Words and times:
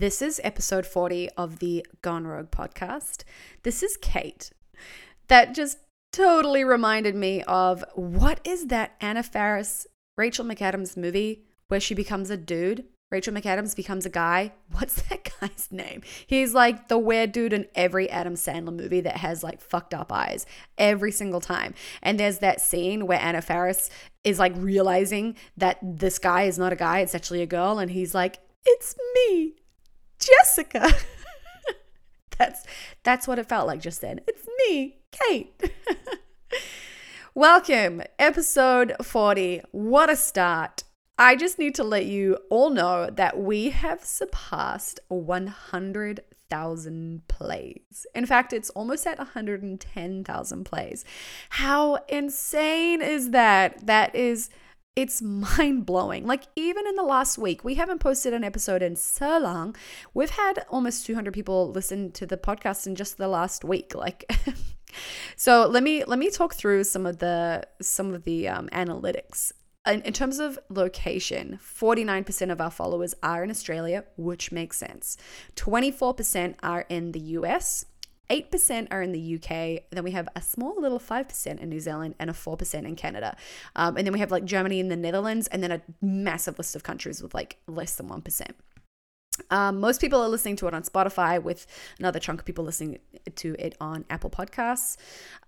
This 0.00 0.22
is 0.22 0.40
episode 0.42 0.86
40 0.86 1.28
of 1.36 1.58
the 1.58 1.84
Gone 2.00 2.26
Rogue 2.26 2.50
podcast. 2.50 3.22
This 3.64 3.82
is 3.82 3.98
Kate. 4.00 4.50
That 5.28 5.54
just 5.54 5.76
totally 6.10 6.64
reminded 6.64 7.14
me 7.14 7.42
of 7.42 7.84
what 7.96 8.40
is 8.42 8.68
that 8.68 8.96
Anna 9.02 9.22
Faris, 9.22 9.86
Rachel 10.16 10.46
McAdams 10.46 10.96
movie 10.96 11.44
where 11.68 11.80
she 11.80 11.94
becomes 11.94 12.30
a 12.30 12.38
dude? 12.38 12.86
Rachel 13.10 13.34
McAdams 13.34 13.76
becomes 13.76 14.06
a 14.06 14.08
guy. 14.08 14.52
What's 14.72 15.02
that 15.02 15.32
guy's 15.38 15.68
name? 15.70 16.00
He's 16.26 16.54
like 16.54 16.88
the 16.88 16.96
weird 16.96 17.32
dude 17.32 17.52
in 17.52 17.66
every 17.74 18.08
Adam 18.08 18.36
Sandler 18.36 18.74
movie 18.74 19.02
that 19.02 19.18
has 19.18 19.44
like 19.44 19.60
fucked 19.60 19.92
up 19.92 20.10
eyes 20.10 20.46
every 20.78 21.12
single 21.12 21.42
time. 21.42 21.74
And 22.02 22.18
there's 22.18 22.38
that 22.38 22.62
scene 22.62 23.06
where 23.06 23.20
Anna 23.20 23.42
Faris 23.42 23.90
is 24.24 24.38
like 24.38 24.54
realizing 24.56 25.36
that 25.58 25.76
this 25.82 26.18
guy 26.18 26.44
is 26.44 26.58
not 26.58 26.72
a 26.72 26.76
guy, 26.76 27.00
it's 27.00 27.14
actually 27.14 27.42
a 27.42 27.46
girl. 27.46 27.78
And 27.78 27.90
he's 27.90 28.14
like, 28.14 28.38
it's 28.64 28.94
me, 29.14 29.56
Jessica. 30.20 30.92
that's 32.38 32.64
that's 33.02 33.26
what 33.26 33.38
it 33.38 33.48
felt 33.48 33.66
like 33.66 33.80
just 33.80 34.00
then. 34.00 34.20
It's 34.26 34.46
me, 34.68 34.98
Kate. 35.10 35.72
Welcome, 37.34 38.02
episode 38.18 38.94
40. 39.02 39.62
What 39.72 40.10
a 40.10 40.16
start. 40.16 40.84
I 41.18 41.36
just 41.36 41.58
need 41.58 41.74
to 41.76 41.84
let 41.84 42.04
you 42.06 42.38
all 42.50 42.70
know 42.70 43.10
that 43.10 43.38
we 43.38 43.70
have 43.70 44.04
surpassed 44.04 45.00
100,000 45.08 47.28
plays. 47.28 48.06
In 48.14 48.26
fact, 48.26 48.52
it's 48.52 48.70
almost 48.70 49.06
at 49.06 49.18
110,000 49.18 50.64
plays. 50.64 51.04
How 51.50 51.96
insane 52.08 53.02
is 53.02 53.30
that? 53.30 53.86
That 53.86 54.14
is 54.14 54.50
it's 54.96 55.22
mind 55.22 55.86
blowing. 55.86 56.26
Like, 56.26 56.44
even 56.56 56.86
in 56.86 56.96
the 56.96 57.02
last 57.02 57.38
week, 57.38 57.64
we 57.64 57.74
haven't 57.74 58.00
posted 58.00 58.34
an 58.34 58.44
episode 58.44 58.82
in 58.82 58.96
so 58.96 59.38
long. 59.38 59.76
We've 60.14 60.30
had 60.30 60.64
almost 60.68 61.06
200 61.06 61.32
people 61.32 61.70
listen 61.70 62.12
to 62.12 62.26
the 62.26 62.36
podcast 62.36 62.86
in 62.86 62.94
just 62.94 63.16
the 63.16 63.28
last 63.28 63.64
week. 63.64 63.94
Like, 63.94 64.30
so 65.36 65.66
let 65.66 65.82
me 65.82 66.04
let 66.04 66.18
me 66.18 66.30
talk 66.30 66.54
through 66.54 66.84
some 66.84 67.06
of 67.06 67.18
the 67.18 67.66
some 67.80 68.14
of 68.14 68.24
the 68.24 68.48
um, 68.48 68.68
analytics 68.72 69.52
in, 69.86 70.02
in 70.02 70.12
terms 70.12 70.38
of 70.38 70.58
location, 70.68 71.58
49% 71.62 72.50
of 72.50 72.60
our 72.60 72.70
followers 72.70 73.14
are 73.22 73.42
in 73.42 73.50
Australia, 73.50 74.04
which 74.16 74.52
makes 74.52 74.76
sense. 74.76 75.16
24% 75.56 76.56
are 76.62 76.84
in 76.88 77.12
the 77.12 77.20
US. 77.20 77.86
8% 78.30 78.88
are 78.90 79.02
in 79.02 79.12
the 79.12 79.34
UK. 79.34 79.82
Then 79.90 80.04
we 80.04 80.12
have 80.12 80.28
a 80.36 80.40
small 80.40 80.80
little 80.80 81.00
5% 81.00 81.60
in 81.60 81.68
New 81.68 81.80
Zealand 81.80 82.14
and 82.18 82.30
a 82.30 82.32
4% 82.32 82.74
in 82.74 82.96
Canada. 82.96 83.36
Um, 83.76 83.96
and 83.96 84.06
then 84.06 84.12
we 84.12 84.20
have 84.20 84.30
like 84.30 84.44
Germany 84.44 84.80
and 84.80 84.90
the 84.90 84.96
Netherlands, 84.96 85.48
and 85.48 85.62
then 85.62 85.72
a 85.72 85.82
massive 86.00 86.58
list 86.58 86.76
of 86.76 86.82
countries 86.82 87.22
with 87.22 87.34
like 87.34 87.58
less 87.66 87.96
than 87.96 88.08
1%. 88.08 88.50
Um, 89.50 89.80
most 89.80 90.00
people 90.00 90.20
are 90.20 90.28
listening 90.28 90.56
to 90.56 90.66
it 90.66 90.74
on 90.74 90.82
Spotify, 90.82 91.42
with 91.42 91.66
another 91.98 92.18
chunk 92.18 92.40
of 92.40 92.46
people 92.46 92.64
listening 92.64 92.98
to 93.36 93.56
it 93.58 93.74
on 93.80 94.04
Apple 94.10 94.30
Podcasts. 94.30 94.96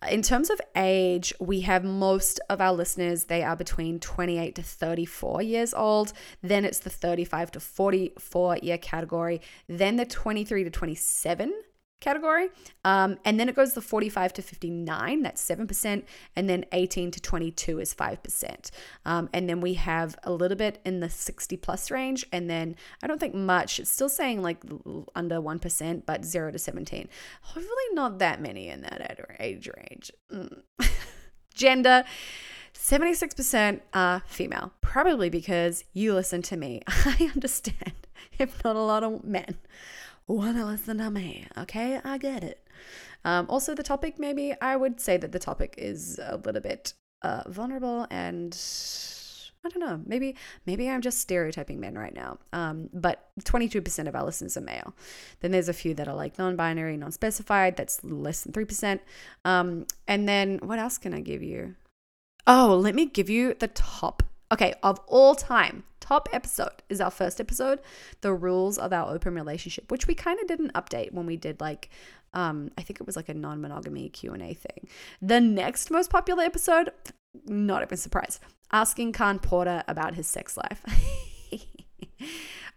In 0.09 0.23
terms 0.23 0.51
of 0.51 0.61
age, 0.75 1.35
we 1.41 1.61
have 1.61 1.85
most 1.85 2.41
of 2.49 2.61
our 2.61 2.73
listeners, 2.73 3.25
they 3.25 3.43
are 3.43 3.57
between 3.57 4.01
28 4.01 4.55
to 4.55 4.63
34 4.63 5.43
years 5.43 5.75
old. 5.75 6.13
Then 6.43 6.65
it's 6.65 6.79
the 6.79 6.91
35 6.91 7.53
to 7.53 7.61
44 7.61 8.59
year 8.59 8.79
category. 8.79 9.41
Then 9.69 9.97
the 9.97 10.07
23 10.07 10.65
to 10.65 10.71
27 10.71 11.53
category. 12.03 12.51
Um, 12.85 13.19
and 13.25 13.41
then 13.41 13.49
it 13.49 13.57
goes 13.57 13.73
the 13.73 13.81
45 13.81 14.35
to 14.35 14.43
59, 14.43 15.23
that's 15.23 15.43
7%. 15.43 16.03
And 16.37 16.51
then 16.51 16.67
18 16.73 17.11
to 17.13 17.21
22 17.21 17.79
is 17.81 17.95
5%. 17.95 18.71
Um, 19.07 19.31
and 19.33 19.49
then 19.49 19.61
we 19.63 19.75
have 19.75 20.17
a 20.25 20.33
little 20.33 20.57
bit 20.57 20.81
in 20.85 21.01
the 21.01 21.09
60 21.09 21.57
plus 21.57 21.91
range. 21.91 22.27
And 22.31 22.51
then 22.51 22.77
I 23.03 23.07
don't 23.07 23.19
think 23.19 23.35
much, 23.35 23.81
it's 23.81 23.91
still 23.91 24.11
saying 24.11 24.43
like 24.43 24.63
under 25.15 25.41
1%, 25.41 26.03
but 26.05 26.25
0 26.25 26.51
to 26.53 26.59
17. 26.59 27.09
Hopefully, 27.41 27.85
not 27.93 28.19
that 28.19 28.43
many 28.43 28.69
in 28.69 28.83
that 28.83 29.19
age 29.41 29.69
range. 29.75 30.13
Mm. 30.31 30.63
Gender. 31.55 32.05
76% 32.75 33.81
are 33.93 34.23
female, 34.27 34.73
probably 34.81 35.29
because 35.29 35.85
you 35.93 36.15
listen 36.15 36.43
to 36.43 36.57
me. 36.57 36.83
I 36.89 37.31
understand 37.35 37.93
if 38.39 38.65
not 38.65 38.77
a 38.77 38.81
lot 38.81 39.05
of 39.05 39.23
men 39.25 39.57
want 40.27 40.57
to 40.57 40.65
listen 40.65 40.99
to 40.99 41.11
me. 41.11 41.47
Okay, 41.59 42.01
I 42.05 42.19
get 42.19 42.45
it. 42.45 42.67
Um, 43.25 43.47
also, 43.49 43.75
the 43.75 43.83
topic, 43.83 44.19
maybe 44.19 44.55
I 44.61 44.77
would 44.77 45.01
say 45.01 45.17
that 45.17 45.33
the 45.33 45.39
topic 45.39 45.75
is 45.79 46.19
a 46.23 46.37
little 46.37 46.61
bit 46.61 46.95
uh, 47.23 47.43
vulnerable 47.47 48.07
and 48.11 48.57
I 49.65 49.69
don't 49.69 49.81
know. 49.81 50.01
Maybe 50.05 50.35
maybe 50.67 50.89
I'm 50.91 51.03
just 51.03 51.21
stereotyping 51.21 51.79
men 51.79 51.97
right 51.97 52.15
now. 52.15 52.39
Um, 52.53 52.91
but 52.93 53.29
22% 53.43 54.09
of 54.09 54.17
our 54.17 54.25
listeners 54.25 54.57
are 54.57 54.61
male. 54.63 54.95
Then 55.41 55.53
there's 55.53 55.69
a 55.69 55.73
few 55.73 55.95
that 55.95 56.09
are 56.09 56.17
like 56.17 56.37
non-binary, 56.39 56.97
non-specified. 56.97 57.77
That's 57.77 58.03
less 58.03 58.43
than 58.43 58.53
three 58.53 58.65
percent. 58.65 59.03
Um, 59.45 59.87
and 60.09 60.29
then 60.29 60.59
what 60.63 60.81
else 60.81 60.99
can 60.99 61.15
I 61.15 61.21
give 61.21 61.43
you? 61.43 61.77
Oh, 62.47 62.77
let 62.81 62.97
me 62.97 63.07
give 63.07 63.31
you 63.31 63.55
the 63.55 63.69
top. 63.69 64.25
Okay, 64.53 64.75
of 64.83 65.01
all 65.07 65.35
time, 65.35 65.85
top 65.99 66.29
episode 66.31 66.83
is 66.91 67.01
our 67.01 67.11
first 67.11 67.41
episode, 67.41 67.81
the 68.21 68.35
rules 68.35 68.77
of 68.77 68.93
our 68.93 69.11
open 69.11 69.35
relationship, 69.35 69.91
which 69.91 70.07
we 70.07 70.15
kind 70.15 70.39
of 70.41 70.47
did 70.47 70.61
an 70.61 70.71
update 70.75 71.13
when 71.13 71.25
we 71.25 71.39
did 71.39 71.59
like 71.59 71.89
um 72.35 72.71
I 72.77 72.83
think 72.83 73.01
it 73.01 73.07
was 73.07 73.17
like 73.17 73.31
a 73.31 73.35
non-monogamy 73.35 74.11
Q&A 74.11 74.53
thing. 74.53 74.89
The 75.23 75.41
next 75.41 75.91
most 75.91 76.11
popular 76.11 76.45
episode, 76.45 76.93
not 77.47 77.83
even 77.83 77.97
surprised, 77.97 78.41
asking 78.71 79.13
Khan 79.13 79.39
Porter 79.39 79.85
about 79.89 80.15
his 80.15 80.27
sex 80.27 80.59
life. 80.59 80.85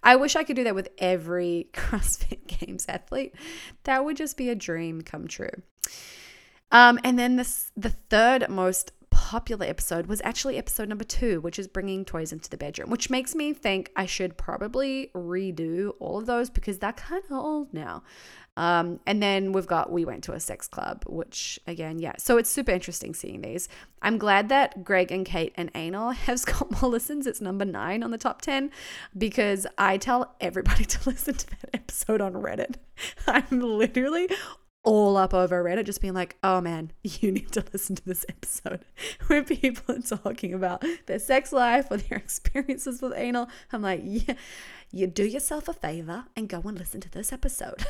I 0.03 0.15
wish 0.15 0.37
I 0.37 0.43
could 0.45 0.55
do 0.55 0.63
that 0.63 0.75
with 0.75 0.87
every 0.97 1.67
CrossFit 1.73 2.47
Games 2.47 2.85
athlete. 2.87 3.35
That 3.83 4.05
would 4.05 4.15
just 4.15 4.37
be 4.37 4.49
a 4.49 4.55
dream 4.55 5.01
come 5.01 5.27
true. 5.27 5.49
Um, 6.71 6.99
and 7.03 7.17
then 7.17 7.35
this, 7.35 7.71
the 7.75 7.89
third 7.89 8.49
most 8.49 8.91
popular 9.25 9.65
episode 9.65 10.05
was 10.05 10.21
actually 10.23 10.55
episode 10.55 10.87
number 10.87 11.03
two, 11.03 11.41
which 11.41 11.57
is 11.57 11.67
bringing 11.67 12.05
toys 12.05 12.31
into 12.31 12.47
the 12.47 12.57
bedroom, 12.57 12.91
which 12.91 13.09
makes 13.09 13.33
me 13.33 13.53
think 13.53 13.91
I 13.95 14.05
should 14.05 14.37
probably 14.37 15.09
redo 15.15 15.93
all 15.99 16.19
of 16.19 16.27
those 16.27 16.51
because 16.51 16.77
they're 16.77 16.93
kind 16.93 17.23
of 17.25 17.31
old 17.31 17.73
now. 17.73 18.03
Um, 18.55 18.99
and 19.07 19.23
then 19.23 19.51
we've 19.51 19.65
got 19.65 19.91
We 19.91 20.05
Went 20.05 20.23
to 20.25 20.33
a 20.33 20.39
Sex 20.39 20.67
Club, 20.67 21.03
which 21.07 21.59
again, 21.65 21.97
yeah. 21.97 22.13
So 22.19 22.37
it's 22.37 22.51
super 22.51 22.69
interesting 22.71 23.15
seeing 23.15 23.41
these. 23.41 23.67
I'm 24.03 24.19
glad 24.19 24.47
that 24.49 24.83
Greg 24.83 25.11
and 25.11 25.25
Kate 25.25 25.53
and 25.55 25.71
Anal 25.73 26.11
have 26.27 26.45
got 26.45 26.79
more 26.79 26.91
listens. 26.91 27.25
It's 27.25 27.41
number 27.41 27.65
nine 27.65 28.03
on 28.03 28.11
the 28.11 28.19
top 28.19 28.41
10 28.41 28.69
because 29.17 29.65
I 29.75 29.97
tell 29.97 30.35
everybody 30.39 30.85
to 30.93 31.09
listen 31.09 31.33
to 31.33 31.47
that 31.47 31.69
episode 31.73 32.21
on 32.21 32.33
Reddit. 32.33 32.75
I'm 33.27 33.59
literally 33.59 34.29
all 34.85 35.17
up 35.17 35.33
over 35.33 35.63
Reddit, 35.63 35.85
just 35.85 35.99
being 35.99 36.13
like, 36.13 36.37
oh 36.43 36.61
man, 36.61 36.91
you 37.03 37.31
need 37.31 37.51
to 37.51 37.65
listen 37.73 37.95
to 37.97 38.05
this 38.05 38.25
episode 38.29 38.85
where 39.27 39.43
people 39.43 39.95
are 39.95 40.01
talking 40.01 40.53
about 40.53 40.85
their 41.07 41.19
sex 41.19 41.51
life 41.51 41.87
or 41.89 41.97
their 41.97 42.17
experiences 42.25 43.01
with 43.01 43.13
anal. 43.15 43.49
I'm 43.73 43.81
like, 43.81 44.01
yeah, 44.03 44.35
you 44.91 45.07
do 45.07 45.25
yourself 45.25 45.67
a 45.67 45.73
favor 45.73 46.25
and 46.35 46.47
go 46.47 46.61
and 46.61 46.77
listen 46.77 47.01
to 47.01 47.11
this 47.11 47.33
episode. 47.33 47.85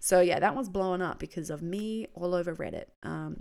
so 0.00 0.20
yeah, 0.20 0.38
that 0.40 0.54
one's 0.54 0.68
blowing 0.68 1.00
up 1.00 1.18
because 1.18 1.48
of 1.48 1.62
me 1.62 2.08
all 2.14 2.34
over 2.34 2.54
Reddit. 2.54 2.86
Um, 3.02 3.40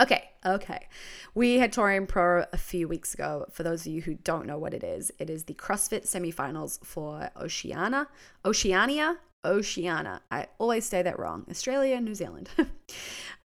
Okay, 0.00 0.30
okay. 0.46 0.86
We 1.34 1.58
had 1.58 1.72
Torian 1.72 2.06
Pro 2.06 2.44
a 2.52 2.56
few 2.56 2.86
weeks 2.86 3.14
ago. 3.14 3.46
For 3.50 3.64
those 3.64 3.84
of 3.84 3.92
you 3.92 4.00
who 4.00 4.14
don't 4.14 4.46
know 4.46 4.56
what 4.56 4.72
it 4.72 4.84
is, 4.84 5.10
it 5.18 5.28
is 5.28 5.44
the 5.44 5.54
CrossFit 5.54 6.06
semifinals 6.06 6.78
for 6.84 7.30
Oceania, 7.36 8.06
Oceania, 8.44 9.18
Oceania. 9.44 10.20
I 10.30 10.48
always 10.58 10.84
say 10.84 11.02
that 11.02 11.18
wrong. 11.18 11.46
Australia, 11.50 12.00
New 12.00 12.14
Zealand. 12.14 12.50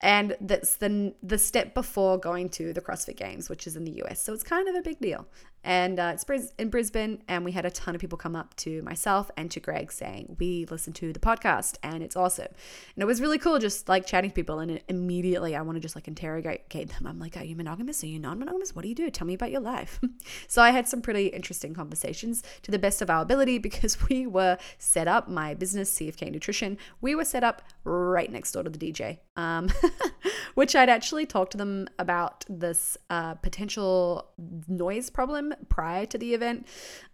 and 0.02 0.36
that's 0.42 0.78
the 0.78 1.14
the 1.22 1.38
step 1.38 1.74
before 1.74 2.18
going 2.18 2.50
to 2.50 2.74
the 2.74 2.82
CrossFit 2.82 3.18
Games, 3.18 3.50
which 3.50 3.68
is 3.68 3.76
in 3.76 3.86
the 3.86 4.02
US. 4.04 4.22
So 4.22 4.34
it's 4.34 4.44
kind 4.44 4.68
of 4.68 4.76
a 4.76 4.82
big 4.82 5.00
deal. 5.00 5.28
And 5.64 6.00
uh, 6.00 6.16
it's 6.16 6.52
in 6.58 6.70
Brisbane, 6.70 7.22
and 7.28 7.46
we 7.46 7.52
had 7.52 7.66
a 7.66 7.70
ton 7.70 7.94
of 7.94 8.02
people 8.02 8.18
come 8.18 8.36
up 8.36 8.56
to 8.58 8.82
myself 8.82 9.30
and 9.38 9.52
to 9.52 9.60
Greg 9.60 9.92
saying, 9.92 10.38
We 10.40 10.66
listen 10.72 10.92
to 10.94 11.14
the 11.14 11.20
podcast, 11.20 11.78
and 11.84 12.02
it's 12.02 12.16
awesome. 12.16 12.48
And 12.96 13.04
it 13.04 13.06
was 13.06 13.22
really 13.22 13.38
cool 13.38 13.60
just 13.60 13.88
like 13.88 14.08
chatting 14.08 14.32
to 14.32 14.34
people. 14.34 14.60
And 14.60 14.82
immediately 14.88 15.56
I 15.56 15.62
want 15.62 15.76
to 15.76 15.80
just 15.80 15.96
like 15.96 16.08
interrogate 16.08 16.70
them. 16.70 17.06
I'm 17.06 17.20
like, 17.20 17.38
Are 17.38 17.44
you 17.44 17.56
monogamous? 17.56 18.04
Are 18.04 18.08
you 18.08 18.18
non 18.18 18.40
monogamous? 18.40 18.76
What 18.76 18.82
do 18.82 18.90
you 18.90 18.96
do? 18.96 19.10
Tell 19.12 19.28
me 19.28 19.36
about 19.36 19.52
your 19.52 19.62
life. 19.62 20.00
so 20.48 20.64
I 20.64 20.72
had 20.72 20.88
some 20.88 21.02
pretty 21.02 21.28
interesting 21.28 21.76
conversations 21.76 22.42
to 22.64 22.72
the 22.72 22.80
best 22.80 23.04
of 23.04 23.12
our 23.12 23.22
ability 23.22 23.58
because 23.60 24.10
we 24.10 24.26
were 24.26 24.58
set 24.80 25.08
up, 25.08 25.28
my 25.28 25.54
business, 25.54 25.94
CFK 25.94 26.32
Nutrition, 26.32 26.78
we 27.02 27.14
were 27.14 27.26
set 27.26 27.44
up 27.44 27.62
right 27.84 28.32
next 28.32 28.54
door 28.54 28.64
to 28.64 28.70
the 28.72 28.80
DJ, 28.80 29.20
um, 29.36 29.70
which 30.56 30.76
I'd 30.76 30.90
actually 30.90 31.26
talked 31.26 31.52
to 31.52 31.58
them 31.58 31.88
about 32.00 32.46
this 32.50 32.98
uh, 33.10 33.36
potential 33.36 34.32
noise 34.68 35.10
problem 35.10 35.54
prior 35.70 36.06
to 36.08 36.18
the 36.18 36.34
event. 36.34 36.68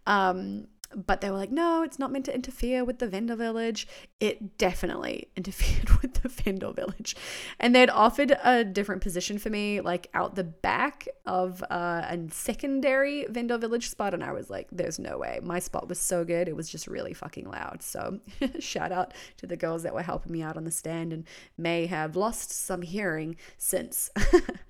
Um, 0.06 0.68
but 0.94 1.20
they 1.20 1.30
were 1.30 1.36
like, 1.36 1.50
no, 1.50 1.82
it's 1.82 1.98
not 1.98 2.10
meant 2.10 2.24
to 2.26 2.34
interfere 2.34 2.84
with 2.84 2.98
the 2.98 3.08
vendor 3.08 3.36
village. 3.36 3.86
It 4.20 4.56
definitely 4.58 5.28
interfered 5.36 6.00
with 6.02 6.14
the 6.22 6.28
vendor 6.28 6.72
village. 6.72 7.14
And 7.60 7.74
they'd 7.74 7.90
offered 7.90 8.36
a 8.42 8.64
different 8.64 9.02
position 9.02 9.38
for 9.38 9.50
me, 9.50 9.80
like 9.80 10.08
out 10.14 10.34
the 10.34 10.44
back 10.44 11.06
of 11.26 11.62
uh, 11.70 12.06
a 12.08 12.18
secondary 12.30 13.26
vendor 13.26 13.58
village 13.58 13.90
spot. 13.90 14.14
And 14.14 14.24
I 14.24 14.32
was 14.32 14.48
like, 14.50 14.68
there's 14.72 14.98
no 14.98 15.18
way. 15.18 15.40
My 15.42 15.58
spot 15.58 15.88
was 15.88 15.98
so 15.98 16.24
good. 16.24 16.48
It 16.48 16.56
was 16.56 16.68
just 16.68 16.86
really 16.86 17.12
fucking 17.12 17.48
loud. 17.48 17.82
So 17.82 18.20
shout 18.58 18.92
out 18.92 19.12
to 19.38 19.46
the 19.46 19.56
girls 19.56 19.82
that 19.82 19.94
were 19.94 20.02
helping 20.02 20.32
me 20.32 20.42
out 20.42 20.56
on 20.56 20.64
the 20.64 20.70
stand 20.70 21.12
and 21.12 21.24
may 21.56 21.86
have 21.86 22.16
lost 22.16 22.50
some 22.50 22.82
hearing 22.82 23.36
since. 23.56 24.10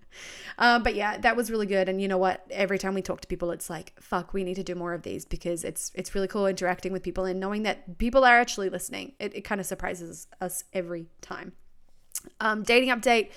Uh, 0.59 0.79
but 0.79 0.95
yeah, 0.95 1.19
that 1.19 1.37
was 1.37 1.51
really 1.51 1.67
good. 1.67 1.89
And 1.89 2.01
you 2.01 2.09
know 2.09 2.19
what? 2.19 2.45
Every 2.51 2.79
time 2.79 2.95
we 2.95 3.03
talk 3.03 3.21
to 3.21 3.29
people, 3.29 3.51
it's 3.51 3.71
like, 3.71 3.93
fuck, 4.01 4.33
we 4.33 4.45
need 4.45 4.57
to 4.57 4.65
do 4.65 4.75
more 4.75 4.95
of 4.95 5.03
these 5.03 5.25
because 5.25 5.65
it's 5.65 5.93
it's 5.95 6.15
really 6.15 6.29
cool 6.29 6.47
interacting 6.47 6.93
with 6.93 7.03
people 7.03 7.25
and 7.25 7.39
knowing 7.39 7.63
that 7.63 7.99
people 7.99 8.25
are 8.25 8.39
actually 8.39 8.69
listening. 8.69 9.13
It, 9.19 9.35
it 9.35 9.41
kind 9.43 9.61
of 9.61 9.67
surprises 9.67 10.27
us 10.41 10.65
every 10.73 11.07
time. 11.21 11.53
Um, 12.41 12.63
dating 12.63 12.91
update. 12.91 13.31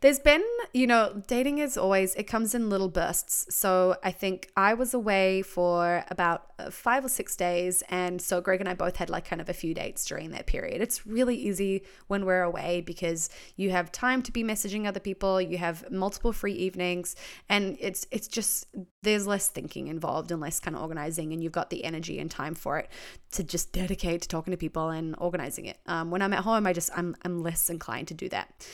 There's 0.00 0.20
been, 0.20 0.44
you 0.72 0.86
know, 0.86 1.22
dating 1.26 1.58
is 1.58 1.76
always, 1.76 2.14
it 2.14 2.24
comes 2.24 2.54
in 2.54 2.70
little 2.70 2.88
bursts. 2.88 3.52
So 3.54 3.96
I 4.04 4.12
think 4.12 4.50
I 4.56 4.74
was 4.74 4.94
away 4.94 5.42
for 5.42 6.04
about 6.08 6.47
five 6.70 7.04
or 7.04 7.08
six 7.08 7.36
days. 7.36 7.82
And 7.88 8.20
so 8.20 8.40
Greg 8.40 8.60
and 8.60 8.68
I 8.68 8.74
both 8.74 8.96
had 8.96 9.10
like 9.10 9.24
kind 9.24 9.40
of 9.40 9.48
a 9.48 9.52
few 9.52 9.74
dates 9.74 10.04
during 10.04 10.30
that 10.32 10.46
period. 10.46 10.82
It's 10.82 11.06
really 11.06 11.36
easy 11.36 11.82
when 12.08 12.24
we're 12.24 12.42
away 12.42 12.80
because 12.80 13.30
you 13.56 13.70
have 13.70 13.92
time 13.92 14.22
to 14.22 14.32
be 14.32 14.42
messaging 14.42 14.86
other 14.86 15.00
people, 15.00 15.40
you 15.40 15.58
have 15.58 15.90
multiple 15.90 16.32
free 16.32 16.54
evenings, 16.54 17.16
and 17.48 17.76
it's, 17.80 18.06
it's 18.10 18.28
just, 18.28 18.66
there's 19.02 19.26
less 19.26 19.48
thinking 19.48 19.88
involved 19.88 20.30
and 20.32 20.40
less 20.40 20.60
kind 20.60 20.76
of 20.76 20.82
organizing. 20.82 21.32
And 21.32 21.42
you've 21.42 21.52
got 21.52 21.70
the 21.70 21.84
energy 21.84 22.18
and 22.18 22.30
time 22.30 22.54
for 22.54 22.78
it 22.78 22.90
to 23.32 23.44
just 23.44 23.72
dedicate 23.72 24.22
to 24.22 24.28
talking 24.28 24.50
to 24.50 24.56
people 24.56 24.88
and 24.88 25.14
organizing 25.18 25.66
it. 25.66 25.78
Um, 25.86 26.10
when 26.10 26.22
I'm 26.22 26.32
at 26.32 26.40
home, 26.40 26.66
I 26.66 26.72
just, 26.72 26.90
I'm, 26.96 27.16
I'm 27.24 27.42
less 27.42 27.70
inclined 27.70 28.08
to 28.08 28.14
do 28.14 28.28
that. 28.30 28.66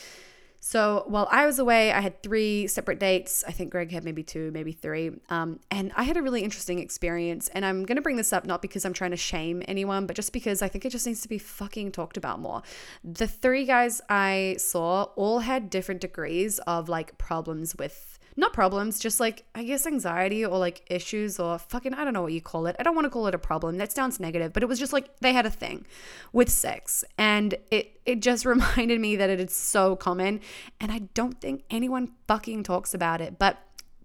So 0.67 1.05
while 1.09 1.29
I 1.31 1.45
was 1.45 1.59
away, 1.59 1.93
I 1.93 2.01
had 2.01 2.23
three 2.23 2.69
separate 2.69 2.99
dates. 2.99 3.45
I 3.47 3.53
think 3.53 3.71
Greg 3.71 3.93
had 3.93 4.03
maybe 4.03 4.23
two, 4.23 4.51
maybe 4.51 4.73
three. 4.73 5.11
Um, 5.29 5.61
and 5.71 5.93
I 5.95 6.05
had 6.05 6.17
a 6.17 6.23
really 6.23 6.41
interesting 6.41 6.79
experience. 6.79 7.49
And 7.49 7.67
I'm 7.67 7.85
going 7.85 7.97
to 7.97 8.03
bring 8.03 8.17
this 8.17 8.33
up 8.33 8.47
not 8.47 8.63
because 8.63 8.87
I'm 8.87 8.95
trying 8.95 9.11
to 9.11 9.17
shame 9.19 9.63
anyone, 9.69 10.07
but 10.07 10.17
just 10.17 10.33
because 10.33 10.63
I 10.63 10.69
think 10.69 10.87
it 10.87 10.89
just 10.89 11.07
needs 11.07 11.21
to 11.21 11.29
be 11.29 11.37
fucking 11.37 11.93
talked 11.93 12.17
about 12.17 12.41
more. 12.41 12.63
The 13.05 13.27
three 13.27 13.67
guys 13.67 14.01
I 14.09 14.57
saw 14.59 15.03
all 15.17 15.41
had 15.41 15.69
different 15.69 16.01
degrees 16.01 16.59
of 16.61 16.89
like 16.89 17.19
problems 17.19 17.77
with 17.77 18.14
not 18.37 18.53
problems, 18.53 18.99
just 18.99 19.21
like 19.21 19.45
I 19.55 19.65
guess 19.65 19.87
anxiety 19.87 20.45
or 20.45 20.59
like 20.59 20.85
issues 20.89 21.39
or 21.39 21.59
fucking 21.59 21.95
I 21.95 22.05
don't 22.05 22.13
know 22.13 22.23
what 22.23 22.33
you 22.33 22.41
call 22.41 22.67
it. 22.67 22.77
I 22.79 22.83
don't 22.83 22.95
want 22.95 23.05
to 23.05 23.11
call 23.11 23.27
it 23.27 23.35
a 23.35 23.39
problem. 23.39 23.79
That 23.79 23.93
sounds 23.93 24.19
negative, 24.19 24.53
but 24.53 24.63
it 24.63 24.69
was 24.69 24.79
just 24.79 24.93
like 24.93 25.19
they 25.21 25.33
had 25.33 25.47
a 25.47 25.51
thing 25.51 25.87
with 26.33 26.49
sex 26.49 27.05
and 27.17 27.55
it 27.71 28.01
it 28.05 28.21
just 28.21 28.45
reminded 28.55 29.01
me 29.01 29.17
that 29.17 29.31
it 29.31 29.41
is 29.41 29.55
so 29.55 29.97
common 29.97 30.41
and 30.81 30.91
I 30.91 31.01
don't 31.15 31.41
think 31.41 31.65
anyone 31.71 32.13
fucking 32.27 32.65
talks 32.65 32.95
about 32.95 33.21
it. 33.21 33.39
But 33.39 33.59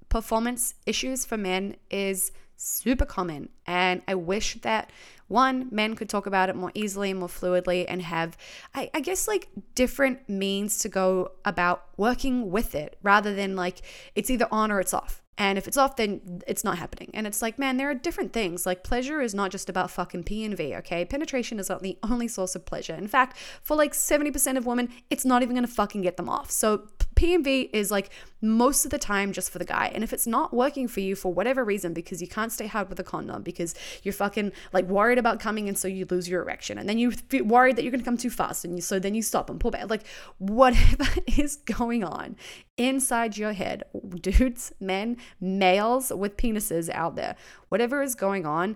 performance 0.09 0.75
issues 0.85 1.25
for 1.25 1.37
men 1.37 1.75
is 1.89 2.31
super 2.59 3.05
common 3.05 3.49
and 3.65 4.01
I 4.07 4.15
wish 4.15 4.55
that 4.61 4.91
one, 5.29 5.67
men 5.71 5.95
could 5.95 6.09
talk 6.09 6.25
about 6.25 6.49
it 6.49 6.55
more 6.55 6.71
easily 6.73 7.11
and 7.11 7.19
more 7.19 7.29
fluidly 7.29 7.85
and 7.87 8.01
have, 8.01 8.35
I, 8.73 8.89
I, 8.93 8.99
guess, 8.99 9.27
like 9.27 9.47
different 9.75 10.27
means 10.27 10.79
to 10.79 10.89
go 10.89 11.31
about 11.45 11.85
working 11.97 12.51
with 12.51 12.73
it 12.73 12.97
rather 13.03 13.33
than 13.33 13.55
like 13.55 13.81
it's 14.15 14.29
either 14.29 14.47
on 14.51 14.71
or 14.71 14.79
it's 14.79 14.93
off. 14.93 15.21
And 15.37 15.57
if 15.57 15.69
it's 15.69 15.77
off, 15.77 15.95
then 15.95 16.41
it's 16.47 16.65
not 16.65 16.79
happening. 16.79 17.11
And 17.13 17.25
it's 17.25 17.41
like, 17.41 17.57
man, 17.57 17.77
there 17.77 17.89
are 17.89 17.93
different 17.93 18.33
things. 18.33 18.65
Like 18.65 18.83
pleasure 18.83 19.21
is 19.21 19.33
not 19.33 19.51
just 19.51 19.69
about 19.69 19.89
fucking 19.89 20.23
P 20.23 20.43
and 20.43 20.57
V, 20.57 20.75
okay? 20.77 21.05
Penetration 21.05 21.59
is 21.59 21.69
not 21.69 21.81
the 21.81 21.97
only 22.03 22.27
source 22.27 22.55
of 22.55 22.65
pleasure. 22.65 22.93
In 22.93 23.07
fact, 23.07 23.37
for 23.61 23.77
like 23.77 23.93
70% 23.93 24.57
of 24.57 24.65
women, 24.65 24.89
it's 25.09 25.23
not 25.23 25.41
even 25.43 25.55
gonna 25.55 25.67
fucking 25.67 26.01
get 26.01 26.17
them 26.17 26.27
off. 26.27 26.51
So 26.51 26.89
P&V 27.19 27.69
is 27.73 27.91
like 27.91 28.11
most 28.41 28.85
of 28.85 28.91
the 28.91 28.97
time 28.97 29.33
just 29.33 29.49
for 29.51 29.59
the 29.59 29.65
guy. 29.65 29.91
And 29.93 30.03
if 30.03 30.13
it's 30.13 30.27
not 30.27 30.53
working 30.53 30.87
for 30.87 30.99
you 30.99 31.15
for 31.15 31.33
whatever 31.33 31.63
reason, 31.63 31.93
because 31.93 32.21
you 32.21 32.27
can't 32.27 32.51
stay 32.51 32.67
hard 32.67 32.89
with 32.89 32.99
a 32.99 33.03
condom, 33.03 33.43
because 33.43 33.75
you're 34.03 34.13
fucking 34.13 34.51
like 34.73 34.85
worried 34.85 35.17
about 35.17 35.39
coming 35.39 35.67
and 35.67 35.77
so 35.77 35.87
you 35.87 36.05
lose 36.09 36.29
your 36.29 36.41
erection, 36.41 36.77
and 36.77 36.87
then 36.87 36.97
you 36.97 37.11
feel 37.11 37.45
worried 37.45 37.75
that 37.75 37.83
you're 37.83 37.91
gonna 37.91 38.03
come 38.03 38.17
too 38.17 38.29
fast, 38.29 38.65
and 38.65 38.75
you 38.75 38.81
so 38.81 38.99
then 38.99 39.15
you 39.15 39.21
stop 39.21 39.49
and 39.49 39.59
pull 39.59 39.71
back. 39.71 39.89
Like 39.89 40.05
whatever 40.37 41.05
is 41.37 41.57
going 41.57 42.03
on 42.03 42.35
inside 42.77 43.37
your 43.37 43.53
head, 43.53 43.83
dudes, 44.21 44.71
men, 44.79 45.17
males 45.39 46.11
with 46.11 46.37
penises 46.37 46.89
out 46.89 47.15
there, 47.15 47.35
whatever 47.69 48.01
is 48.01 48.15
going 48.15 48.45
on, 48.45 48.75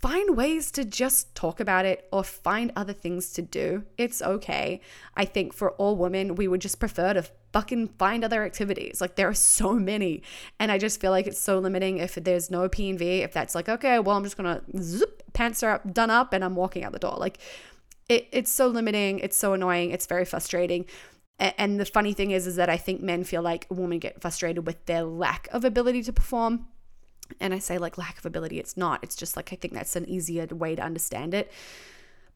find 0.00 0.36
ways 0.36 0.70
to 0.72 0.84
just 0.84 1.34
talk 1.34 1.60
about 1.60 1.84
it 1.84 2.08
or 2.12 2.24
find 2.24 2.72
other 2.74 2.92
things 2.92 3.32
to 3.34 3.42
do. 3.42 3.84
It's 3.96 4.20
okay. 4.20 4.80
I 5.16 5.24
think 5.24 5.52
for 5.52 5.72
all 5.72 5.96
women, 5.96 6.34
we 6.34 6.48
would 6.48 6.60
just 6.60 6.80
prefer 6.80 7.14
to 7.14 7.24
fucking 7.52 7.88
find 7.98 8.24
other 8.24 8.44
activities. 8.44 9.00
Like 9.00 9.16
there 9.16 9.28
are 9.28 9.34
so 9.34 9.74
many. 9.74 10.22
And 10.58 10.72
I 10.72 10.78
just 10.78 11.00
feel 11.00 11.10
like 11.12 11.26
it's 11.26 11.40
so 11.40 11.58
limiting 11.58 11.98
if 11.98 12.14
there's 12.14 12.50
no 12.50 12.68
P 12.68 12.90
and 12.90 12.98
V, 12.98 13.22
if 13.22 13.32
that's 13.32 13.54
like, 13.54 13.68
okay, 13.68 13.98
well, 13.98 14.16
I'm 14.16 14.24
just 14.24 14.36
gonna 14.36 14.62
zip, 14.80 15.22
pants 15.32 15.62
are 15.62 15.72
up, 15.72 15.92
done 15.92 16.10
up, 16.10 16.32
and 16.32 16.44
I'm 16.44 16.56
walking 16.56 16.84
out 16.84 16.92
the 16.92 16.98
door. 16.98 17.16
Like 17.16 17.38
it, 18.08 18.28
it's 18.32 18.50
so 18.50 18.66
limiting, 18.66 19.20
it's 19.20 19.36
so 19.36 19.52
annoying, 19.52 19.90
it's 19.90 20.06
very 20.06 20.24
frustrating. 20.24 20.86
And 21.38 21.80
the 21.80 21.86
funny 21.86 22.12
thing 22.12 22.32
is, 22.32 22.46
is 22.46 22.56
that 22.56 22.68
I 22.68 22.76
think 22.76 23.00
men 23.00 23.24
feel 23.24 23.40
like 23.40 23.66
women 23.70 23.98
get 23.98 24.20
frustrated 24.20 24.66
with 24.66 24.84
their 24.84 25.02
lack 25.02 25.48
of 25.52 25.64
ability 25.64 26.02
to 26.02 26.12
perform 26.12 26.66
and 27.38 27.54
I 27.54 27.58
say 27.58 27.78
like 27.78 27.98
lack 27.98 28.18
of 28.18 28.26
ability, 28.26 28.58
it's 28.58 28.76
not. 28.76 29.00
It's 29.02 29.16
just 29.16 29.36
like 29.36 29.52
I 29.52 29.56
think 29.56 29.74
that's 29.74 29.96
an 29.96 30.08
easier 30.08 30.46
way 30.46 30.74
to 30.74 30.82
understand 30.82 31.34
it. 31.34 31.52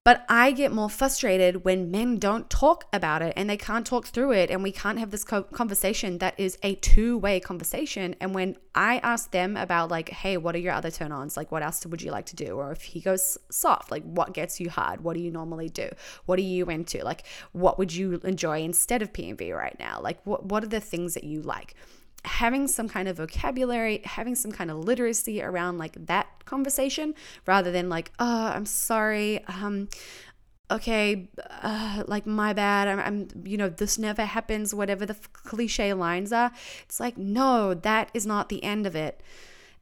But 0.05 0.27
I 0.29 0.53
get 0.53 0.71
more 0.71 0.91
frustrated 0.91 1.65
when 1.65 1.91
men 1.91 2.19
don't 2.19 2.51
talk 2.51 2.85
about 2.93 3.23
it 3.23 3.33
and 3.39 3.49
they 3.49 3.57
can't 3.57 3.87
talk 3.87 4.07
through 4.07 4.33
it 4.33 4.51
and 4.51 4.63
we 4.63 4.71
can't 4.71 4.99
have 4.99 5.11
this 5.11 5.25
co- 5.25 5.45
conversation 5.45 6.19
that 6.19 6.39
is 6.39 6.59
a 6.63 6.75
two 6.75 7.17
way 7.17 7.41
conversation. 7.41 8.15
And 8.21 8.35
when 8.35 8.59
I 8.75 8.99
ask 8.99 9.31
them 9.31 9.57
about, 9.57 9.91
like, 9.91 10.11
hey, 10.11 10.37
what 10.37 10.55
are 10.55 10.59
your 10.59 10.75
other 10.75 10.91
turn 10.91 11.11
ons? 11.11 11.39
Like, 11.39 11.51
what 11.51 11.63
else 11.63 11.87
would 11.87 12.03
you 12.03 12.11
like 12.11 12.27
to 12.27 12.37
do? 12.37 12.57
Or 12.59 12.71
if 12.71 12.83
he 12.83 13.01
goes 13.01 13.39
soft, 13.51 13.91
like, 13.91 14.03
what 14.03 14.35
gets 14.35 14.61
you 14.61 14.69
hard? 14.69 15.03
What 15.03 15.15
do 15.15 15.21
you 15.21 15.31
normally 15.31 15.71
do? 15.71 15.89
What 16.27 16.39
are 16.39 16.43
you 16.43 16.67
into? 16.67 17.03
Like, 17.03 17.25
what 17.53 17.79
would 17.79 17.95
you 17.95 18.21
enjoy 18.25 18.61
instead 18.61 19.01
of 19.01 19.11
P&V 19.11 19.53
right 19.53 19.77
now? 19.79 20.01
Like, 20.03 20.19
what, 20.25 20.45
what 20.45 20.63
are 20.63 20.69
the 20.69 20.81
things 20.81 21.15
that 21.15 21.25
you 21.25 21.41
like? 21.41 21.75
Having 22.25 22.67
some 22.67 22.89
kind 22.89 23.09
of 23.09 23.17
vocabulary, 23.17 24.01
having 24.05 24.35
some 24.35 24.51
kind 24.53 24.71
of 24.71 24.79
literacy 24.79 25.43
around 25.43 25.79
like 25.79 26.07
that 26.07 26.27
conversation 26.45 27.15
rather 27.47 27.71
than 27.71 27.89
like, 27.89 28.11
oh, 28.19 28.47
I'm 28.49 28.67
sorry. 28.67 29.45
Um, 29.47 29.89
okay, 30.71 31.29
uh, 31.63 32.05
like 32.07 32.27
my 32.27 32.53
bad. 32.53 32.89
I'm, 32.89 33.01
I'm, 33.01 33.29
you 33.45 33.57
know, 33.57 33.69
this 33.69 33.99
never 33.99 34.25
happens, 34.25 34.75
whatever 34.75 35.05
the 35.07 35.15
f- 35.15 35.33
cliche 35.33 35.93
lines 35.93 36.33
are. 36.33 36.51
It's 36.85 36.99
like, 36.99 37.19
no, 37.19 37.75
that 37.75 38.11
is 38.15 38.27
not 38.27 38.49
the 38.49 38.63
end 38.65 38.87
of 38.87 38.97
it. 38.97 39.21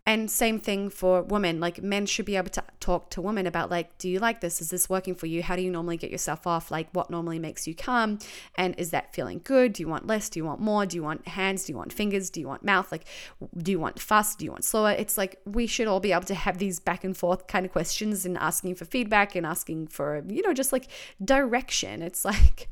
And 0.04 0.28
same 0.28 0.58
thing 0.58 0.90
for 0.90 1.22
women. 1.22 1.60
Like 1.60 1.80
men 1.80 2.06
should 2.06 2.26
be 2.26 2.36
able 2.36 2.50
to 2.50 2.64
talk 2.80 3.10
to 3.10 3.22
women 3.22 3.46
about 3.46 3.70
like, 3.70 3.98
do 3.98 4.08
you 4.08 4.18
like 4.18 4.40
this? 4.40 4.60
Is 4.60 4.68
this 4.68 4.90
working 4.90 5.14
for 5.14 5.26
you? 5.26 5.44
How 5.44 5.54
do 5.54 5.62
you 5.62 5.70
normally 5.70 5.96
get 5.96 6.10
yourself 6.10 6.44
off? 6.44 6.72
Like 6.72 6.88
what 6.92 7.08
normally 7.08 7.38
makes 7.38 7.68
you 7.68 7.74
come? 7.74 8.18
And 8.56 8.74
is 8.78 8.90
that 8.90 9.14
feeling 9.14 9.40
good? 9.44 9.74
Do 9.74 9.82
you 9.82 9.88
want 9.88 10.08
less? 10.08 10.28
Do 10.28 10.40
you 10.40 10.44
want 10.44 10.60
more? 10.60 10.86
Do 10.86 10.96
you 10.96 11.04
want 11.04 11.28
hands? 11.28 11.64
Do 11.64 11.72
you 11.72 11.76
want 11.76 11.92
fingers? 11.92 12.30
Do 12.30 12.40
you 12.40 12.48
want 12.48 12.64
mouth? 12.64 12.90
Like 12.90 13.04
do 13.56 13.70
you 13.70 13.78
want 13.78 14.00
fast? 14.00 14.40
Do 14.40 14.44
you 14.44 14.50
want 14.50 14.64
slower? 14.64 14.90
It's 14.90 15.16
like 15.16 15.40
we 15.46 15.68
should 15.68 15.86
all 15.86 16.00
be 16.00 16.10
able 16.10 16.24
to 16.24 16.34
have 16.34 16.58
these 16.58 16.80
back 16.80 17.04
and 17.04 17.16
forth 17.16 17.46
kind 17.46 17.64
of 17.64 17.70
questions 17.70 18.26
and 18.26 18.36
asking 18.38 18.74
for 18.74 18.84
feedback 18.84 19.36
and 19.36 19.46
asking 19.46 19.86
for, 19.86 20.24
you 20.28 20.42
know, 20.42 20.52
just 20.52 20.72
like 20.72 20.88
direction. 21.24 22.02
It's 22.02 22.24
like 22.24 22.68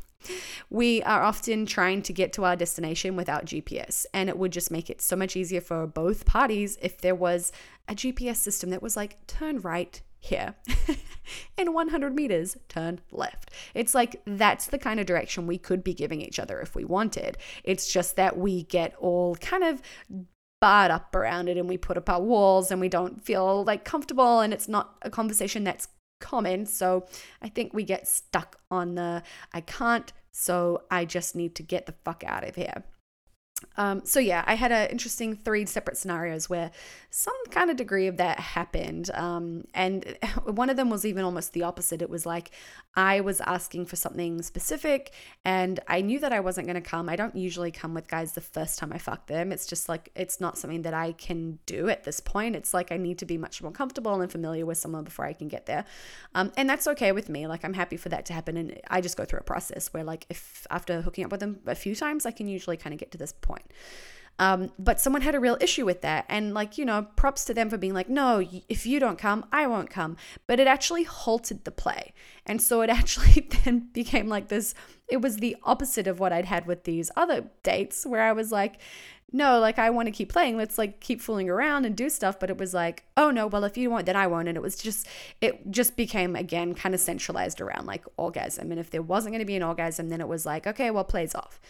we 0.68 1.02
are 1.02 1.22
often 1.22 1.66
trying 1.66 2.02
to 2.02 2.12
get 2.12 2.32
to 2.34 2.44
our 2.44 2.56
destination 2.56 3.16
without 3.16 3.46
GPS, 3.46 4.06
and 4.12 4.28
it 4.28 4.38
would 4.38 4.52
just 4.52 4.70
make 4.70 4.90
it 4.90 5.00
so 5.00 5.16
much 5.16 5.36
easier 5.36 5.60
for 5.60 5.86
both 5.86 6.26
parties 6.26 6.78
if 6.80 6.98
there 6.98 7.14
was 7.14 7.52
a 7.88 7.94
GPS 7.94 8.36
system 8.36 8.70
that 8.70 8.82
was 8.82 8.96
like, 8.96 9.26
turn 9.26 9.60
right 9.60 10.00
here. 10.20 10.54
In 11.56 11.72
100 11.72 12.14
meters, 12.14 12.56
turn 12.68 13.00
left. 13.10 13.50
It's 13.74 13.94
like 13.94 14.20
that's 14.26 14.66
the 14.66 14.78
kind 14.78 15.00
of 15.00 15.06
direction 15.06 15.46
we 15.46 15.58
could 15.58 15.82
be 15.82 15.94
giving 15.94 16.20
each 16.20 16.38
other 16.38 16.60
if 16.60 16.74
we 16.74 16.84
wanted. 16.84 17.38
It's 17.64 17.92
just 17.92 18.16
that 18.16 18.36
we 18.36 18.64
get 18.64 18.94
all 18.96 19.36
kind 19.36 19.64
of 19.64 19.80
barred 20.60 20.90
up 20.90 21.14
around 21.14 21.48
it 21.48 21.56
and 21.56 21.68
we 21.68 21.78
put 21.78 21.96
up 21.96 22.10
our 22.10 22.20
walls 22.20 22.70
and 22.70 22.80
we 22.80 22.88
don't 22.88 23.22
feel 23.22 23.64
like 23.64 23.84
comfortable 23.84 24.40
and 24.40 24.52
it's 24.52 24.68
not 24.68 24.96
a 25.02 25.10
conversation 25.10 25.64
that's 25.64 25.88
common. 26.20 26.66
So 26.66 27.06
I 27.42 27.48
think 27.48 27.74
we 27.74 27.84
get 27.84 28.06
stuck 28.06 28.60
on 28.70 28.94
the 28.94 29.22
I 29.52 29.60
can't, 29.60 30.12
so 30.30 30.82
I 30.90 31.04
just 31.04 31.34
need 31.34 31.54
to 31.56 31.62
get 31.62 31.86
the 31.86 31.94
fuck 32.04 32.22
out 32.24 32.46
of 32.46 32.54
here. 32.54 32.84
Um, 33.76 34.04
so 34.04 34.20
yeah, 34.20 34.44
I 34.46 34.54
had 34.54 34.72
an 34.72 34.90
interesting 34.90 35.34
three 35.36 35.66
separate 35.66 35.96
scenarios 35.96 36.48
where 36.48 36.70
some 37.10 37.34
kind 37.50 37.70
of 37.70 37.76
degree 37.76 38.06
of 38.06 38.18
that 38.18 38.38
happened, 38.38 39.10
um, 39.14 39.64
and 39.74 40.16
one 40.44 40.70
of 40.70 40.76
them 40.76 40.90
was 40.90 41.04
even 41.04 41.24
almost 41.24 41.52
the 41.52 41.62
opposite. 41.62 42.02
It 42.02 42.10
was 42.10 42.26
like 42.26 42.50
I 42.94 43.20
was 43.20 43.40
asking 43.40 43.86
for 43.86 43.96
something 43.96 44.42
specific, 44.42 45.12
and 45.44 45.80
I 45.88 46.00
knew 46.00 46.18
that 46.20 46.32
I 46.32 46.40
wasn't 46.40 46.66
going 46.66 46.80
to 46.80 46.88
come. 46.88 47.08
I 47.08 47.16
don't 47.16 47.36
usually 47.36 47.70
come 47.70 47.94
with 47.94 48.08
guys 48.08 48.32
the 48.32 48.40
first 48.40 48.78
time 48.78 48.92
I 48.92 48.98
fuck 48.98 49.26
them. 49.26 49.52
It's 49.52 49.66
just 49.66 49.88
like 49.88 50.10
it's 50.14 50.40
not 50.40 50.58
something 50.58 50.82
that 50.82 50.94
I 50.94 51.12
can 51.12 51.58
do 51.66 51.88
at 51.88 52.04
this 52.04 52.20
point. 52.20 52.56
It's 52.56 52.72
like 52.72 52.92
I 52.92 52.96
need 52.96 53.18
to 53.18 53.26
be 53.26 53.38
much 53.38 53.62
more 53.62 53.72
comfortable 53.72 54.20
and 54.20 54.30
familiar 54.30 54.66
with 54.66 54.78
someone 54.78 55.04
before 55.04 55.24
I 55.24 55.32
can 55.32 55.48
get 55.48 55.66
there, 55.66 55.84
um, 56.34 56.52
and 56.56 56.68
that's 56.68 56.86
okay 56.86 57.12
with 57.12 57.28
me. 57.28 57.46
Like 57.46 57.64
I'm 57.64 57.74
happy 57.74 57.96
for 57.96 58.08
that 58.10 58.26
to 58.26 58.32
happen, 58.32 58.56
and 58.56 58.80
I 58.88 59.00
just 59.00 59.16
go 59.16 59.24
through 59.24 59.40
a 59.40 59.44
process 59.44 59.92
where 59.92 60.04
like 60.04 60.26
if 60.30 60.66
after 60.70 61.02
hooking 61.02 61.24
up 61.24 61.30
with 61.30 61.40
them 61.40 61.60
a 61.66 61.74
few 61.74 61.94
times, 61.94 62.26
I 62.26 62.30
can 62.30 62.48
usually 62.48 62.76
kind 62.76 62.92
of 62.92 63.00
get 63.00 63.10
to 63.12 63.18
this 63.18 63.32
point 63.32 63.49
point. 63.50 63.66
Um, 64.38 64.72
but 64.78 64.98
someone 64.98 65.20
had 65.20 65.34
a 65.34 65.40
real 65.40 65.58
issue 65.60 65.84
with 65.84 66.00
that. 66.00 66.24
And, 66.28 66.54
like, 66.54 66.78
you 66.78 66.86
know, 66.86 67.08
props 67.16 67.44
to 67.46 67.54
them 67.54 67.68
for 67.68 67.76
being 67.76 67.92
like, 67.92 68.08
no, 68.08 68.42
if 68.68 68.86
you 68.86 68.98
don't 68.98 69.18
come, 69.18 69.44
I 69.52 69.66
won't 69.66 69.90
come. 69.90 70.16
But 70.46 70.58
it 70.60 70.66
actually 70.66 71.02
halted 71.02 71.64
the 71.64 71.70
play. 71.70 72.14
And 72.46 72.62
so 72.62 72.80
it 72.80 72.90
actually 72.90 73.48
then 73.64 73.90
became 73.92 74.28
like 74.28 74.48
this 74.48 74.74
it 75.10 75.20
was 75.20 75.38
the 75.38 75.56
opposite 75.64 76.06
of 76.06 76.20
what 76.20 76.32
I'd 76.32 76.44
had 76.44 76.66
with 76.66 76.84
these 76.84 77.10
other 77.16 77.50
dates 77.62 78.06
where 78.06 78.22
I 78.22 78.32
was 78.32 78.52
like, 78.52 78.80
no, 79.32 79.60
like 79.60 79.78
I 79.78 79.90
want 79.90 80.06
to 80.06 80.12
keep 80.12 80.32
playing. 80.32 80.56
Let's 80.56 80.78
like 80.78 81.00
keep 81.00 81.20
fooling 81.20 81.48
around 81.48 81.84
and 81.84 81.96
do 81.96 82.08
stuff. 82.10 82.40
But 82.40 82.50
it 82.50 82.58
was 82.58 82.74
like, 82.74 83.04
oh 83.16 83.30
no, 83.30 83.46
well 83.46 83.64
if 83.64 83.76
you 83.76 83.90
won't, 83.90 84.06
then 84.06 84.16
I 84.16 84.26
won't. 84.26 84.48
And 84.48 84.56
it 84.56 84.62
was 84.62 84.76
just, 84.76 85.06
it 85.40 85.70
just 85.70 85.96
became 85.96 86.34
again 86.34 86.74
kind 86.74 86.94
of 86.94 87.00
centralized 87.00 87.60
around 87.60 87.86
like 87.86 88.04
orgasm. 88.16 88.70
And 88.70 88.80
if 88.80 88.90
there 88.90 89.02
wasn't 89.02 89.32
going 89.32 89.40
to 89.40 89.46
be 89.46 89.56
an 89.56 89.62
orgasm, 89.62 90.08
then 90.08 90.20
it 90.20 90.28
was 90.28 90.46
like, 90.46 90.66
okay, 90.66 90.90
well 90.90 91.04
plays 91.04 91.34
off. 91.34 91.60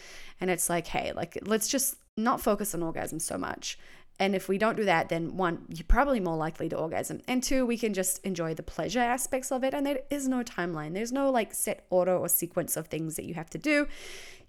And 0.41 0.51
it's 0.51 0.71
like, 0.71 0.87
hey, 0.87 1.13
like 1.13 1.37
let's 1.43 1.69
just 1.69 1.97
not 2.25 2.41
focus 2.41 2.75
on 2.75 2.83
orgasm 2.83 3.19
so 3.19 3.39
much. 3.39 3.79
And 4.19 4.35
if 4.35 4.49
we 4.49 4.59
don't 4.59 4.77
do 4.77 4.85
that, 4.85 5.09
then 5.09 5.39
one, 5.39 5.65
you're 5.69 5.87
probably 5.89 6.21
more 6.21 6.37
likely 6.37 6.69
to 6.69 6.77
orgasm. 6.77 7.23
And 7.27 7.43
two, 7.43 7.65
we 7.65 7.79
can 7.79 7.95
just 7.95 8.19
enjoy 8.25 8.53
the 8.53 8.63
pleasure 8.63 9.01
aspects 9.01 9.51
of 9.51 9.65
it. 9.65 9.73
And 9.73 9.87
there 9.87 10.01
is 10.11 10.29
no 10.29 10.43
timeline, 10.45 10.93
there's 10.93 11.13
no 11.13 11.31
like 11.31 11.55
set 11.55 11.87
order 11.89 12.15
or 12.15 12.29
sequence 12.29 12.77
of 12.77 12.89
things 12.89 13.17
that 13.17 13.25
you 13.25 13.35
have 13.35 13.49
to 13.51 13.59
do. 13.59 13.89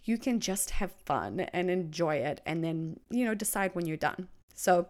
You 0.04 0.18
can 0.18 0.40
just 0.40 0.72
have 0.72 0.92
fun 1.06 1.42
and 1.54 1.70
enjoy 1.70 2.16
it 2.16 2.42
and 2.46 2.64
then, 2.64 3.00
you 3.10 3.24
know, 3.24 3.34
decide 3.34 3.74
when 3.74 3.86
you're 3.86 3.98
done. 3.98 4.28
So, 4.54 4.88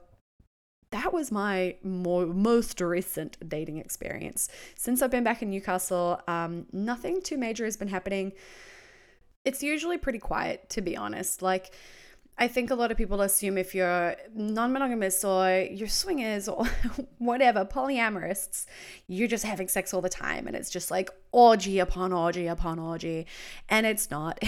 that 0.89 1.13
was 1.13 1.31
my 1.31 1.75
more, 1.83 2.25
most 2.25 2.81
recent 2.81 3.37
dating 3.47 3.77
experience. 3.77 4.49
Since 4.75 5.01
I've 5.01 5.11
been 5.11 5.23
back 5.23 5.41
in 5.41 5.49
Newcastle, 5.49 6.19
um, 6.27 6.65
nothing 6.73 7.21
too 7.21 7.37
major 7.37 7.63
has 7.63 7.77
been 7.77 7.87
happening 7.87 8.33
it's 9.45 9.63
usually 9.63 9.97
pretty 9.97 10.19
quiet, 10.19 10.69
to 10.69 10.81
be 10.81 10.95
honest. 10.95 11.41
Like, 11.41 11.73
I 12.41 12.47
think 12.47 12.71
a 12.71 12.75
lot 12.75 12.89
of 12.89 12.97
people 12.97 13.21
assume 13.21 13.55
if 13.55 13.75
you're 13.75 14.15
non 14.33 14.73
monogamous 14.73 15.23
or 15.23 15.59
you're 15.59 15.87
swingers 15.87 16.49
or 16.49 16.65
whatever, 17.19 17.65
polyamorous, 17.65 18.65
you're 19.07 19.27
just 19.27 19.45
having 19.45 19.67
sex 19.67 19.93
all 19.93 20.01
the 20.01 20.09
time 20.09 20.47
and 20.47 20.55
it's 20.55 20.71
just 20.71 20.89
like 20.89 21.11
orgy 21.31 21.79
upon 21.79 22.11
orgy 22.11 22.47
upon 22.47 22.79
orgy. 22.79 23.25
And 23.69 23.85
it's 23.85 24.11
not. 24.11 24.39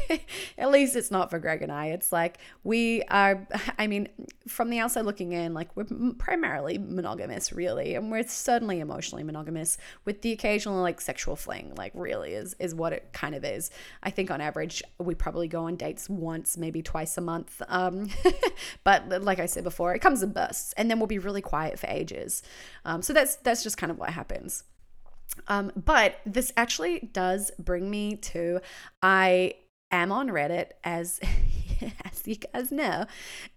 At 0.58 0.70
least 0.70 0.96
it's 0.96 1.10
not 1.10 1.30
for 1.30 1.38
Greg 1.38 1.62
and 1.62 1.72
I. 1.72 1.86
It's 1.86 2.12
like 2.12 2.38
we 2.64 3.02
are, 3.04 3.46
I 3.78 3.86
mean, 3.86 4.08
from 4.46 4.70
the 4.70 4.78
outside 4.78 5.04
looking 5.04 5.32
in, 5.32 5.54
like 5.54 5.74
we're 5.76 5.86
primarily 6.18 6.78
monogamous, 6.78 7.52
really. 7.52 7.94
And 7.94 8.10
we're 8.10 8.26
certainly 8.26 8.80
emotionally 8.80 9.24
monogamous 9.24 9.78
with 10.04 10.22
the 10.22 10.32
occasional 10.32 10.80
like 10.80 11.00
sexual 11.00 11.36
fling, 11.36 11.74
like 11.76 11.92
really 11.94 12.34
is, 12.34 12.54
is 12.58 12.74
what 12.74 12.92
it 12.92 13.12
kind 13.12 13.34
of 13.34 13.44
is. 13.44 13.70
I 14.02 14.10
think 14.10 14.30
on 14.30 14.40
average, 14.40 14.82
we 14.98 15.14
probably 15.14 15.48
go 15.48 15.64
on 15.64 15.76
dates 15.76 16.08
once, 16.08 16.56
maybe 16.56 16.82
twice 16.82 17.18
a 17.18 17.20
month. 17.20 17.60
Um, 17.68 18.10
but 18.84 19.22
like 19.22 19.40
I 19.40 19.46
said 19.46 19.64
before, 19.64 19.94
it 19.94 20.00
comes 20.00 20.22
in 20.22 20.32
bursts 20.32 20.72
and 20.74 20.90
then 20.90 20.98
we'll 20.98 21.06
be 21.06 21.18
really 21.18 21.42
quiet 21.42 21.78
for 21.78 21.88
ages. 21.88 22.42
Um, 22.84 23.02
so 23.02 23.12
that's, 23.12 23.36
that's 23.36 23.62
just 23.62 23.76
kind 23.76 23.90
of 23.90 23.98
what 23.98 24.10
happens. 24.10 24.64
Um, 25.46 25.72
but 25.76 26.16
this 26.26 26.52
actually 26.56 27.10
does 27.12 27.50
bring 27.58 27.90
me 27.90 28.16
to 28.16 28.60
I 29.02 29.54
am 29.90 30.12
on 30.12 30.28
Reddit 30.28 30.70
as 30.84 31.20
as 32.04 32.26
you 32.26 32.36
guys 32.36 32.70
know. 32.72 33.06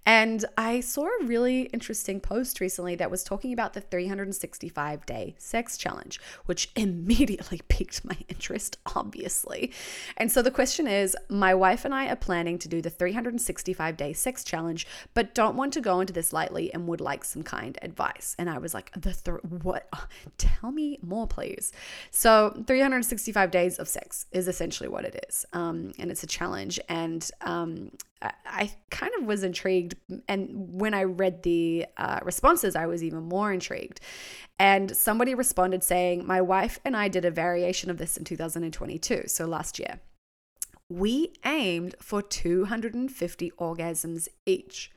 And 0.05 0.45
I 0.57 0.79
saw 0.79 1.05
a 1.05 1.25
really 1.25 1.63
interesting 1.63 2.19
post 2.19 2.59
recently 2.59 2.95
that 2.95 3.11
was 3.11 3.23
talking 3.23 3.53
about 3.53 3.73
the 3.73 3.81
365 3.81 5.05
day 5.05 5.35
sex 5.37 5.77
challenge, 5.77 6.19
which 6.45 6.71
immediately 6.75 7.61
piqued 7.67 8.03
my 8.03 8.17
interest, 8.27 8.77
obviously. 8.95 9.71
And 10.17 10.31
so 10.31 10.41
the 10.41 10.51
question 10.51 10.87
is 10.87 11.15
my 11.29 11.53
wife 11.53 11.85
and 11.85 11.93
I 11.93 12.07
are 12.07 12.15
planning 12.15 12.57
to 12.59 12.67
do 12.67 12.81
the 12.81 12.89
365 12.89 13.97
day 13.97 14.13
sex 14.13 14.43
challenge, 14.43 14.87
but 15.13 15.35
don't 15.35 15.55
want 15.55 15.73
to 15.73 15.81
go 15.81 15.99
into 15.99 16.13
this 16.13 16.33
lightly 16.33 16.73
and 16.73 16.87
would 16.87 17.01
like 17.01 17.23
some 17.23 17.43
kind 17.43 17.77
advice. 17.81 18.35
And 18.37 18.49
I 18.49 18.57
was 18.57 18.73
like, 18.73 18.91
the 18.93 19.13
th- 19.13 19.43
what? 19.63 19.87
Tell 20.37 20.71
me 20.71 20.99
more, 21.01 21.27
please. 21.27 21.71
So 22.09 22.63
365 22.67 23.51
days 23.51 23.79
of 23.79 23.87
sex 23.87 24.25
is 24.31 24.47
essentially 24.47 24.89
what 24.89 25.05
it 25.05 25.25
is. 25.29 25.45
Um, 25.53 25.91
and 25.99 26.11
it's 26.11 26.23
a 26.23 26.27
challenge. 26.27 26.79
And 26.89 27.29
um, 27.41 27.91
I 28.21 28.71
kind 28.89 29.11
of 29.19 29.25
was 29.25 29.43
intrigued. 29.43 29.95
And 30.27 30.79
when 30.79 30.93
I 30.93 31.03
read 31.03 31.43
the 31.43 31.87
uh, 31.97 32.19
responses, 32.23 32.75
I 32.75 32.85
was 32.85 33.03
even 33.03 33.23
more 33.23 33.51
intrigued. 33.51 33.99
And 34.59 34.95
somebody 34.95 35.33
responded 35.33 35.83
saying, 35.83 36.25
My 36.25 36.41
wife 36.41 36.79
and 36.85 36.95
I 36.95 37.07
did 37.07 37.25
a 37.25 37.31
variation 37.31 37.89
of 37.89 37.97
this 37.97 38.17
in 38.17 38.23
2022, 38.23 39.23
so 39.27 39.45
last 39.45 39.79
year. 39.79 39.99
We 40.89 41.33
aimed 41.45 41.95
for 41.99 42.21
250 42.21 43.51
orgasms 43.51 44.27
each. 44.45 44.91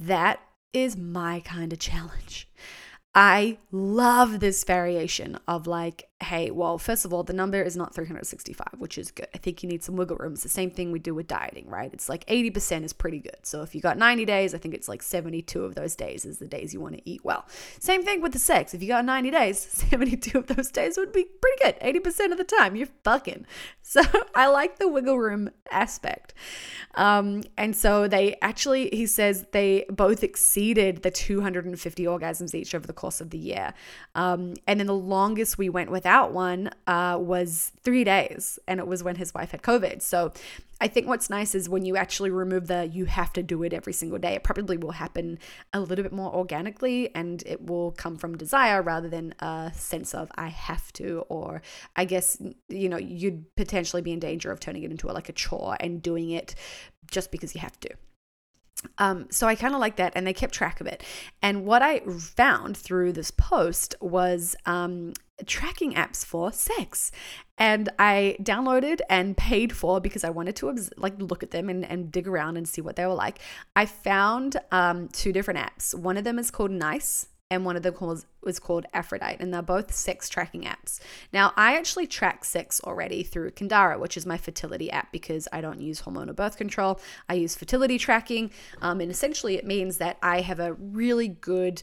That 0.00 0.40
is 0.72 0.96
my 0.96 1.40
kind 1.40 1.72
of 1.72 1.78
challenge. 1.78 2.48
I 3.14 3.58
love 3.72 4.40
this 4.40 4.62
variation 4.62 5.38
of 5.48 5.66
like 5.66 6.08
hey, 6.22 6.50
well, 6.50 6.78
first 6.78 7.04
of 7.04 7.12
all, 7.12 7.22
the 7.22 7.34
number 7.34 7.60
is 7.60 7.76
not 7.76 7.94
365, 7.94 8.80
which 8.80 8.96
is 8.96 9.10
good. 9.10 9.28
I 9.34 9.38
think 9.38 9.62
you 9.62 9.68
need 9.68 9.84
some 9.84 9.96
wiggle 9.96 10.16
room. 10.16 10.32
It's 10.32 10.42
the 10.42 10.48
same 10.48 10.70
thing 10.70 10.90
we 10.90 10.98
do 10.98 11.14
with 11.14 11.26
dieting, 11.26 11.68
right? 11.68 11.92
It's 11.92 12.08
like 12.08 12.24
80% 12.24 12.84
is 12.84 12.94
pretty 12.94 13.18
good. 13.18 13.36
So 13.42 13.60
if 13.60 13.74
you 13.74 13.82
got 13.82 13.98
90 13.98 14.24
days, 14.24 14.54
I 14.54 14.58
think 14.58 14.74
it's 14.74 14.88
like 14.88 15.02
72 15.02 15.62
of 15.62 15.74
those 15.74 15.94
days 15.94 16.24
is 16.24 16.38
the 16.38 16.48
days 16.48 16.72
you 16.72 16.80
want 16.80 16.94
to 16.94 17.02
eat 17.04 17.22
well. 17.22 17.44
Same 17.78 18.02
thing 18.02 18.22
with 18.22 18.32
the 18.32 18.38
sex. 18.38 18.72
If 18.72 18.80
you 18.80 18.88
got 18.88 19.04
90 19.04 19.30
days, 19.30 19.58
72 19.90 20.38
of 20.38 20.46
those 20.46 20.70
days 20.70 20.96
would 20.96 21.12
be 21.12 21.24
pretty 21.24 21.64
good. 21.64 21.80
80% 21.80 22.32
of 22.32 22.38
the 22.38 22.44
time, 22.44 22.76
you're 22.76 22.88
fucking. 23.04 23.46
So 23.88 24.02
I 24.34 24.48
like 24.48 24.80
the 24.80 24.88
wiggle 24.88 25.16
room 25.16 25.48
aspect. 25.70 26.34
Um, 26.96 27.44
and 27.56 27.76
so 27.76 28.08
they 28.08 28.36
actually, 28.42 28.88
he 28.88 29.06
says 29.06 29.46
they 29.52 29.84
both 29.88 30.24
exceeded 30.24 31.04
the 31.04 31.12
250 31.12 32.02
orgasms 32.02 32.52
each 32.52 32.74
over 32.74 32.84
the 32.84 32.92
course 32.92 33.20
of 33.20 33.30
the 33.30 33.38
year. 33.38 33.74
Um, 34.16 34.54
and 34.66 34.80
then 34.80 34.88
the 34.88 34.94
longest 34.94 35.56
we 35.56 35.68
went 35.68 35.92
with 35.92 36.04
without 36.06 36.32
one 36.32 36.70
uh, 36.86 37.18
was 37.20 37.72
three 37.82 38.04
days, 38.04 38.60
and 38.68 38.78
it 38.78 38.86
was 38.86 39.02
when 39.02 39.16
his 39.16 39.34
wife 39.34 39.50
had 39.50 39.60
COVID. 39.60 40.00
So 40.00 40.32
I 40.80 40.86
think 40.86 41.08
what's 41.08 41.28
nice 41.28 41.52
is 41.52 41.68
when 41.68 41.84
you 41.84 41.96
actually 41.96 42.30
remove 42.30 42.68
the 42.68 42.86
you 42.86 43.06
have 43.06 43.32
to 43.32 43.42
do 43.42 43.64
it 43.64 43.72
every 43.72 43.92
single 43.92 44.20
day, 44.20 44.34
it 44.34 44.44
probably 44.44 44.76
will 44.76 44.92
happen 44.92 45.40
a 45.72 45.80
little 45.80 46.04
bit 46.04 46.12
more 46.12 46.32
organically 46.32 47.12
and 47.12 47.42
it 47.44 47.66
will 47.66 47.90
come 47.90 48.16
from 48.18 48.36
desire 48.36 48.82
rather 48.82 49.08
than 49.08 49.34
a 49.40 49.72
sense 49.74 50.14
of 50.14 50.30
I 50.36 50.46
have 50.46 50.92
to, 50.92 51.24
or 51.28 51.60
I 51.96 52.04
guess, 52.04 52.40
you 52.68 52.88
know, 52.88 52.98
you'd 52.98 53.56
potentially 53.56 54.02
be 54.02 54.12
in 54.12 54.20
danger 54.20 54.52
of 54.52 54.60
turning 54.60 54.84
it 54.84 54.92
into 54.92 55.10
a, 55.10 55.12
like 55.12 55.28
a 55.28 55.32
chore 55.32 55.76
and 55.80 56.00
doing 56.00 56.30
it 56.30 56.54
just 57.10 57.32
because 57.32 57.52
you 57.52 57.60
have 57.62 57.80
to. 57.80 57.90
Um, 58.98 59.26
so 59.30 59.48
I 59.48 59.56
kind 59.56 59.74
of 59.74 59.80
like 59.80 59.96
that, 59.96 60.12
and 60.14 60.26
they 60.26 60.34
kept 60.34 60.54
track 60.54 60.80
of 60.80 60.86
it. 60.86 61.02
And 61.42 61.64
what 61.64 61.82
I 61.82 62.00
found 62.00 62.76
through 62.76 63.12
this 63.14 63.30
post 63.30 63.94
was 64.00 64.54
um, 64.66 65.14
tracking 65.44 65.94
apps 65.94 66.24
for 66.24 66.52
sex, 66.52 67.12
and 67.58 67.88
I 67.98 68.36
downloaded 68.40 69.00
and 69.10 69.36
paid 69.36 69.74
for 69.74 70.00
because 70.00 70.24
I 70.24 70.30
wanted 70.30 70.56
to 70.56 70.74
like 70.96 71.14
look 71.18 71.42
at 71.42 71.50
them 71.50 71.68
and, 71.68 71.84
and 71.84 72.10
dig 72.10 72.26
around 72.26 72.56
and 72.56 72.66
see 72.66 72.80
what 72.80 72.96
they 72.96 73.06
were 73.06 73.14
like. 73.14 73.38
I 73.74 73.86
found 73.86 74.56
um, 74.72 75.08
two 75.08 75.32
different 75.32 75.60
apps. 75.60 75.94
One 75.94 76.16
of 76.16 76.24
them 76.24 76.38
is 76.38 76.50
called 76.50 76.70
Nice, 76.70 77.28
and 77.50 77.64
one 77.64 77.76
of 77.76 77.82
them 77.82 77.94
was, 78.00 78.26
was 78.46 78.58
called 78.58 78.86
Aphrodite, 78.94 79.36
and 79.40 79.52
they're 79.52 79.60
both 79.60 79.92
sex 79.92 80.30
tracking 80.30 80.62
apps. 80.62 81.00
Now, 81.32 81.52
I 81.56 81.76
actually 81.76 82.06
track 82.06 82.44
sex 82.44 82.80
already 82.82 83.22
through 83.22 83.50
Kindara, 83.50 83.98
which 83.98 84.16
is 84.16 84.24
my 84.24 84.38
fertility 84.38 84.90
app 84.90 85.12
because 85.12 85.46
I 85.52 85.60
don't 85.60 85.80
use 85.82 86.00
hormonal 86.02 86.34
birth 86.34 86.56
control. 86.56 86.98
I 87.28 87.34
use 87.34 87.54
fertility 87.54 87.98
tracking, 87.98 88.50
um, 88.80 89.00
and 89.00 89.10
essentially 89.10 89.56
it 89.56 89.66
means 89.66 89.98
that 89.98 90.16
I 90.22 90.40
have 90.40 90.60
a 90.60 90.72
really 90.74 91.28
good 91.28 91.82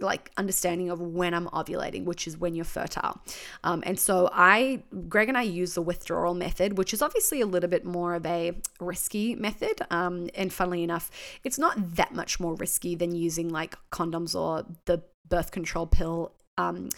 like 0.00 0.30
understanding 0.38 0.88
of 0.88 1.00
when 1.00 1.34
I'm 1.34 1.48
ovulating, 1.48 2.04
which 2.04 2.26
is 2.26 2.38
when 2.38 2.54
you're 2.54 2.64
fertile. 2.64 3.20
Um, 3.62 3.82
and 3.84 3.98
so 3.98 4.30
I, 4.32 4.82
Greg 5.08 5.28
and 5.28 5.36
I 5.36 5.42
use 5.42 5.74
the 5.74 5.82
withdrawal 5.82 6.34
method, 6.34 6.78
which 6.78 6.94
is 6.94 7.02
obviously 7.02 7.40
a 7.40 7.46
little 7.46 7.68
bit 7.68 7.84
more 7.84 8.14
of 8.14 8.24
a 8.24 8.52
risky 8.80 9.34
method. 9.34 9.80
Um, 9.90 10.30
and 10.34 10.52
funnily 10.52 10.82
enough, 10.82 11.10
it's 11.42 11.58
not 11.58 11.96
that 11.96 12.14
much 12.14 12.38
more 12.40 12.54
risky 12.54 12.94
than 12.94 13.14
using 13.14 13.48
like 13.48 13.76
condoms 13.90 14.38
or 14.38 14.64
the 14.86 15.02
birth 15.28 15.50
control 15.50 15.86
pill 15.86 16.32
um, 16.58 16.88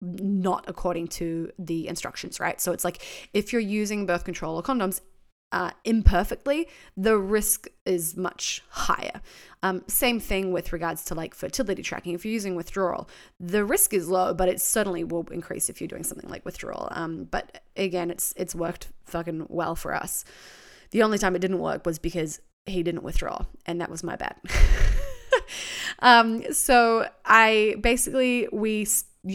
not 0.00 0.64
according 0.68 1.08
to 1.08 1.50
the 1.58 1.88
instructions, 1.88 2.38
right? 2.38 2.60
So 2.60 2.72
it's 2.72 2.84
like 2.84 3.02
if 3.32 3.52
you're 3.52 3.62
using 3.62 4.06
birth 4.06 4.24
control 4.24 4.56
or 4.56 4.62
condoms, 4.62 5.00
uh, 5.52 5.70
imperfectly, 5.84 6.68
the 6.96 7.16
risk 7.16 7.68
is 7.84 8.16
much 8.16 8.62
higher. 8.68 9.20
Um, 9.62 9.84
same 9.86 10.18
thing 10.20 10.52
with 10.52 10.72
regards 10.72 11.04
to 11.06 11.14
like 11.14 11.34
fertility 11.34 11.82
tracking. 11.82 12.14
If 12.14 12.24
you're 12.24 12.34
using 12.34 12.56
withdrawal, 12.56 13.08
the 13.38 13.64
risk 13.64 13.94
is 13.94 14.08
low, 14.08 14.34
but 14.34 14.48
it 14.48 14.60
certainly 14.60 15.04
will 15.04 15.26
increase 15.30 15.68
if 15.68 15.80
you're 15.80 15.88
doing 15.88 16.04
something 16.04 16.28
like 16.28 16.44
withdrawal. 16.44 16.88
Um, 16.90 17.24
but 17.30 17.62
again, 17.76 18.10
it's 18.10 18.34
it's 18.36 18.54
worked 18.54 18.88
fucking 19.04 19.46
well 19.48 19.76
for 19.76 19.94
us. 19.94 20.24
The 20.90 21.02
only 21.02 21.18
time 21.18 21.36
it 21.36 21.40
didn't 21.40 21.60
work 21.60 21.86
was 21.86 21.98
because 21.98 22.40
he 22.66 22.82
didn't 22.82 23.02
withdraw, 23.02 23.44
and 23.64 23.80
that 23.80 23.90
was 23.90 24.02
my 24.02 24.16
bad. 24.16 24.36
um, 26.00 26.52
so 26.52 27.08
I 27.24 27.76
basically 27.80 28.48
we 28.52 28.86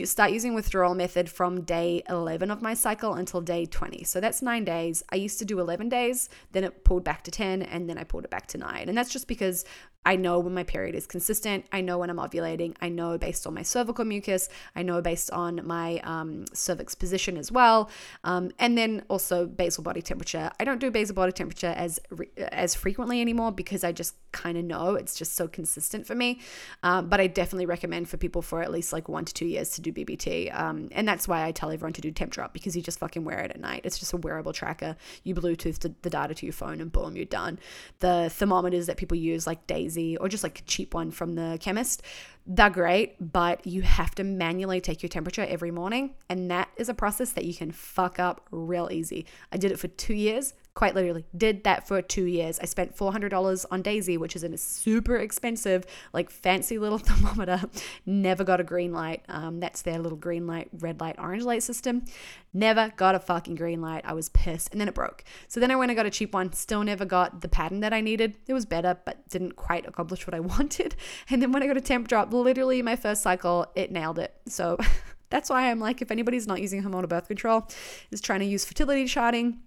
start 0.06 0.32
using 0.32 0.54
withdrawal 0.54 0.96
method 0.96 1.30
from 1.30 1.62
day 1.62 2.02
11 2.10 2.50
of 2.50 2.62
my 2.62 2.74
cycle 2.74 3.14
until 3.14 3.42
day 3.42 3.66
20. 3.66 4.04
So 4.04 4.22
that's 4.22 4.42
nine 4.42 4.64
days. 4.64 5.04
I 5.12 5.18
used 5.18 5.40
to 5.40 5.46
do 5.46 5.60
11 5.60 5.90
days, 5.90 6.30
then 6.54 6.64
it 6.64 6.84
pulled 6.84 7.04
back 7.04 7.24
to 7.26 7.32
10, 7.32 7.62
and 7.62 7.90
then 7.90 7.98
I 7.98 8.04
pulled 8.04 8.24
it 8.24 8.32
back 8.32 8.48
to 8.48 8.58
nine. 8.58 8.88
And 8.88 8.98
that's 8.98 9.12
just 9.12 9.28
because 9.28 9.66
I 10.04 10.16
know 10.16 10.40
when 10.40 10.54
my 10.56 10.64
period 10.64 10.96
is 10.96 11.06
consistent. 11.06 11.66
I 11.72 11.82
know 11.82 12.00
when 12.00 12.10
I'm 12.10 12.18
ovulating. 12.18 12.76
I 12.82 12.90
know 12.90 13.20
based 13.20 13.46
on 13.46 13.54
my 13.54 13.62
cervical 13.62 14.04
mucus. 14.04 14.50
I 14.76 14.82
know 14.82 15.00
based 15.00 15.30
on 15.30 15.62
my 15.66 16.00
um, 16.04 16.46
cervix 16.54 16.96
position 16.96 17.38
as 17.38 17.52
well. 17.52 17.90
Um, 18.24 18.52
and 18.58 18.76
then 18.76 19.04
also 19.10 19.46
basal 19.46 19.84
body 19.84 20.02
temperature. 20.02 20.50
I 20.60 20.64
don't 20.64 20.80
do 20.80 20.90
basal 20.90 21.14
body 21.14 21.32
temperature 21.32 21.74
as 21.78 22.00
as 22.38 22.74
frequently 22.74 23.22
anymore 23.22 23.52
because 23.52 23.84
I 23.84 23.92
just 23.92 24.16
kind 24.32 24.58
of 24.58 24.66
know 24.66 24.96
it's 24.96 25.16
just 25.16 25.36
so 25.36 25.48
consistent 25.48 26.08
for 26.08 26.16
me. 26.16 26.40
Um, 26.82 27.08
but 27.08 27.20
I 27.20 27.28
definitely 27.28 27.68
recommend 27.68 28.10
for 28.10 28.18
people 28.18 28.42
for 28.42 28.64
at 28.64 28.72
least 28.72 28.92
like 28.94 29.08
one 29.08 29.26
to 29.26 29.34
two 29.34 29.46
years 29.46 29.70
to 29.72 29.82
do 29.82 29.94
BBT. 29.94 30.58
Um, 30.58 30.90
and 30.94 31.08
that's 31.08 31.28
why 31.28 31.46
I 31.46 31.52
tell 31.52 31.70
everyone 31.70 31.94
to 31.94 32.02
do 32.02 32.10
temp 32.10 32.32
drop 32.32 32.54
because 32.54 32.76
you 32.76 32.82
just 32.82 32.98
fucking 32.98 33.24
wear 33.24 33.40
it 33.40 33.52
at 33.52 33.60
night. 33.60 33.82
It's 33.84 34.00
just 34.00 34.14
a 34.14 34.18
wearable 34.18 34.54
tracker. 34.54 34.96
You 35.24 35.36
Bluetooth 35.36 35.80
the, 35.80 35.94
the 36.02 36.10
data 36.10 36.34
to 36.34 36.46
your 36.46 36.54
phone 36.54 36.82
and 36.82 36.92
boom, 36.92 37.16
you're 37.16 37.26
done. 37.26 37.60
The 38.00 38.30
thermometers 38.32 38.88
that 38.88 38.98
people 38.98 39.18
use 39.18 39.46
like 39.46 39.68
Daysy 39.92 40.18
or 40.20 40.30
just 40.30 40.44
like 40.44 40.60
a 40.60 40.64
cheap 40.64 40.94
one 40.94 41.12
from 41.12 41.36
the 41.36 41.58
chemist, 41.62 42.04
they're 42.46 42.70
great, 42.70 43.16
but 43.20 43.66
you 43.68 43.82
have 43.84 44.16
to 44.16 44.24
manually 44.24 44.82
take 44.82 45.02
your 45.04 45.10
temperature 45.10 45.46
every 45.48 45.72
morning. 45.72 46.16
And 46.30 46.50
that 46.52 46.70
is 46.78 46.90
a 46.90 46.94
process 46.94 47.32
that 47.34 47.46
you 47.46 47.54
can 47.54 47.72
fuck 47.72 48.20
up 48.20 48.48
real 48.52 48.90
easy. 48.92 49.26
I 49.52 49.58
did 49.58 49.72
it 49.72 49.80
for 49.80 49.88
two 49.88 50.14
years 50.14 50.54
quite 50.74 50.96
literally 50.96 51.26
did 51.36 51.64
that 51.66 51.88
for 51.88 52.02
two 52.02 52.26
years. 52.26 52.60
I 52.60 52.66
spent 52.66 52.96
$400 52.96 53.66
on 53.72 53.84
Daysy, 53.84 54.18
which 54.18 54.36
is 54.36 54.44
a 54.44 54.58
super 54.58 55.18
expensive, 55.18 55.86
like 56.14 56.30
fancy 56.30 56.78
little 56.78 56.98
thermometer. 57.00 57.64
Never 58.06 58.44
got 58.44 58.62
a 58.62 58.64
green 58.64 58.94
light. 58.94 59.24
Um, 59.28 59.60
that's 59.60 59.82
their 59.82 60.00
little 60.00 60.18
green 60.18 60.48
light, 60.48 60.70
red 60.80 61.02
light, 61.02 61.16
orange 61.20 61.44
light 61.44 61.64
system. 61.64 62.06
Never 62.54 62.94
got 62.96 63.16
a 63.16 63.20
fucking 63.20 63.56
green 63.56 63.82
light. 63.82 64.04
I 64.06 64.14
was 64.14 64.30
pissed. 64.30 64.72
And 64.72 64.80
then 64.80 64.88
it 64.88 64.94
broke. 64.94 65.24
So 65.48 65.60
then 65.60 65.72
I 65.72 65.76
went 65.76 65.92
and 65.92 65.98
got 65.98 66.06
a 66.06 66.12
cheap 66.12 66.34
one. 66.34 66.54
Still 66.54 66.84
never 66.84 67.06
got 67.06 67.42
the 67.42 67.50
pattern 67.50 67.82
that 67.82 67.94
I 67.94 68.02
needed. 68.02 68.38
It 68.48 68.54
was 68.54 68.66
better, 68.66 68.98
but 69.06 69.28
didn't 69.30 69.56
quite 69.58 69.86
accomplish 69.86 70.26
what 70.26 70.34
I 70.34 70.40
wanted. 70.52 70.96
And 71.30 71.42
then 71.42 71.52
when 71.52 71.64
I 71.64 71.68
got 71.68 71.78
a 71.78 71.82
temp 71.82 72.08
drop, 72.08 72.32
literally 72.32 72.82
my 72.82 72.96
first 72.96 73.22
cycle, 73.22 73.68
it 73.76 73.92
nailed 73.92 74.20
it. 74.20 74.34
So 74.48 74.78
that's 75.30 75.50
why 75.50 75.70
I'm 75.70 75.80
like, 75.80 76.02
if 76.02 76.12
anybody's 76.12 76.48
not 76.48 76.62
using 76.62 76.82
hormonal 76.82 77.10
birth 77.10 77.28
control, 77.28 77.68
is 78.12 78.22
trying 78.22 78.40
to 78.40 78.46
use 78.46 78.64
fertility 78.64 79.06
charting, 79.06 79.60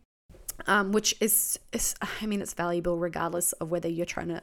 um, 0.66 0.92
which 0.92 1.14
is, 1.20 1.58
is, 1.72 1.94
I 2.00 2.26
mean, 2.26 2.40
it's 2.42 2.54
valuable 2.54 2.98
regardless 2.98 3.52
of 3.54 3.70
whether 3.70 3.88
you're 3.88 4.06
trying 4.06 4.28
to, 4.28 4.42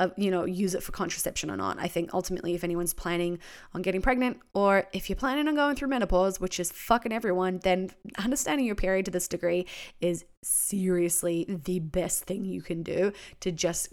uh, 0.00 0.08
you 0.16 0.30
know, 0.30 0.44
use 0.44 0.74
it 0.74 0.82
for 0.82 0.92
contraception 0.92 1.50
or 1.50 1.56
not. 1.56 1.78
I 1.78 1.88
think 1.88 2.12
ultimately, 2.12 2.54
if 2.54 2.64
anyone's 2.64 2.94
planning 2.94 3.38
on 3.74 3.82
getting 3.82 4.02
pregnant 4.02 4.40
or 4.52 4.88
if 4.92 5.08
you're 5.08 5.16
planning 5.16 5.46
on 5.48 5.54
going 5.54 5.76
through 5.76 5.88
menopause, 5.88 6.40
which 6.40 6.58
is 6.58 6.72
fucking 6.72 7.12
everyone, 7.12 7.60
then 7.62 7.90
understanding 8.18 8.66
your 8.66 8.74
period 8.74 9.04
to 9.06 9.10
this 9.10 9.28
degree 9.28 9.66
is 10.00 10.24
seriously 10.42 11.46
the 11.64 11.78
best 11.78 12.24
thing 12.24 12.44
you 12.44 12.60
can 12.60 12.82
do 12.82 13.12
to 13.40 13.52
just 13.52 13.88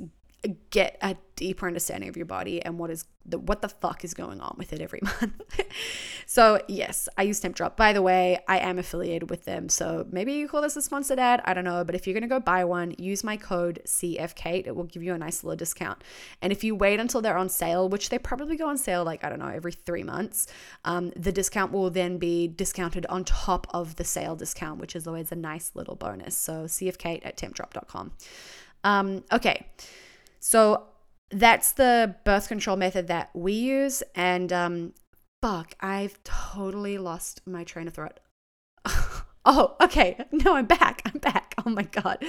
get 0.71 0.97
a 1.01 1.15
deeper 1.35 1.67
understanding 1.67 2.09
of 2.09 2.17
your 2.17 2.25
body 2.25 2.63
and 2.63 2.79
what 2.79 2.89
is 2.89 3.05
the 3.25 3.37
what 3.37 3.61
the 3.61 3.69
fuck 3.69 4.03
is 4.03 4.15
going 4.15 4.41
on 4.41 4.55
with 4.57 4.73
it 4.73 4.81
every 4.81 4.99
month. 5.03 5.61
so 6.25 6.59
yes, 6.67 7.07
I 7.15 7.23
use 7.23 7.39
Temp 7.39 7.55
Drop. 7.55 7.77
By 7.77 7.93
the 7.93 8.01
way, 8.01 8.39
I 8.47 8.57
am 8.57 8.79
affiliated 8.79 9.29
with 9.29 9.45
them, 9.45 9.69
so 9.69 10.07
maybe 10.11 10.33
you 10.33 10.47
call 10.47 10.61
this 10.61 10.75
a 10.75 10.81
sponsored 10.81 11.19
ad. 11.19 11.41
I 11.45 11.53
don't 11.53 11.63
know, 11.63 11.83
but 11.83 11.93
if 11.93 12.07
you're 12.07 12.15
gonna 12.15 12.27
go 12.27 12.39
buy 12.39 12.63
one, 12.63 12.95
use 12.97 13.23
my 13.23 13.37
code 13.37 13.81
CFKate. 13.85 14.65
It 14.65 14.75
will 14.75 14.85
give 14.85 15.03
you 15.03 15.13
a 15.13 15.17
nice 15.17 15.43
little 15.43 15.55
discount. 15.55 16.03
And 16.41 16.51
if 16.51 16.63
you 16.63 16.73
wait 16.73 16.99
until 16.99 17.21
they're 17.21 17.37
on 17.37 17.49
sale, 17.49 17.87
which 17.87 18.09
they 18.09 18.17
probably 18.17 18.57
go 18.57 18.67
on 18.67 18.77
sale 18.79 19.03
like 19.03 19.23
I 19.23 19.29
don't 19.29 19.39
know 19.39 19.47
every 19.47 19.73
three 19.73 20.03
months, 20.03 20.47
um, 20.85 21.11
the 21.15 21.31
discount 21.31 21.71
will 21.71 21.91
then 21.91 22.17
be 22.17 22.47
discounted 22.47 23.05
on 23.07 23.23
top 23.25 23.67
of 23.69 23.97
the 23.97 24.03
sale 24.03 24.35
discount, 24.35 24.79
which 24.79 24.95
is 24.95 25.05
always 25.05 25.31
a 25.31 25.35
nice 25.35 25.71
little 25.75 25.95
bonus. 25.95 26.35
So 26.35 26.63
CFKate 26.63 27.25
at 27.25 27.37
tempdrop.com. 27.37 28.13
Um, 28.83 29.23
okay. 29.31 29.67
So 30.41 30.87
that's 31.29 31.71
the 31.71 32.15
birth 32.25 32.49
control 32.49 32.75
method 32.75 33.07
that 33.07 33.29
we 33.33 33.53
use. 33.53 34.03
And 34.15 34.51
um, 34.51 34.93
fuck, 35.41 35.75
I've 35.79 36.21
totally 36.23 36.97
lost 36.97 37.41
my 37.45 37.63
train 37.63 37.87
of 37.87 37.93
thought. 37.93 38.19
oh, 39.45 39.75
okay. 39.81 40.17
No, 40.31 40.55
I'm 40.55 40.65
back. 40.65 41.03
I'm 41.05 41.19
back. 41.19 41.55
Oh 41.65 41.69
my 41.69 41.83
God. 41.83 42.23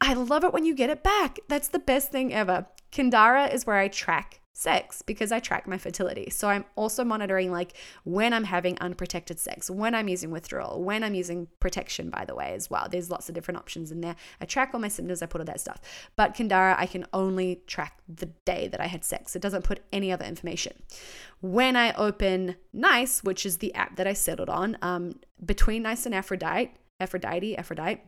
I 0.00 0.14
love 0.14 0.44
it 0.44 0.52
when 0.52 0.64
you 0.64 0.74
get 0.74 0.90
it 0.90 1.02
back. 1.02 1.38
That's 1.48 1.68
the 1.68 1.78
best 1.78 2.10
thing 2.10 2.34
ever. 2.34 2.66
Kindara 2.90 3.52
is 3.52 3.66
where 3.66 3.76
I 3.76 3.88
track 3.88 4.41
sex 4.54 5.02
because 5.02 5.32
I 5.32 5.40
track 5.40 5.66
my 5.66 5.78
fertility. 5.78 6.28
So 6.30 6.48
I'm 6.48 6.64
also 6.76 7.04
monitoring 7.04 7.50
like 7.50 7.74
when 8.04 8.32
I'm 8.32 8.44
having 8.44 8.78
unprotected 8.80 9.38
sex, 9.38 9.70
when 9.70 9.94
I'm 9.94 10.08
using 10.08 10.30
withdrawal, 10.30 10.82
when 10.82 11.02
I'm 11.02 11.14
using 11.14 11.48
protection, 11.58 12.10
by 12.10 12.24
the 12.24 12.34
way, 12.34 12.52
as 12.54 12.68
well. 12.68 12.86
There's 12.90 13.10
lots 13.10 13.28
of 13.28 13.34
different 13.34 13.58
options 13.58 13.90
in 13.90 14.02
there. 14.02 14.16
I 14.40 14.44
track 14.44 14.70
all 14.74 14.80
my 14.80 14.88
symptoms, 14.88 15.22
I 15.22 15.26
put 15.26 15.40
all 15.40 15.46
that 15.46 15.60
stuff. 15.60 15.80
But 16.16 16.34
Kindara, 16.34 16.74
I 16.78 16.86
can 16.86 17.06
only 17.12 17.62
track 17.66 17.98
the 18.08 18.26
day 18.44 18.68
that 18.68 18.80
I 18.80 18.86
had 18.86 19.04
sex. 19.04 19.34
It 19.34 19.42
doesn't 19.42 19.64
put 19.64 19.80
any 19.92 20.12
other 20.12 20.24
information. 20.24 20.82
When 21.40 21.76
I 21.76 21.92
open 21.94 22.56
Nice, 22.72 23.24
which 23.24 23.46
is 23.46 23.58
the 23.58 23.74
app 23.74 23.96
that 23.96 24.06
I 24.06 24.12
settled 24.12 24.50
on, 24.50 24.76
um, 24.82 25.20
between 25.44 25.82
Nice 25.82 26.06
and 26.06 26.14
Aphrodite, 26.14 26.72
Aphrodite, 27.00 27.56
Aphrodite, 27.56 28.02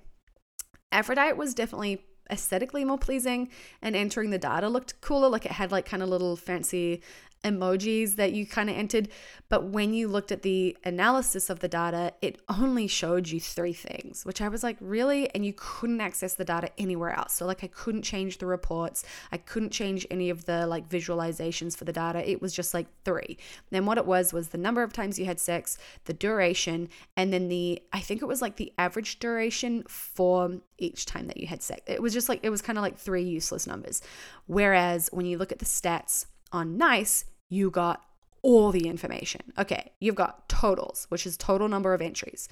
Aphrodite 0.92 1.37
was 1.37 1.54
definitely 1.54 2.04
aesthetically 2.31 2.85
more 2.85 2.99
pleasing 2.99 3.49
and 3.83 3.95
entering 3.95 4.31
the 4.31 4.39
data 4.39 4.69
looked 4.69 5.01
cooler 5.01 5.29
like 5.29 5.45
it 5.47 5.53
had 5.53 5.71
like 5.71 5.87
kind 5.87 6.03
of 6.03 6.09
little 6.09 6.37
fancy 6.37 7.03
emojis 7.44 8.16
that 8.16 8.33
you 8.33 8.46
kind 8.46 8.70
of 8.70 8.76
entered. 8.76 9.09
But 9.48 9.66
when 9.66 9.94
you 9.94 10.09
looked 10.09 10.33
at 10.33 10.42
the 10.42 10.76
analysis 10.85 11.50
of 11.50 11.61
the 11.61 11.68
data, 11.68 12.12
it 12.20 12.40
only 12.48 12.87
showed 12.87 13.28
you 13.28 13.38
three 13.38 13.72
things, 13.72 14.24
which 14.24 14.40
I 14.40 14.48
was 14.48 14.62
like, 14.62 14.76
really? 14.80 15.33
And 15.35 15.44
you 15.46 15.52
couldn't 15.57 16.00
access 16.00 16.35
the 16.35 16.44
data 16.44 16.70
anywhere 16.78 17.11
else. 17.11 17.35
So, 17.35 17.46
like, 17.46 17.62
I 17.62 17.68
couldn't 17.68 18.02
change 18.02 18.38
the 18.38 18.46
reports, 18.46 19.04
I 19.30 19.37
couldn't 19.37 19.70
change 19.70 20.07
any 20.11 20.30
of 20.30 20.46
the 20.46 20.66
like 20.66 20.88
visualizations 20.88 21.76
for 21.76 21.85
the 21.85 21.92
data. 21.92 22.28
It 22.28 22.40
was 22.40 22.52
just 22.52 22.74
like 22.74 22.87
three. 23.04 23.37
Then 23.70 23.87
what 23.87 23.98
it 23.98 24.07
was 24.07 24.33
was 24.33 24.48
the 24.48 24.59
number 24.59 24.83
of 24.83 24.92
times 24.92 25.18
you 25.18 25.26
had 25.26 25.38
sex, 25.38 25.78
the 26.07 26.12
duration, 26.12 26.88
and 27.16 27.33
then 27.33 27.48
the, 27.48 27.83
I 27.92 28.00
think 28.00 28.22
it 28.22 28.26
was 28.26 28.42
like 28.42 28.57
the 28.57 28.72
average 28.78 29.18
duration 29.18 29.85
for 29.88 30.61
each 30.78 31.07
time 31.07 31.26
that 31.28 31.37
you 31.37 31.46
had 31.46 31.62
sex. 31.62 31.83
It 31.87 32.02
was 32.02 32.12
just 32.12 32.28
like, 32.28 32.40
it 32.42 32.50
was 32.50 32.62
kind 32.62 32.78
of 32.78 32.83
like 32.83 32.96
three 32.96 33.22
useless 33.22 33.66
numbers. 33.66 34.02
Whereas 34.46 35.09
when 35.12 35.26
you 35.26 35.38
look 35.38 35.52
at 35.52 35.59
the 35.59 35.64
stats 35.64 36.26
on 36.52 36.76
NICE, 36.76 37.24
you 37.55 37.71
got 37.71 38.05
all 38.43 38.71
the 38.71 38.88
information. 38.88 39.40
Okay, 39.59 39.93
you've 40.01 40.14
got 40.14 40.49
totals, 40.51 41.07
which 41.09 41.27
is 41.27 41.37
total 41.37 41.67
number 41.67 41.95
of 41.95 42.03
entries, 42.03 42.47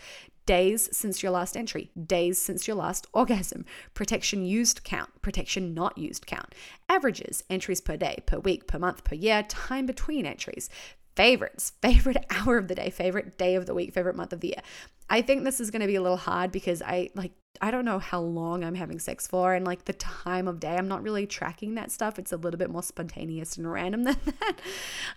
days 0.47 0.89
since 0.97 1.23
your 1.23 1.33
last 1.33 1.55
entry, 1.55 1.91
days 2.07 2.41
since 2.41 2.67
your 2.67 2.77
last 2.77 3.07
orgasm, 3.13 3.67
protection 3.93 4.47
used 4.47 4.85
count, 4.85 5.11
protection 5.21 5.75
not 5.75 5.99
used 5.99 6.27
count, 6.27 6.55
averages, 6.89 7.45
entries 7.51 7.83
per 7.83 7.97
day, 7.97 8.23
per 8.25 8.39
week, 8.39 8.67
per 8.67 8.79
month, 8.79 9.05
per 9.05 9.15
year, 9.15 9.43
time 9.45 9.85
between 9.85 10.25
entries, 10.25 10.71
favorites, 11.15 11.73
favorite 11.83 12.25
hour 12.31 12.57
of 12.57 12.69
the 12.69 12.75
day, 12.75 12.89
favorite 12.89 13.37
day 13.37 13.55
of 13.55 13.67
the 13.67 13.75
week, 13.75 13.93
favorite 13.93 14.17
month 14.17 14.33
of 14.33 14.41
the 14.41 14.49
year. 14.49 14.63
I 15.11 15.21
think 15.21 15.45
this 15.45 15.61
is 15.61 15.71
going 15.71 15.83
to 15.83 15.87
be 15.87 15.97
a 15.97 16.03
little 16.03 16.17
hard 16.17 16.53
because 16.53 16.81
I 16.81 17.11
like 17.15 17.33
I 17.61 17.71
don't 17.71 17.85
know 17.85 17.99
how 17.99 18.21
long 18.21 18.65
I'm 18.65 18.75
having 18.75 18.99
sex 18.99 19.27
for 19.27 19.55
and 19.55 19.65
like 19.65 19.85
the 19.85 19.93
time 19.93 20.49
of 20.49 20.59
day. 20.59 20.77
I'm 20.77 20.89
not 20.89 21.03
really 21.03 21.27
tracking 21.27 21.75
that 21.75 21.93
stuff. 21.93 22.19
It's 22.19 22.33
a 22.33 22.37
little 22.37 22.59
bit 22.59 22.71
more 22.71 22.83
spontaneous 22.83 23.57
and 23.57 23.71
random 23.73 24.05
than 24.05 24.17
that. 24.25 24.61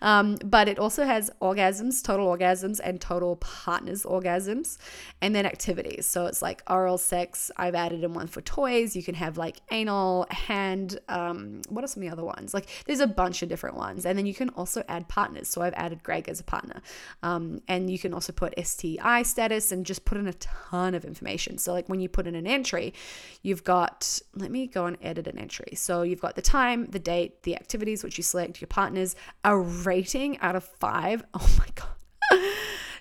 Um, 0.02 0.36
but 0.44 0.68
it 0.68 0.78
also 0.78 1.06
has 1.06 1.32
orgasms, 1.42 2.04
total 2.04 2.28
orgasms, 2.28 2.80
and 2.84 3.00
total 3.00 3.38
partners 3.38 4.04
orgasms, 4.04 4.78
and 5.22 5.34
then 5.34 5.46
activities. 5.46 6.06
So 6.06 6.26
it's 6.26 6.42
like 6.42 6.62
oral 6.70 6.98
sex. 6.98 7.52
I've 7.58 7.74
added 7.74 8.04
in 8.04 8.14
one 8.14 8.28
for 8.28 8.42
toys. 8.42 8.96
You 8.96 9.04
can 9.04 9.16
have 9.16 9.38
like 9.38 9.62
anal, 9.72 10.28
hand. 10.30 11.00
Um, 11.08 11.62
what 11.70 11.84
are 11.84 11.88
some 11.88 12.04
of 12.04 12.10
the 12.10 12.14
other 12.14 12.26
ones? 12.26 12.54
Like 12.54 12.68
there's 12.86 13.00
a 13.00 13.08
bunch 13.08 13.42
of 13.44 13.50
different 13.50 13.78
ones. 13.78 14.06
And 14.06 14.18
then 14.18 14.26
you 14.26 14.34
can 14.34 14.50
also 14.50 14.84
add 14.90 15.08
partners. 15.08 15.48
So 15.48 15.62
I've 15.62 15.74
added 15.76 16.04
Greg 16.04 16.28
as 16.28 16.40
a 16.42 16.44
partner. 16.44 16.82
Um, 17.24 17.62
and 17.68 17.90
you 17.90 17.98
can 17.98 18.14
also 18.14 18.34
put 18.34 18.54
STI 18.64 19.24
status 19.24 19.72
and 19.72 19.86
just 19.86 20.06
put 20.06 20.18
in 20.18 20.28
a 20.28 20.34
ton 20.34 20.94
of 20.94 21.06
information. 21.06 21.58
So 21.58 21.72
like 21.72 21.88
when 21.88 22.00
you 22.00 22.10
put 22.10 22.25
in 22.28 22.36
an 22.36 22.48
entry, 22.48 22.94
you've 23.42 23.64
got, 23.64 24.20
let 24.34 24.52
me 24.52 24.68
go 24.68 24.86
and 24.86 24.98
edit 25.02 25.28
an 25.28 25.38
entry. 25.38 25.74
So 25.76 26.02
you've 26.02 26.22
got 26.22 26.36
the 26.36 26.42
time, 26.42 26.86
the 26.86 27.00
date, 27.00 27.44
the 27.44 27.56
activities 27.56 28.04
which 28.04 28.18
you 28.18 28.24
select, 28.24 28.62
your 28.62 28.68
partners, 28.68 29.16
a 29.44 29.58
rating 29.58 30.38
out 30.40 30.56
of 30.56 30.64
five. 30.64 31.24
Oh 31.34 31.56
my 31.60 31.68
God. 31.76 31.90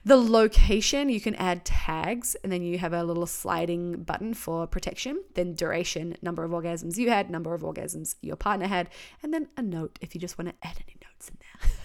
the 0.05 0.17
location, 0.17 1.09
you 1.09 1.21
can 1.21 1.35
add 1.37 1.65
tags 1.65 2.37
and 2.43 2.53
then 2.53 2.63
you 2.63 2.79
have 2.79 2.93
a 2.93 3.03
little 3.03 3.27
sliding 3.27 4.03
button 4.03 4.35
for 4.35 4.67
protection. 4.67 5.23
Then 5.35 5.55
duration, 5.55 6.17
number 6.21 6.45
of 6.45 6.51
orgasms 6.51 6.99
you 6.99 7.09
had, 7.09 7.31
number 7.31 7.55
of 7.55 7.63
orgasms 7.63 8.17
your 8.21 8.37
partner 8.37 8.67
had, 8.67 8.91
and 9.23 9.33
then 9.33 9.49
a 9.57 9.63
note 9.63 9.99
if 10.03 10.15
you 10.15 10.21
just 10.21 10.37
want 10.37 10.49
to 10.49 10.67
add 10.67 10.77
any 10.87 10.97
notes 11.03 11.31
in 11.31 11.37
there. 11.41 11.71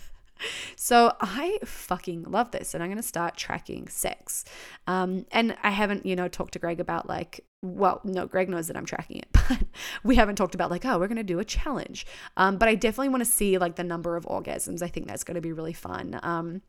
So 0.75 1.13
I 1.19 1.59
fucking 1.63 2.23
love 2.23 2.51
this, 2.51 2.73
and 2.73 2.81
I'm 2.81 2.89
gonna 2.89 3.03
start 3.03 3.37
tracking 3.37 3.87
sex. 3.87 4.45
Um, 4.87 5.25
and 5.31 5.55
I 5.63 5.71
haven't, 5.71 6.05
you 6.05 6.15
know, 6.15 6.27
talked 6.27 6.53
to 6.53 6.59
Greg 6.59 6.79
about 6.79 7.07
like, 7.07 7.45
well, 7.61 8.01
no, 8.03 8.25
Greg 8.25 8.49
knows 8.49 8.67
that 8.67 8.77
I'm 8.77 8.85
tracking 8.85 9.17
it, 9.17 9.27
but 9.33 9.59
we 10.03 10.15
haven't 10.15 10.35
talked 10.35 10.55
about 10.55 10.71
like, 10.71 10.85
oh, 10.85 10.97
we're 10.97 11.07
gonna 11.07 11.23
do 11.23 11.39
a 11.39 11.45
challenge. 11.45 12.05
Um, 12.37 12.57
but 12.57 12.69
I 12.69 12.75
definitely 12.75 13.09
want 13.09 13.21
to 13.21 13.29
see 13.29 13.57
like 13.57 13.75
the 13.75 13.83
number 13.83 14.15
of 14.15 14.25
orgasms. 14.25 14.81
I 14.81 14.87
think 14.87 15.07
that's 15.07 15.23
gonna 15.23 15.41
be 15.41 15.51
really 15.51 15.73
fun. 15.73 16.19
Um, 16.23 16.61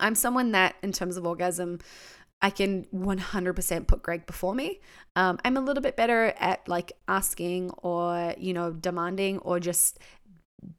I'm 0.00 0.14
someone 0.14 0.52
that, 0.52 0.76
in 0.82 0.92
terms 0.92 1.16
of 1.16 1.26
orgasm, 1.26 1.78
I 2.44 2.50
can 2.50 2.84
100% 2.94 3.86
put 3.86 4.02
Greg 4.02 4.26
before 4.26 4.54
me. 4.54 4.80
Um, 5.16 5.38
I'm 5.44 5.56
a 5.56 5.60
little 5.60 5.82
bit 5.82 5.96
better 5.96 6.34
at 6.38 6.66
like 6.68 6.92
asking 7.08 7.70
or, 7.78 8.34
you 8.36 8.52
know, 8.52 8.70
demanding 8.72 9.38
or 9.38 9.60
just 9.60 9.98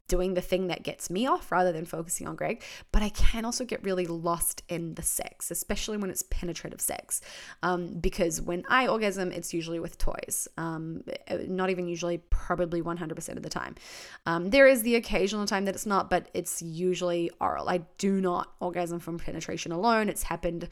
doing 0.08 0.34
the 0.34 0.40
thing 0.40 0.68
that 0.68 0.82
gets 0.82 1.10
me 1.10 1.26
off 1.26 1.50
rather 1.50 1.72
than 1.72 1.84
focusing 1.84 2.26
on 2.26 2.36
Greg. 2.36 2.62
But 2.92 3.02
I 3.02 3.08
can 3.10 3.44
also 3.44 3.64
get 3.64 3.82
really 3.84 4.06
lost 4.06 4.62
in 4.68 4.94
the 4.94 5.02
sex, 5.02 5.50
especially 5.50 5.96
when 5.96 6.10
it's 6.10 6.22
penetrative 6.22 6.80
sex. 6.80 7.20
Um, 7.62 7.98
because 7.98 8.40
when 8.40 8.64
I 8.68 8.86
orgasm, 8.86 9.32
it's 9.32 9.52
usually 9.52 9.80
with 9.80 9.98
toys. 9.98 10.48
Um, 10.56 11.04
not 11.48 11.70
even 11.70 11.88
usually, 11.88 12.18
probably 12.18 12.82
100% 12.82 13.36
of 13.36 13.42
the 13.42 13.48
time. 13.48 13.74
Um, 14.26 14.50
there 14.50 14.66
is 14.66 14.82
the 14.82 14.96
occasional 14.96 15.46
time 15.46 15.64
that 15.64 15.74
it's 15.74 15.86
not, 15.86 16.10
but 16.10 16.28
it's 16.34 16.62
usually 16.62 17.30
oral. 17.40 17.68
I 17.68 17.82
do 17.98 18.20
not 18.20 18.52
orgasm 18.60 19.00
from 19.00 19.18
penetration 19.18 19.72
alone. 19.72 20.08
It's 20.08 20.22
happened 20.24 20.68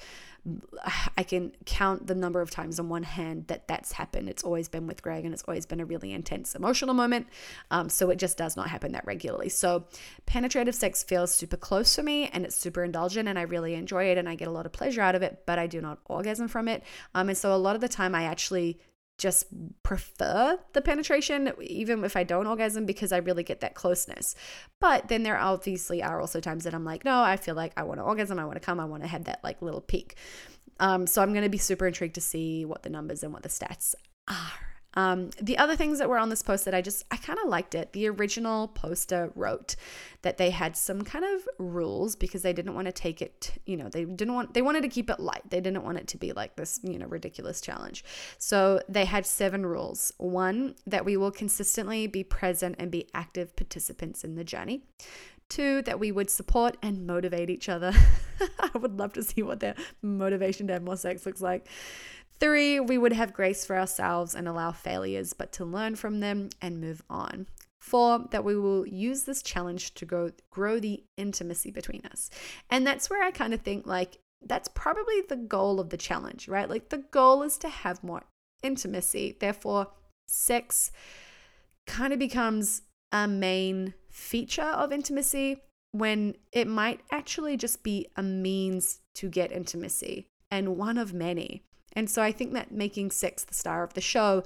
I 1.16 1.22
can 1.22 1.52
count 1.64 2.06
the 2.06 2.14
number 2.14 2.40
of 2.40 2.50
times 2.50 2.78
on 2.78 2.88
one 2.88 3.02
hand 3.02 3.46
that 3.48 3.68
that's 3.68 3.92
happened. 3.92 4.28
It's 4.28 4.42
always 4.42 4.68
been 4.68 4.86
with 4.86 5.02
Greg 5.02 5.24
and 5.24 5.32
it's 5.32 5.42
always 5.44 5.66
been 5.66 5.80
a 5.80 5.84
really 5.84 6.12
intense 6.12 6.54
emotional 6.54 6.94
moment. 6.94 7.26
Um, 7.70 7.88
so 7.88 8.10
it 8.10 8.16
just 8.16 8.36
does 8.36 8.56
not 8.56 8.68
happen 8.68 8.92
that 8.92 9.06
regularly. 9.06 9.48
So 9.48 9.84
penetrative 10.26 10.74
sex 10.74 11.02
feels 11.02 11.34
super 11.34 11.56
close 11.56 11.94
for 11.94 12.02
me 12.02 12.28
and 12.28 12.44
it's 12.44 12.56
super 12.56 12.84
indulgent 12.84 13.28
and 13.28 13.38
I 13.38 13.42
really 13.42 13.74
enjoy 13.74 14.04
it 14.04 14.18
and 14.18 14.28
I 14.28 14.34
get 14.34 14.48
a 14.48 14.52
lot 14.52 14.66
of 14.66 14.72
pleasure 14.72 15.00
out 15.00 15.14
of 15.14 15.22
it, 15.22 15.42
but 15.46 15.58
I 15.58 15.66
do 15.66 15.80
not 15.80 15.98
orgasm 16.06 16.48
from 16.48 16.68
it. 16.68 16.82
Um, 17.14 17.28
and 17.28 17.38
so 17.38 17.54
a 17.54 17.56
lot 17.56 17.74
of 17.74 17.80
the 17.80 17.88
time 17.88 18.14
I 18.14 18.24
actually 18.24 18.78
just 19.16 19.46
prefer 19.82 20.58
the 20.72 20.82
penetration 20.82 21.52
even 21.62 22.04
if 22.04 22.16
I 22.16 22.24
don't 22.24 22.46
orgasm 22.46 22.84
because 22.84 23.12
I 23.12 23.18
really 23.18 23.44
get 23.44 23.60
that 23.60 23.74
closeness. 23.74 24.34
But 24.80 25.08
then 25.08 25.22
there 25.22 25.38
obviously 25.38 26.02
are 26.02 26.20
also 26.20 26.40
times 26.40 26.64
that 26.64 26.74
I'm 26.74 26.84
like, 26.84 27.04
no, 27.04 27.22
I 27.22 27.36
feel 27.36 27.54
like 27.54 27.72
I 27.76 27.84
want 27.84 28.00
to 28.00 28.04
orgasm, 28.04 28.38
I 28.38 28.44
want 28.44 28.56
to 28.56 28.64
come, 28.64 28.80
I 28.80 28.84
want 28.84 29.02
to 29.02 29.08
have 29.08 29.24
that 29.24 29.40
like 29.44 29.62
little 29.62 29.80
peak. 29.80 30.16
Um, 30.80 31.06
so 31.06 31.22
I'm 31.22 31.32
going 31.32 31.44
to 31.44 31.48
be 31.48 31.58
super 31.58 31.86
intrigued 31.86 32.16
to 32.16 32.20
see 32.20 32.64
what 32.64 32.82
the 32.82 32.90
numbers 32.90 33.22
and 33.22 33.32
what 33.32 33.42
the 33.42 33.48
stats 33.48 33.94
are. 34.28 34.73
Um, 34.94 35.30
the 35.40 35.58
other 35.58 35.76
things 35.76 35.98
that 35.98 36.08
were 36.08 36.18
on 36.18 36.28
this 36.28 36.42
post 36.42 36.64
that 36.64 36.74
I 36.74 36.80
just, 36.80 37.04
I 37.10 37.16
kind 37.16 37.38
of 37.42 37.48
liked 37.48 37.74
it. 37.74 37.92
The 37.92 38.08
original 38.08 38.68
poster 38.68 39.32
wrote 39.34 39.76
that 40.22 40.38
they 40.38 40.50
had 40.50 40.76
some 40.76 41.02
kind 41.02 41.24
of 41.24 41.48
rules 41.58 42.16
because 42.16 42.42
they 42.42 42.52
didn't 42.52 42.74
want 42.74 42.86
to 42.86 42.92
take 42.92 43.20
it, 43.20 43.58
you 43.66 43.76
know, 43.76 43.88
they 43.88 44.04
didn't 44.04 44.34
want, 44.34 44.54
they 44.54 44.62
wanted 44.62 44.82
to 44.82 44.88
keep 44.88 45.10
it 45.10 45.20
light. 45.20 45.42
They 45.50 45.60
didn't 45.60 45.84
want 45.84 45.98
it 45.98 46.08
to 46.08 46.16
be 46.16 46.32
like 46.32 46.56
this, 46.56 46.80
you 46.82 46.98
know, 46.98 47.06
ridiculous 47.06 47.60
challenge. 47.60 48.04
So 48.38 48.80
they 48.88 49.04
had 49.04 49.26
seven 49.26 49.66
rules. 49.66 50.12
One, 50.18 50.76
that 50.86 51.04
we 51.04 51.16
will 51.16 51.30
consistently 51.32 52.06
be 52.06 52.24
present 52.24 52.76
and 52.78 52.90
be 52.90 53.08
active 53.14 53.56
participants 53.56 54.24
in 54.24 54.36
the 54.36 54.44
journey. 54.44 54.84
Two, 55.48 55.82
that 55.82 56.00
we 56.00 56.10
would 56.10 56.30
support 56.30 56.76
and 56.82 57.06
motivate 57.06 57.50
each 57.50 57.68
other. 57.68 57.92
I 58.58 58.78
would 58.78 58.98
love 58.98 59.12
to 59.14 59.22
see 59.22 59.42
what 59.42 59.60
their 59.60 59.74
motivation 60.02 60.66
to 60.68 60.72
have 60.72 60.82
more 60.82 60.96
sex 60.96 61.26
looks 61.26 61.42
like. 61.42 61.68
Three, 62.44 62.78
we 62.78 62.98
would 62.98 63.14
have 63.14 63.32
grace 63.32 63.64
for 63.64 63.74
ourselves 63.74 64.34
and 64.34 64.46
allow 64.46 64.70
failures, 64.70 65.32
but 65.32 65.50
to 65.52 65.64
learn 65.64 65.96
from 65.96 66.20
them 66.20 66.50
and 66.60 66.78
move 66.78 67.02
on. 67.08 67.46
Four, 67.80 68.26
that 68.32 68.44
we 68.44 68.54
will 68.54 68.86
use 68.86 69.22
this 69.22 69.42
challenge 69.42 69.94
to 69.94 70.04
grow, 70.04 70.30
grow 70.50 70.78
the 70.78 71.02
intimacy 71.16 71.70
between 71.70 72.02
us. 72.04 72.28
And 72.68 72.86
that's 72.86 73.08
where 73.08 73.24
I 73.24 73.30
kind 73.30 73.54
of 73.54 73.62
think 73.62 73.86
like 73.86 74.18
that's 74.46 74.68
probably 74.68 75.22
the 75.26 75.36
goal 75.36 75.80
of 75.80 75.88
the 75.88 75.96
challenge, 75.96 76.46
right? 76.46 76.68
Like 76.68 76.90
the 76.90 76.98
goal 76.98 77.42
is 77.42 77.56
to 77.56 77.70
have 77.70 78.04
more 78.04 78.24
intimacy. 78.62 79.38
Therefore, 79.40 79.86
sex 80.28 80.92
kind 81.86 82.12
of 82.12 82.18
becomes 82.18 82.82
a 83.10 83.26
main 83.26 83.94
feature 84.10 84.60
of 84.60 84.92
intimacy 84.92 85.62
when 85.92 86.34
it 86.52 86.68
might 86.68 87.00
actually 87.10 87.56
just 87.56 87.82
be 87.82 88.06
a 88.16 88.22
means 88.22 89.00
to 89.14 89.30
get 89.30 89.50
intimacy 89.50 90.26
and 90.50 90.76
one 90.76 90.98
of 90.98 91.14
many. 91.14 91.64
And 91.96 92.10
so 92.10 92.22
I 92.22 92.32
think 92.32 92.52
that 92.52 92.72
making 92.72 93.10
sex 93.10 93.44
the 93.44 93.54
star 93.54 93.82
of 93.82 93.94
the 93.94 94.00
show 94.00 94.42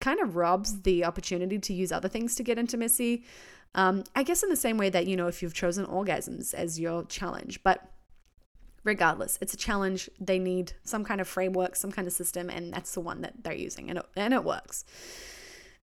kind 0.00 0.20
of 0.20 0.36
robs 0.36 0.82
the 0.82 1.04
opportunity 1.04 1.58
to 1.58 1.72
use 1.72 1.90
other 1.90 2.08
things 2.08 2.34
to 2.36 2.42
get 2.42 2.58
intimacy. 2.58 3.24
Um, 3.74 4.04
I 4.14 4.22
guess 4.22 4.42
in 4.42 4.50
the 4.50 4.56
same 4.56 4.76
way 4.76 4.90
that, 4.90 5.06
you 5.06 5.16
know, 5.16 5.26
if 5.26 5.42
you've 5.42 5.54
chosen 5.54 5.86
orgasms 5.86 6.54
as 6.54 6.78
your 6.78 7.04
challenge, 7.04 7.62
but 7.62 7.90
regardless, 8.84 9.38
it's 9.40 9.54
a 9.54 9.56
challenge. 9.56 10.08
They 10.20 10.38
need 10.38 10.74
some 10.84 11.04
kind 11.04 11.20
of 11.20 11.26
framework, 11.26 11.74
some 11.74 11.90
kind 11.90 12.06
of 12.06 12.12
system, 12.12 12.50
and 12.50 12.72
that's 12.72 12.94
the 12.94 13.00
one 13.00 13.22
that 13.22 13.42
they're 13.42 13.54
using, 13.54 13.88
and 13.88 13.98
it, 13.98 14.06
and 14.14 14.34
it 14.34 14.44
works. 14.44 14.84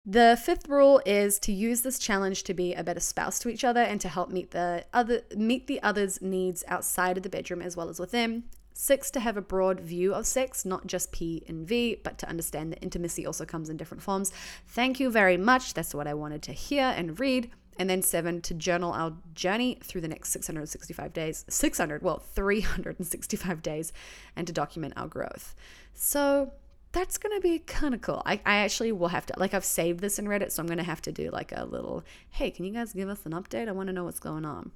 The 0.05 0.39
fifth 0.43 0.67
rule 0.67 1.01
is 1.05 1.37
to 1.39 1.51
use 1.51 1.81
this 1.81 1.99
challenge 1.99 2.43
to 2.43 2.53
be 2.53 2.73
a 2.73 2.83
better 2.83 2.99
spouse 2.99 3.37
to 3.39 3.49
each 3.49 3.63
other 3.63 3.81
and 3.81 4.01
to 4.01 4.09
help 4.09 4.29
meet 4.29 4.51
the 4.51 4.85
other 4.93 5.21
meet 5.35 5.67
the 5.67 5.81
other's 5.83 6.21
needs 6.21 6.63
outside 6.67 7.17
of 7.17 7.23
the 7.23 7.29
bedroom 7.29 7.61
as 7.61 7.77
well 7.77 7.89
as 7.89 7.99
within. 7.99 8.45
Six, 8.73 9.11
to 9.11 9.19
have 9.19 9.37
a 9.37 9.41
broad 9.41 9.79
view 9.79 10.13
of 10.13 10.25
sex, 10.25 10.65
not 10.65 10.87
just 10.87 11.11
P 11.11 11.43
and 11.47 11.67
V, 11.67 11.97
but 12.03 12.17
to 12.19 12.29
understand 12.29 12.71
that 12.71 12.81
intimacy 12.81 13.25
also 13.25 13.45
comes 13.45 13.69
in 13.69 13.77
different 13.77 14.03
forms. 14.03 14.31
Thank 14.67 14.99
you 14.99 15.09
very 15.09 15.37
much. 15.37 15.73
That's 15.73 15.93
what 15.93 16.07
I 16.07 16.13
wanted 16.13 16.41
to 16.43 16.53
hear 16.53 16.93
and 16.95 17.19
read. 17.19 17.51
And 17.77 17.89
then 17.89 18.01
seven, 18.01 18.41
to 18.41 18.53
journal 18.53 18.91
our 18.91 19.13
journey 19.33 19.79
through 19.81 20.01
the 20.01 20.07
next 20.07 20.31
665 20.31 21.13
days, 21.13 21.45
600, 21.47 22.03
well, 22.03 22.19
365 22.19 23.61
days, 23.63 23.93
and 24.35 24.45
to 24.45 24.53
document 24.53 24.93
our 24.97 25.07
growth. 25.07 25.55
So 25.93 26.51
that's 26.91 27.17
going 27.17 27.35
to 27.35 27.41
be 27.41 27.59
kind 27.59 27.93
of 27.93 28.01
cool. 28.01 28.21
I, 28.25 28.33
I 28.45 28.57
actually 28.57 28.91
will 28.91 29.07
have 29.07 29.25
to, 29.27 29.33
like, 29.37 29.53
I've 29.53 29.65
saved 29.65 30.01
this 30.01 30.19
in 30.19 30.25
Reddit, 30.25 30.51
so 30.51 30.61
I'm 30.61 30.67
going 30.67 30.77
to 30.77 30.83
have 30.83 31.01
to 31.03 31.11
do 31.11 31.29
like 31.31 31.53
a 31.55 31.65
little, 31.65 32.03
hey, 32.29 32.51
can 32.51 32.65
you 32.65 32.73
guys 32.73 32.93
give 32.93 33.09
us 33.09 33.25
an 33.25 33.31
update? 33.31 33.67
I 33.67 33.71
want 33.71 33.87
to 33.87 33.93
know 33.93 34.03
what's 34.03 34.19
going 34.19 34.45
on. 34.45 34.71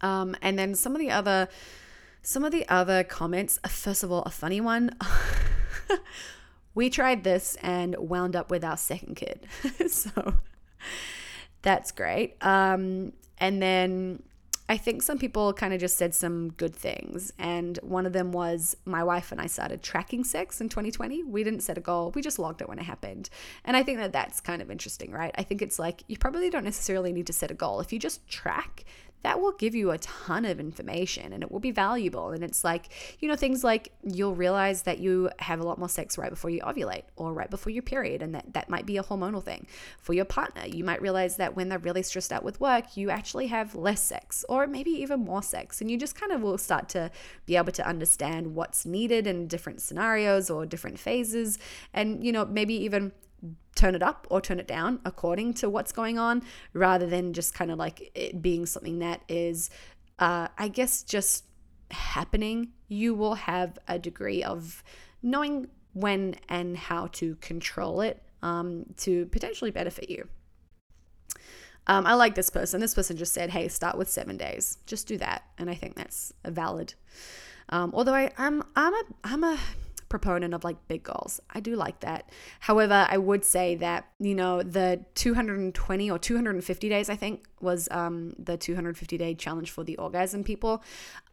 Um, 0.00 0.36
and 0.40 0.58
then 0.58 0.74
some 0.74 0.94
of 0.94 1.00
the 1.00 1.10
other 1.10 1.48
some 2.22 2.44
of 2.44 2.52
the 2.52 2.68
other 2.68 3.04
comments, 3.04 3.58
uh, 3.64 3.68
first 3.68 4.02
of 4.02 4.12
all, 4.12 4.22
a 4.22 4.30
funny 4.30 4.60
one. 4.60 4.96
we 6.74 6.90
tried 6.90 7.24
this 7.24 7.56
and 7.62 7.96
wound 7.98 8.36
up 8.36 8.50
with 8.50 8.64
our 8.64 8.76
second 8.76 9.16
kid. 9.16 9.46
so 9.88 10.34
that's 11.62 11.92
great. 11.92 12.36
Um, 12.44 13.12
and 13.38 13.60
then 13.60 14.22
I 14.70 14.76
think 14.76 15.02
some 15.02 15.18
people 15.18 15.52
kind 15.52 15.74
of 15.74 15.80
just 15.80 15.96
said 15.96 16.14
some 16.14 16.50
good 16.52 16.76
things. 16.76 17.32
And 17.40 17.76
one 17.78 18.06
of 18.06 18.12
them 18.12 18.30
was 18.30 18.76
my 18.84 19.02
wife 19.02 19.32
and 19.32 19.40
I 19.40 19.46
started 19.46 19.82
tracking 19.82 20.22
sex 20.22 20.60
in 20.60 20.68
2020. 20.68 21.24
We 21.24 21.42
didn't 21.42 21.64
set 21.64 21.76
a 21.76 21.80
goal, 21.80 22.12
we 22.14 22.22
just 22.22 22.38
logged 22.38 22.60
it 22.60 22.68
when 22.68 22.78
it 22.78 22.84
happened. 22.84 23.30
And 23.64 23.76
I 23.76 23.82
think 23.82 23.98
that 23.98 24.12
that's 24.12 24.40
kind 24.40 24.62
of 24.62 24.70
interesting, 24.70 25.10
right? 25.10 25.34
I 25.36 25.42
think 25.42 25.60
it's 25.60 25.80
like 25.80 26.04
you 26.06 26.16
probably 26.18 26.50
don't 26.50 26.64
necessarily 26.64 27.12
need 27.12 27.26
to 27.26 27.32
set 27.32 27.50
a 27.50 27.54
goal. 27.54 27.80
If 27.80 27.92
you 27.92 27.98
just 27.98 28.28
track, 28.28 28.84
that 29.22 29.40
will 29.40 29.52
give 29.52 29.74
you 29.74 29.90
a 29.90 29.98
ton 29.98 30.44
of 30.44 30.58
information 30.58 31.32
and 31.32 31.42
it 31.42 31.50
will 31.50 31.60
be 31.60 31.70
valuable. 31.70 32.30
And 32.30 32.42
it's 32.42 32.64
like, 32.64 32.88
you 33.20 33.28
know, 33.28 33.36
things 33.36 33.62
like 33.62 33.92
you'll 34.02 34.34
realize 34.34 34.82
that 34.82 34.98
you 34.98 35.30
have 35.38 35.60
a 35.60 35.64
lot 35.64 35.78
more 35.78 35.88
sex 35.88 36.16
right 36.16 36.30
before 36.30 36.50
you 36.50 36.60
ovulate 36.60 37.02
or 37.16 37.32
right 37.32 37.50
before 37.50 37.70
your 37.70 37.82
period. 37.82 38.22
And 38.22 38.34
that, 38.34 38.52
that 38.54 38.70
might 38.70 38.86
be 38.86 38.96
a 38.96 39.02
hormonal 39.02 39.42
thing. 39.42 39.66
For 40.00 40.12
your 40.12 40.24
partner, 40.24 40.66
you 40.66 40.84
might 40.84 41.02
realize 41.02 41.36
that 41.36 41.54
when 41.54 41.68
they're 41.68 41.78
really 41.78 42.02
stressed 42.02 42.32
out 42.32 42.44
with 42.44 42.60
work, 42.60 42.96
you 42.96 43.10
actually 43.10 43.48
have 43.48 43.74
less 43.74 44.02
sex 44.02 44.44
or 44.48 44.66
maybe 44.66 44.90
even 44.90 45.20
more 45.20 45.42
sex. 45.42 45.80
And 45.80 45.90
you 45.90 45.96
just 45.96 46.18
kind 46.18 46.32
of 46.32 46.42
will 46.42 46.58
start 46.58 46.88
to 46.90 47.10
be 47.46 47.56
able 47.56 47.72
to 47.72 47.86
understand 47.86 48.54
what's 48.54 48.86
needed 48.86 49.26
in 49.26 49.46
different 49.46 49.82
scenarios 49.82 50.50
or 50.50 50.66
different 50.66 50.98
phases. 50.98 51.58
And, 51.92 52.24
you 52.24 52.32
know, 52.32 52.44
maybe 52.44 52.74
even 52.74 53.12
turn 53.74 53.94
it 53.94 54.02
up 54.02 54.26
or 54.30 54.40
turn 54.40 54.58
it 54.58 54.66
down 54.66 55.00
according 55.04 55.54
to 55.54 55.70
what's 55.70 55.92
going 55.92 56.18
on 56.18 56.42
rather 56.72 57.06
than 57.06 57.32
just 57.32 57.54
kind 57.54 57.70
of 57.70 57.78
like 57.78 58.10
it 58.14 58.42
being 58.42 58.66
something 58.66 58.98
that 58.98 59.22
is 59.28 59.70
uh, 60.18 60.48
i 60.58 60.68
guess 60.68 61.02
just 61.02 61.44
happening. 61.92 62.72
You 62.88 63.14
will 63.14 63.34
have 63.34 63.78
a 63.88 63.98
degree 63.98 64.42
of 64.42 64.82
knowing 65.22 65.68
when 65.92 66.36
and 66.48 66.76
how 66.76 67.08
to 67.08 67.36
control 67.36 68.00
it 68.00 68.22
um, 68.42 68.86
to 68.98 69.26
potentially 69.26 69.70
benefit 69.70 70.08
you. 70.08 70.28
Um, 71.86 72.06
i 72.06 72.14
like 72.14 72.34
this 72.34 72.50
person. 72.50 72.80
This 72.80 72.94
person 72.94 73.16
just 73.16 73.32
said 73.32 73.50
hey 73.50 73.68
start 73.68 73.96
with 73.96 74.08
seven 74.08 74.36
days. 74.36 74.78
Just 74.86 75.08
do 75.08 75.18
that. 75.18 75.42
And 75.58 75.68
i 75.70 75.74
think 75.74 75.96
that's 75.96 76.32
valid. 76.44 76.94
Um, 77.70 77.92
although 77.94 78.14
I, 78.14 78.30
I'm 78.38 78.62
I'm 78.76 78.94
a 78.94 79.02
I'm 79.24 79.44
a 79.44 79.58
proponent 80.10 80.52
of 80.52 80.62
like 80.62 80.76
big 80.88 81.02
goals. 81.02 81.40
I 81.48 81.60
do 81.60 81.74
like 81.74 82.00
that. 82.00 82.28
However, 82.58 83.06
I 83.08 83.16
would 83.16 83.44
say 83.44 83.76
that, 83.76 84.06
you 84.18 84.34
know, 84.34 84.62
the 84.62 85.02
220 85.14 86.10
or 86.10 86.18
250 86.18 86.88
days, 86.90 87.08
I 87.08 87.16
think, 87.16 87.46
was 87.60 87.88
um, 87.90 88.34
the 88.38 88.58
250 88.58 89.16
day 89.16 89.34
challenge 89.34 89.70
for 89.70 89.84
the 89.84 89.96
orgasm 89.96 90.44
people. 90.44 90.82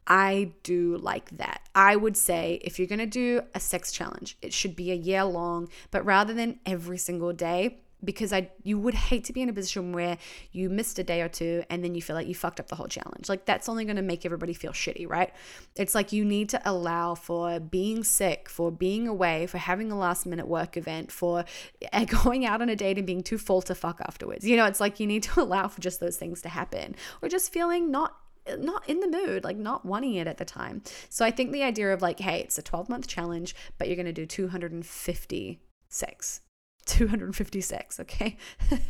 I 0.06 0.54
do 0.63 0.98
like 0.98 1.38
that. 1.38 1.62
I 1.76 1.98
would 1.98 2.16
say 2.16 2.62
if 2.63 2.80
you're 2.80 2.88
going 2.88 3.00
to 3.00 3.06
do 3.06 3.42
a 3.54 3.60
sex 3.60 3.92
challenge, 3.92 4.38
it 4.42 4.54
should 4.54 4.76
be 4.76 4.92
a 4.92 4.96
year 4.96 5.26
long, 5.26 5.68
but 5.92 6.06
rather 6.06 6.34
than 6.34 6.60
every 6.66 6.98
single 6.98 7.34
day, 7.34 7.82
because 8.04 8.32
I 8.32 8.52
you 8.64 8.78
would 8.78 8.94
hate 8.94 9.24
to 9.26 9.34
be 9.34 9.42
in 9.42 9.50
a 9.50 9.54
position 9.54 9.92
where 9.92 10.18
you 10.52 10.70
missed 10.70 11.00
a 11.00 11.04
day 11.04 11.22
or 11.22 11.30
two 11.30 11.64
and 11.70 11.84
then 11.84 11.96
you 11.96 12.02
feel 12.02 12.16
like 12.16 12.28
you 12.28 12.36
fucked 12.36 12.60
up 12.60 12.68
the 12.68 12.76
whole 12.76 12.88
challenge. 12.88 13.30
Like 13.30 13.46
that's 13.46 13.68
only 13.68 13.86
going 13.86 13.96
to 13.96 14.02
make 14.02 14.26
everybody 14.26 14.54
feel 14.54 14.72
shitty, 14.72 15.10
right? 15.10 15.34
It's 15.76 15.96
like 15.96 16.12
you 16.12 16.24
need 16.24 16.50
to 16.50 16.62
allow 16.70 17.16
for 17.16 17.60
being 17.60 18.04
sick, 18.04 18.50
for 18.50 18.72
being 18.72 19.08
away, 19.08 19.48
for 19.48 19.58
having 19.58 19.92
a 19.92 19.98
last 19.98 20.26
minute 20.26 20.48
work 20.48 20.78
event, 20.78 21.12
for 21.12 21.46
going 22.24 22.46
out 22.46 22.62
on 22.62 22.70
a 22.70 22.76
date 22.76 22.98
and 22.98 23.08
being 23.08 23.24
too 23.24 23.38
full 23.38 23.62
to 23.64 23.76
fuck 23.76 24.00
afterwards. 24.02 24.46
You 24.46 24.58
know, 24.58 24.66
it's 24.66 24.80
like 24.80 25.00
you 25.00 25.08
need 25.08 25.24
to 25.24 25.42
allow 25.48 25.68
for 25.68 25.82
just 25.82 26.00
those 26.00 26.18
things 26.18 26.42
to 26.44 26.50
happen 26.50 26.96
or 27.22 27.30
just 27.30 27.52
feeling 27.52 27.92
not 27.92 28.16
not 28.60 28.88
in 28.88 29.02
the 29.02 29.10
mood, 29.10 29.44
like 29.44 29.58
not 29.58 29.86
wanting 29.86 30.16
it 30.16 30.26
at 30.26 30.38
the 30.38 30.46
time. 30.46 30.82
So 31.10 31.26
I 31.26 31.32
think 31.32 31.52
the 31.52 31.64
idea 31.64 31.94
of 31.94 32.02
like, 32.02 32.20
hey, 32.20 32.40
it's 32.40 32.58
a 32.58 32.62
12 32.62 32.88
month 32.88 33.06
challenge, 33.06 33.54
but 33.78 33.88
you're 33.88 33.98
going 33.98 34.06
to 34.06 34.14
do 34.14 34.26
256 34.26 36.42
256 36.88 38.00
okay? 38.00 38.38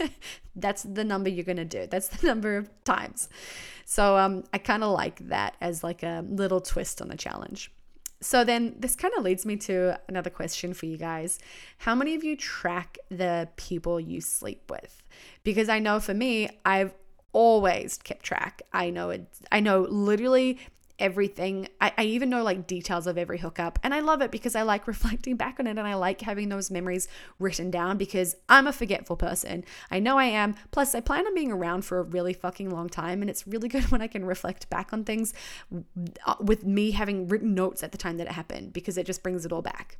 That's 0.55 0.83
the 0.83 1.03
number 1.03 1.29
you're 1.29 1.45
going 1.45 1.57
to 1.57 1.65
do. 1.65 1.87
That's 1.87 2.07
the 2.07 2.25
number 2.31 2.57
of 2.57 2.69
times. 2.83 3.29
So 3.85 4.17
um 4.17 4.43
i 4.53 4.57
kind 4.57 4.83
of 4.83 4.91
like 4.91 5.27
that 5.29 5.55
as 5.61 5.83
like 5.83 6.03
a 6.03 6.23
little 6.27 6.61
twist 6.61 7.01
on 7.01 7.09
the 7.09 7.17
challenge. 7.17 7.71
So 8.19 8.43
then 8.43 8.75
this 8.79 8.95
kind 8.95 9.13
of 9.15 9.23
leads 9.23 9.45
me 9.45 9.57
to 9.57 9.99
another 10.07 10.31
question 10.31 10.73
for 10.73 10.87
you 10.87 10.97
guys. 10.97 11.37
How 11.77 11.93
many 11.93 12.15
of 12.15 12.23
you 12.23 12.35
track 12.35 12.97
the 13.09 13.47
people 13.57 13.99
you 13.99 14.21
sleep 14.21 14.69
with? 14.69 15.03
Because 15.43 15.69
i 15.69 15.79
know 15.79 15.99
for 15.99 16.13
me 16.13 16.49
i've 16.65 16.93
always 17.33 17.97
kept 17.97 18.23
track. 18.23 18.61
I 18.73 18.89
know 18.89 19.09
it 19.11 19.27
i 19.51 19.59
know 19.59 19.81
literally 19.81 20.59
everything. 20.99 21.67
I, 21.79 21.93
I 21.97 22.03
even 22.05 22.29
know 22.29 22.43
like 22.43 22.67
details 22.67 23.07
of 23.07 23.17
every 23.17 23.37
hookup. 23.37 23.79
And 23.83 23.93
I 23.93 23.99
love 23.99 24.21
it 24.21 24.31
because 24.31 24.55
I 24.55 24.63
like 24.63 24.87
reflecting 24.87 25.35
back 25.35 25.59
on 25.59 25.67
it 25.67 25.71
and 25.77 25.87
I 25.87 25.95
like 25.95 26.21
having 26.21 26.49
those 26.49 26.71
memories 26.71 27.07
written 27.39 27.69
down 27.69 27.97
because 27.97 28.35
I'm 28.49 28.67
a 28.67 28.73
forgetful 28.73 29.17
person. 29.17 29.63
I 29.91 29.99
know 29.99 30.17
I 30.17 30.25
am. 30.25 30.55
Plus, 30.71 30.95
I 30.95 31.01
plan 31.01 31.25
on 31.25 31.35
being 31.35 31.51
around 31.51 31.83
for 31.83 31.99
a 31.99 32.03
really 32.03 32.33
fucking 32.33 32.69
long 32.69 32.89
time. 32.89 33.21
And 33.21 33.29
it's 33.29 33.47
really 33.47 33.67
good 33.69 33.91
when 33.91 34.01
I 34.01 34.07
can 34.07 34.25
reflect 34.25 34.69
back 34.69 34.93
on 34.93 35.03
things 35.03 35.33
with 36.39 36.65
me 36.65 36.91
having 36.91 37.27
written 37.27 37.53
notes 37.53 37.83
at 37.83 37.91
the 37.91 37.97
time 37.97 38.17
that 38.17 38.27
it 38.27 38.33
happened 38.33 38.73
because 38.73 38.97
it 38.97 39.05
just 39.05 39.23
brings 39.23 39.45
it 39.45 39.51
all 39.51 39.61
back. 39.61 39.97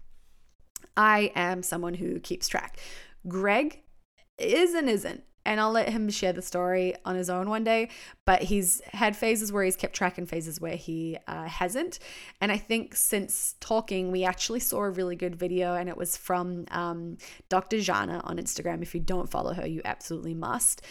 I 0.95 1.31
am 1.35 1.61
someone 1.61 1.95
who 1.95 2.19
keeps 2.19 2.47
track. 2.47 2.79
Greg 3.27 3.81
is 4.37 4.73
and 4.73 4.89
isn't 4.89 5.23
and 5.47 5.61
I'll 5.61 5.71
let 5.71 5.89
him 5.89 6.09
share 6.09 6.33
the 6.33 6.41
story 6.41 6.93
on 7.05 7.15
his 7.15 7.29
own 7.29 7.49
one 7.49 7.63
day. 7.63 7.89
But 8.25 8.43
he's 8.43 8.81
had 8.91 9.15
phases 9.15 9.51
where 9.51 9.63
he's 9.63 9.77
kept 9.77 9.95
track 9.95 10.17
and 10.17 10.29
phases 10.29 10.59
where 10.59 10.75
he 10.75 11.17
uh, 11.25 11.45
hasn't. 11.45 11.99
And 12.41 12.51
I 12.51 12.57
think 12.57 12.95
since 12.95 13.55
talking, 13.61 14.11
we 14.11 14.25
actually 14.25 14.59
saw 14.59 14.83
a 14.83 14.89
really 14.89 15.15
good 15.15 15.35
video, 15.35 15.75
and 15.75 15.87
it 15.87 15.95
was 15.95 16.17
from 16.17 16.65
um, 16.69 17.17
Dr. 17.47 17.79
Jana 17.79 18.21
on 18.25 18.37
Instagram. 18.37 18.81
If 18.81 18.93
you 18.93 18.99
don't 18.99 19.29
follow 19.29 19.53
her, 19.53 19.65
you 19.65 19.81
absolutely 19.85 20.33
must 20.33 20.81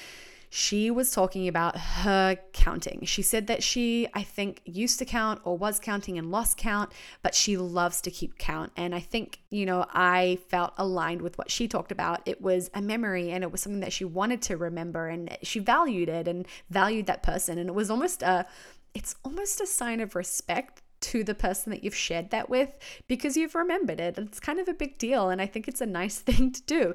she 0.56 0.90
was 0.90 1.10
talking 1.10 1.48
about 1.48 1.76
her 1.76 2.38
counting. 2.54 3.04
She 3.04 3.20
said 3.20 3.46
that 3.48 3.62
she, 3.62 4.08
I 4.14 4.22
think, 4.22 4.62
used 4.64 4.98
to 5.00 5.04
count 5.04 5.42
or 5.44 5.58
was 5.58 5.78
counting 5.78 6.16
and 6.16 6.30
lost 6.30 6.56
count, 6.56 6.92
but 7.22 7.34
she 7.34 7.58
loves 7.58 8.00
to 8.00 8.10
keep 8.10 8.38
count. 8.38 8.72
And 8.74 8.94
I 8.94 9.00
think, 9.00 9.40
you 9.50 9.66
know, 9.66 9.84
I 9.92 10.38
felt 10.48 10.72
aligned 10.78 11.20
with 11.20 11.36
what 11.36 11.50
she 11.50 11.68
talked 11.68 11.92
about. 11.92 12.22
It 12.24 12.40
was 12.40 12.70
a 12.72 12.80
memory 12.80 13.32
and 13.32 13.44
it 13.44 13.52
was 13.52 13.60
something 13.60 13.80
that 13.80 13.92
she 13.92 14.06
wanted 14.06 14.40
to 14.42 14.56
remember 14.56 15.08
and 15.08 15.36
she 15.42 15.58
valued 15.58 16.08
it 16.08 16.26
and 16.26 16.46
valued 16.70 17.04
that 17.04 17.22
person. 17.22 17.58
And 17.58 17.68
it 17.68 17.74
was 17.74 17.90
almost 17.90 18.22
a, 18.22 18.46
it's 18.94 19.14
almost 19.26 19.60
a 19.60 19.66
sign 19.66 20.00
of 20.00 20.16
respect 20.16 20.80
to 21.02 21.22
the 21.22 21.34
person 21.34 21.68
that 21.70 21.84
you've 21.84 21.94
shared 21.94 22.30
that 22.30 22.48
with 22.48 22.78
because 23.08 23.36
you've 23.36 23.54
remembered 23.54 24.00
it. 24.00 24.16
It's 24.16 24.40
kind 24.40 24.58
of 24.58 24.68
a 24.68 24.72
big 24.72 24.96
deal. 24.96 25.28
And 25.28 25.42
I 25.42 25.46
think 25.46 25.68
it's 25.68 25.82
a 25.82 25.86
nice 25.86 26.18
thing 26.20 26.50
to 26.50 26.62
do. 26.62 26.94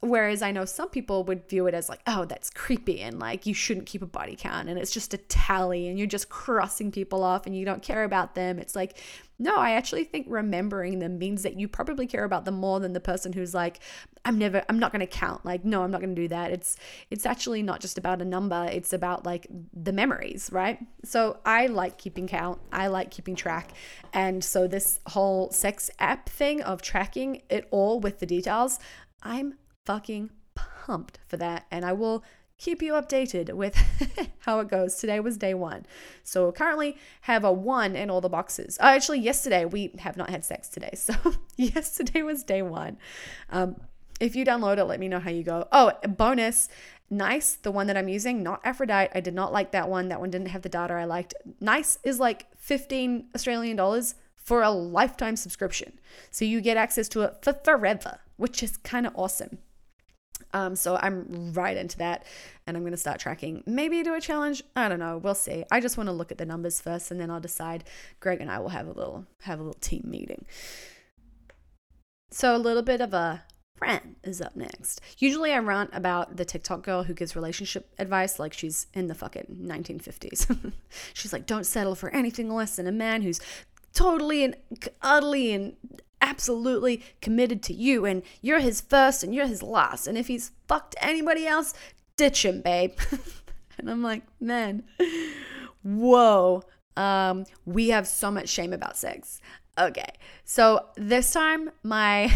Whereas 0.00 0.42
I 0.42 0.52
know 0.52 0.64
some 0.64 0.90
people 0.90 1.24
would 1.24 1.48
view 1.48 1.66
it 1.66 1.74
as 1.74 1.88
like, 1.88 2.02
oh, 2.06 2.24
that's 2.24 2.50
creepy 2.50 3.00
and 3.00 3.18
like 3.18 3.46
you 3.46 3.54
shouldn't 3.54 3.86
keep 3.86 4.00
a 4.00 4.06
body 4.06 4.36
count 4.38 4.68
and 4.68 4.78
it's 4.78 4.92
just 4.92 5.12
a 5.12 5.16
tally 5.16 5.88
and 5.88 5.98
you're 5.98 6.06
just 6.06 6.28
crossing 6.28 6.92
people 6.92 7.24
off 7.24 7.46
and 7.46 7.56
you 7.56 7.64
don't 7.64 7.82
care 7.82 8.04
about 8.04 8.36
them. 8.36 8.60
It's 8.60 8.76
like, 8.76 8.96
no, 9.40 9.56
I 9.56 9.72
actually 9.72 10.04
think 10.04 10.26
remembering 10.28 11.00
them 11.00 11.18
means 11.18 11.42
that 11.42 11.58
you 11.58 11.66
probably 11.66 12.06
care 12.06 12.22
about 12.22 12.44
them 12.44 12.54
more 12.54 12.78
than 12.78 12.92
the 12.92 13.00
person 13.00 13.32
who's 13.32 13.54
like, 13.54 13.80
I'm 14.24 14.38
never, 14.38 14.62
I'm 14.68 14.78
not 14.78 14.92
going 14.92 15.00
to 15.00 15.06
count. 15.06 15.44
Like, 15.44 15.64
no, 15.64 15.82
I'm 15.82 15.90
not 15.90 16.00
going 16.00 16.14
to 16.14 16.22
do 16.22 16.28
that. 16.28 16.52
It's, 16.52 16.76
it's 17.10 17.26
actually 17.26 17.64
not 17.64 17.80
just 17.80 17.98
about 17.98 18.22
a 18.22 18.24
number. 18.24 18.68
It's 18.70 18.92
about 18.92 19.26
like 19.26 19.48
the 19.72 19.92
memories, 19.92 20.48
right? 20.52 20.78
So 21.04 21.38
I 21.44 21.66
like 21.66 21.98
keeping 21.98 22.28
count. 22.28 22.60
I 22.70 22.86
like 22.86 23.10
keeping 23.10 23.34
track. 23.34 23.72
And 24.12 24.44
so 24.44 24.68
this 24.68 25.00
whole 25.06 25.50
sex 25.50 25.90
app 25.98 26.28
thing 26.28 26.62
of 26.62 26.82
tracking 26.82 27.42
it 27.50 27.66
all 27.72 27.98
with 27.98 28.20
the 28.20 28.26
details, 28.26 28.78
I'm 29.24 29.54
fucking 29.88 30.28
pumped 30.54 31.18
for 31.26 31.38
that. 31.38 31.64
And 31.70 31.82
I 31.82 31.94
will 31.94 32.22
keep 32.58 32.82
you 32.82 32.92
updated 32.92 33.54
with 33.54 33.74
how 34.40 34.60
it 34.60 34.68
goes. 34.68 34.96
Today 34.96 35.18
was 35.18 35.38
day 35.38 35.54
one. 35.54 35.86
So 36.24 36.52
currently 36.52 36.98
have 37.22 37.42
a 37.42 37.50
one 37.50 37.96
in 37.96 38.10
all 38.10 38.20
the 38.20 38.28
boxes. 38.28 38.76
Oh, 38.82 38.88
actually, 38.88 39.20
yesterday 39.20 39.64
we 39.64 39.92
have 40.00 40.18
not 40.18 40.28
had 40.28 40.44
sex 40.44 40.68
today. 40.68 40.92
So 40.96 41.14
yesterday 41.56 42.20
was 42.20 42.44
day 42.44 42.60
one. 42.60 42.98
Um, 43.48 43.76
if 44.20 44.36
you 44.36 44.44
download 44.44 44.76
it, 44.76 44.84
let 44.84 45.00
me 45.00 45.08
know 45.08 45.20
how 45.20 45.30
you 45.30 45.42
go. 45.42 45.66
Oh, 45.72 45.92
bonus. 46.06 46.68
Nice, 47.08 47.54
the 47.54 47.70
one 47.70 47.86
that 47.86 47.96
I'm 47.96 48.08
using, 48.08 48.42
not 48.42 48.60
Aphrodite. 48.64 49.10
I 49.14 49.20
did 49.20 49.32
not 49.32 49.54
like 49.54 49.72
that 49.72 49.88
one. 49.88 50.08
That 50.08 50.20
one 50.20 50.30
didn't 50.30 50.48
have 50.48 50.60
the 50.60 50.68
data 50.68 50.92
I 50.92 51.04
liked. 51.04 51.32
Nice 51.60 51.98
is 52.04 52.20
like 52.20 52.44
15 52.58 53.28
Australian 53.34 53.78
dollars 53.78 54.16
for 54.36 54.60
a 54.60 54.70
lifetime 54.70 55.36
subscription. 55.36 55.98
So 56.30 56.44
you 56.44 56.60
get 56.60 56.76
access 56.76 57.08
to 57.10 57.22
it 57.22 57.38
for 57.40 57.54
forever, 57.54 58.20
which 58.36 58.62
is 58.62 58.76
kind 58.76 59.06
of 59.06 59.16
awesome. 59.16 59.58
Um, 60.52 60.76
so 60.76 60.98
I'm 61.00 61.52
right 61.52 61.76
into 61.76 61.98
that 61.98 62.24
and 62.66 62.76
I'm 62.76 62.82
going 62.82 62.92
to 62.92 62.96
start 62.96 63.20
tracking. 63.20 63.62
Maybe 63.66 64.02
do 64.02 64.14
a 64.14 64.20
challenge. 64.20 64.62
I 64.74 64.88
don't 64.88 64.98
know. 64.98 65.18
We'll 65.18 65.34
see. 65.34 65.64
I 65.70 65.80
just 65.80 65.96
want 65.96 66.08
to 66.08 66.12
look 66.12 66.32
at 66.32 66.38
the 66.38 66.46
numbers 66.46 66.80
first 66.80 67.10
and 67.10 67.20
then 67.20 67.30
I'll 67.30 67.40
decide. 67.40 67.84
Greg 68.20 68.40
and 68.40 68.50
I 68.50 68.58
will 68.58 68.70
have 68.70 68.86
a 68.86 68.92
little 68.92 69.26
have 69.42 69.60
a 69.60 69.62
little 69.62 69.80
team 69.80 70.04
meeting. 70.06 70.44
So 72.30 72.54
a 72.54 72.58
little 72.58 72.82
bit 72.82 73.00
of 73.00 73.14
a 73.14 73.42
rant 73.80 74.16
is 74.24 74.40
up 74.40 74.56
next. 74.56 75.00
Usually 75.18 75.52
I 75.52 75.58
rant 75.58 75.90
about 75.92 76.36
the 76.36 76.44
TikTok 76.44 76.82
girl 76.82 77.04
who 77.04 77.14
gives 77.14 77.36
relationship 77.36 77.90
advice 77.98 78.38
like 78.38 78.52
she's 78.52 78.86
in 78.92 79.06
the 79.06 79.14
fucking 79.14 79.58
1950s. 79.62 80.72
she's 81.14 81.32
like, 81.32 81.46
don't 81.46 81.66
settle 81.66 81.94
for 81.94 82.10
anything 82.10 82.52
less 82.52 82.76
than 82.76 82.86
a 82.86 82.92
man 82.92 83.22
who's 83.22 83.40
totally 83.94 84.44
and 84.44 84.56
utterly 85.02 85.52
and 85.52 85.76
absolutely 86.20 87.02
committed 87.20 87.62
to 87.64 87.74
you 87.74 88.04
and 88.04 88.22
you're 88.40 88.60
his 88.60 88.80
first 88.80 89.22
and 89.22 89.34
you're 89.34 89.46
his 89.46 89.62
last. 89.62 90.06
And 90.06 90.18
if 90.18 90.26
he's 90.26 90.52
fucked 90.66 90.94
anybody 91.00 91.46
else, 91.46 91.74
ditch 92.16 92.44
him, 92.44 92.60
babe. 92.60 92.92
and 93.78 93.90
I'm 93.90 94.02
like, 94.02 94.22
man, 94.40 94.84
whoa. 95.82 96.62
Um, 96.96 97.44
we 97.64 97.90
have 97.90 98.08
so 98.08 98.30
much 98.30 98.48
shame 98.48 98.72
about 98.72 98.96
sex. 98.96 99.40
Okay. 99.78 100.12
So 100.44 100.86
this 100.96 101.32
time 101.32 101.70
my 101.82 102.32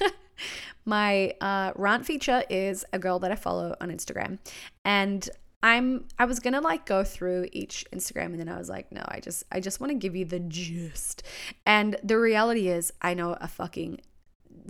my 0.84 1.32
uh, 1.40 1.72
rant 1.76 2.04
feature 2.04 2.42
is 2.50 2.84
a 2.92 2.98
girl 2.98 3.18
that 3.20 3.30
I 3.30 3.36
follow 3.36 3.76
on 3.80 3.90
Instagram. 3.90 4.38
And 4.84 5.28
I'm 5.62 6.06
I 6.18 6.24
was 6.24 6.40
gonna 6.40 6.60
like 6.60 6.86
go 6.86 7.04
through 7.04 7.48
each 7.52 7.84
Instagram 7.92 8.26
and 8.26 8.40
then 8.40 8.48
I 8.48 8.58
was 8.58 8.68
like, 8.68 8.90
no, 8.90 9.04
I 9.06 9.20
just 9.20 9.44
I 9.52 9.60
just 9.60 9.80
want 9.80 9.90
to 9.90 9.98
give 9.98 10.16
you 10.16 10.24
the 10.24 10.40
gist. 10.40 11.22
And 11.66 11.96
the 12.02 12.18
reality 12.18 12.68
is 12.68 12.92
I 13.02 13.14
know 13.14 13.36
a 13.40 13.48
fucking 13.48 14.00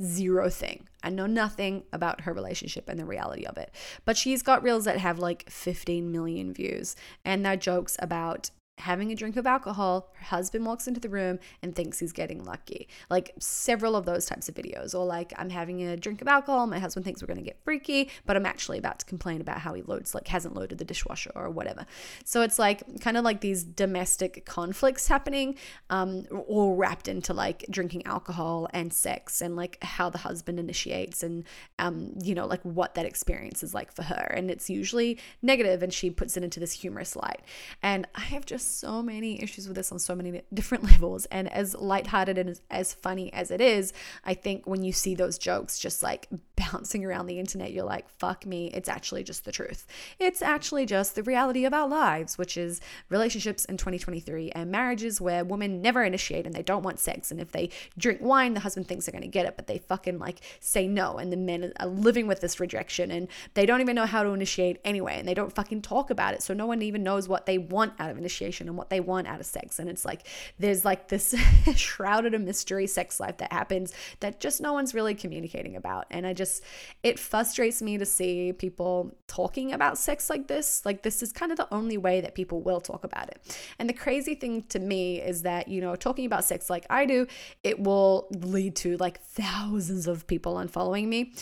zero 0.02 0.48
thing. 0.48 0.88
I 1.02 1.10
know 1.10 1.26
nothing 1.26 1.84
about 1.92 2.22
her 2.22 2.32
relationship 2.32 2.88
and 2.88 2.98
the 2.98 3.04
reality 3.04 3.44
of 3.44 3.56
it. 3.56 3.72
But 4.04 4.16
she's 4.16 4.42
got 4.42 4.62
reels 4.62 4.84
that 4.84 4.98
have 4.98 5.18
like 5.18 5.48
15 5.48 6.10
million 6.10 6.52
views 6.52 6.96
and 7.24 7.44
they're 7.44 7.56
jokes 7.56 7.96
about 8.00 8.50
having 8.80 9.12
a 9.12 9.14
drink 9.14 9.36
of 9.36 9.46
alcohol, 9.46 10.08
her 10.14 10.24
husband 10.24 10.66
walks 10.66 10.88
into 10.88 11.00
the 11.00 11.08
room 11.08 11.38
and 11.62 11.74
thinks 11.74 11.98
he's 11.98 12.12
getting 12.12 12.44
lucky. 12.44 12.88
Like 13.08 13.32
several 13.38 13.94
of 13.94 14.06
those 14.06 14.26
types 14.26 14.48
of 14.48 14.54
videos. 14.54 14.94
Or 14.94 15.04
like 15.04 15.32
I'm 15.36 15.50
having 15.50 15.82
a 15.82 15.96
drink 15.96 16.20
of 16.20 16.28
alcohol, 16.28 16.66
my 16.66 16.78
husband 16.78 17.04
thinks 17.04 17.22
we're 17.22 17.28
gonna 17.28 17.42
get 17.42 17.60
freaky, 17.62 18.10
but 18.26 18.36
I'm 18.36 18.46
actually 18.46 18.78
about 18.78 18.98
to 19.00 19.06
complain 19.06 19.40
about 19.40 19.58
how 19.58 19.74
he 19.74 19.82
loads 19.82 20.14
like 20.14 20.28
hasn't 20.28 20.54
loaded 20.54 20.78
the 20.78 20.84
dishwasher 20.84 21.30
or 21.34 21.50
whatever. 21.50 21.86
So 22.24 22.42
it's 22.42 22.58
like 22.58 23.00
kind 23.00 23.16
of 23.16 23.24
like 23.24 23.40
these 23.40 23.62
domestic 23.62 24.44
conflicts 24.46 25.08
happening, 25.08 25.56
um, 25.90 26.26
all 26.48 26.76
wrapped 26.76 27.08
into 27.08 27.34
like 27.34 27.64
drinking 27.70 28.06
alcohol 28.06 28.68
and 28.72 28.92
sex 28.92 29.40
and 29.40 29.56
like 29.56 29.78
how 29.82 30.10
the 30.10 30.18
husband 30.18 30.58
initiates 30.58 31.22
and 31.22 31.44
um, 31.78 32.14
you 32.22 32.34
know, 32.34 32.46
like 32.46 32.62
what 32.62 32.94
that 32.94 33.04
experience 33.04 33.62
is 33.62 33.74
like 33.74 33.92
for 33.92 34.02
her. 34.02 34.32
And 34.34 34.50
it's 34.50 34.70
usually 34.70 35.18
negative 35.42 35.82
and 35.82 35.92
she 35.92 36.10
puts 36.10 36.36
it 36.36 36.44
into 36.44 36.60
this 36.60 36.72
humorous 36.72 37.14
light. 37.14 37.42
And 37.82 38.06
I 38.14 38.20
have 38.20 38.46
just 38.46 38.69
so 38.70 39.02
many 39.02 39.42
issues 39.42 39.66
with 39.66 39.76
this 39.76 39.92
on 39.92 39.98
so 39.98 40.14
many 40.14 40.42
different 40.52 40.84
levels. 40.92 41.26
And 41.26 41.52
as 41.52 41.74
lighthearted 41.74 42.38
and 42.38 42.50
as, 42.50 42.60
as 42.70 42.94
funny 42.94 43.32
as 43.32 43.50
it 43.50 43.60
is, 43.60 43.92
I 44.24 44.34
think 44.34 44.66
when 44.66 44.82
you 44.82 44.92
see 44.92 45.14
those 45.14 45.38
jokes 45.38 45.78
just 45.78 46.02
like 46.02 46.28
bouncing 46.56 47.04
around 47.04 47.26
the 47.26 47.38
internet, 47.38 47.72
you're 47.72 47.84
like, 47.84 48.08
fuck 48.08 48.46
me, 48.46 48.70
it's 48.72 48.88
actually 48.88 49.24
just 49.24 49.44
the 49.44 49.52
truth. 49.52 49.86
It's 50.18 50.42
actually 50.42 50.86
just 50.86 51.14
the 51.14 51.22
reality 51.22 51.64
of 51.64 51.74
our 51.74 51.88
lives, 51.88 52.38
which 52.38 52.56
is 52.56 52.80
relationships 53.08 53.64
in 53.64 53.76
2023 53.76 54.50
and 54.52 54.70
marriages 54.70 55.20
where 55.20 55.44
women 55.44 55.82
never 55.82 56.04
initiate 56.04 56.46
and 56.46 56.54
they 56.54 56.62
don't 56.62 56.82
want 56.82 56.98
sex. 56.98 57.30
And 57.30 57.40
if 57.40 57.52
they 57.52 57.70
drink 57.98 58.20
wine, 58.20 58.54
the 58.54 58.60
husband 58.60 58.88
thinks 58.88 59.06
they're 59.06 59.12
going 59.12 59.22
to 59.22 59.28
get 59.28 59.46
it, 59.46 59.56
but 59.56 59.66
they 59.66 59.78
fucking 59.78 60.18
like 60.18 60.40
say 60.60 60.86
no. 60.86 61.18
And 61.18 61.32
the 61.32 61.36
men 61.36 61.72
are 61.78 61.86
living 61.86 62.26
with 62.26 62.40
this 62.40 62.60
rejection 62.60 63.10
and 63.10 63.28
they 63.54 63.66
don't 63.66 63.80
even 63.80 63.96
know 63.96 64.06
how 64.06 64.22
to 64.22 64.30
initiate 64.30 64.78
anyway. 64.84 65.18
And 65.18 65.26
they 65.26 65.34
don't 65.34 65.54
fucking 65.54 65.82
talk 65.82 66.10
about 66.10 66.34
it. 66.34 66.42
So 66.42 66.54
no 66.54 66.66
one 66.66 66.82
even 66.82 67.02
knows 67.02 67.28
what 67.28 67.46
they 67.46 67.58
want 67.58 67.94
out 67.98 68.10
of 68.10 68.18
initiation 68.18 68.59
and 68.68 68.76
what 68.76 68.90
they 68.90 69.00
want 69.00 69.26
out 69.26 69.40
of 69.40 69.46
sex. 69.46 69.78
And 69.78 69.88
it's 69.88 70.04
like 70.04 70.26
there's 70.58 70.84
like 70.84 71.08
this 71.08 71.34
shrouded 71.76 72.34
in 72.34 72.44
mystery 72.44 72.86
sex 72.86 73.20
life 73.20 73.38
that 73.38 73.52
happens 73.52 73.92
that 74.20 74.40
just 74.40 74.60
no 74.60 74.72
one's 74.72 74.94
really 74.94 75.14
communicating 75.14 75.76
about. 75.76 76.06
And 76.10 76.26
I 76.26 76.32
just, 76.32 76.62
it 77.02 77.18
frustrates 77.18 77.82
me 77.82 77.98
to 77.98 78.06
see 78.06 78.52
people 78.52 79.16
talking 79.26 79.72
about 79.72 79.98
sex 79.98 80.30
like 80.30 80.48
this. 80.48 80.84
Like, 80.84 81.02
this 81.02 81.22
is 81.22 81.32
kind 81.32 81.52
of 81.52 81.58
the 81.58 81.72
only 81.72 81.96
way 81.96 82.20
that 82.20 82.34
people 82.34 82.60
will 82.60 82.80
talk 82.80 83.04
about 83.04 83.28
it. 83.28 83.56
And 83.78 83.88
the 83.88 83.94
crazy 83.94 84.34
thing 84.34 84.62
to 84.64 84.78
me 84.78 85.20
is 85.20 85.42
that, 85.42 85.68
you 85.68 85.80
know, 85.80 85.96
talking 85.96 86.26
about 86.26 86.44
sex 86.44 86.70
like 86.70 86.86
I 86.90 87.06
do, 87.06 87.26
it 87.62 87.80
will 87.80 88.28
lead 88.30 88.76
to 88.76 88.96
like 88.98 89.20
thousands 89.20 90.06
of 90.06 90.26
people 90.26 90.54
unfollowing 90.54 91.08
me. 91.08 91.32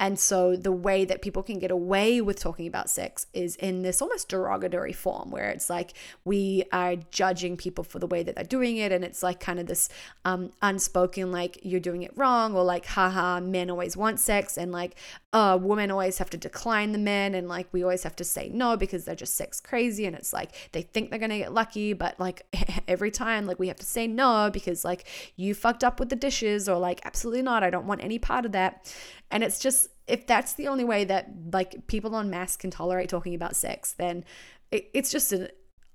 And 0.00 0.18
so 0.18 0.54
the 0.54 0.70
way 0.70 1.04
that 1.04 1.22
people 1.22 1.42
can 1.42 1.58
get 1.58 1.72
away 1.72 2.20
with 2.20 2.38
talking 2.38 2.68
about 2.68 2.88
sex 2.88 3.26
is 3.32 3.56
in 3.56 3.82
this 3.82 4.00
almost 4.00 4.28
derogatory 4.28 4.92
form 4.92 5.30
where 5.30 5.50
it's 5.50 5.68
like 5.68 5.94
we 6.24 6.64
are 6.72 6.94
judging 7.10 7.56
people 7.56 7.82
for 7.82 7.98
the 7.98 8.06
way 8.06 8.22
that 8.22 8.36
they're 8.36 8.44
doing 8.44 8.76
it. 8.76 8.92
And 8.92 9.04
it's 9.04 9.24
like 9.24 9.40
kind 9.40 9.58
of 9.58 9.66
this 9.66 9.88
um, 10.24 10.52
unspoken, 10.62 11.32
like 11.32 11.58
you're 11.62 11.80
doing 11.80 12.02
it 12.02 12.16
wrong, 12.16 12.54
or 12.54 12.62
like, 12.62 12.86
haha, 12.86 13.40
men 13.40 13.70
always 13.70 13.96
want 13.96 14.20
sex. 14.20 14.56
And 14.56 14.70
like, 14.70 14.94
uh, 15.32 15.58
women 15.60 15.90
always 15.90 16.18
have 16.18 16.30
to 16.30 16.36
decline 16.36 16.92
the 16.92 16.98
men. 16.98 17.34
And 17.34 17.48
like, 17.48 17.66
we 17.72 17.82
always 17.82 18.04
have 18.04 18.14
to 18.16 18.24
say 18.24 18.50
no 18.54 18.76
because 18.76 19.04
they're 19.04 19.16
just 19.16 19.34
sex 19.34 19.60
crazy. 19.60 20.06
And 20.06 20.14
it's 20.14 20.32
like 20.32 20.70
they 20.70 20.82
think 20.82 21.10
they're 21.10 21.18
going 21.18 21.30
to 21.30 21.38
get 21.38 21.52
lucky. 21.52 21.92
But 21.92 22.20
like 22.20 22.46
every 22.88 23.10
time, 23.10 23.46
like 23.46 23.58
we 23.58 23.66
have 23.66 23.78
to 23.78 23.86
say 23.86 24.06
no 24.06 24.48
because 24.52 24.84
like 24.84 25.06
you 25.34 25.54
fucked 25.54 25.82
up 25.82 25.98
with 25.98 26.08
the 26.08 26.16
dishes 26.16 26.68
or 26.68 26.78
like, 26.78 27.00
absolutely 27.04 27.42
not. 27.42 27.64
I 27.64 27.70
don't 27.70 27.86
want 27.86 28.04
any 28.04 28.20
part 28.20 28.46
of 28.46 28.52
that. 28.52 28.94
And 29.30 29.42
it's 29.42 29.58
just, 29.58 29.88
if 30.06 30.26
that's 30.26 30.54
the 30.54 30.68
only 30.68 30.84
way 30.84 31.04
that 31.04 31.30
like 31.52 31.86
people 31.86 32.14
on 32.14 32.30
mass 32.30 32.56
can 32.56 32.70
tolerate 32.70 33.08
talking 33.08 33.34
about 33.34 33.56
sex, 33.56 33.92
then 33.92 34.24
it, 34.70 34.90
it's 34.94 35.10
just 35.10 35.32
an, 35.32 35.48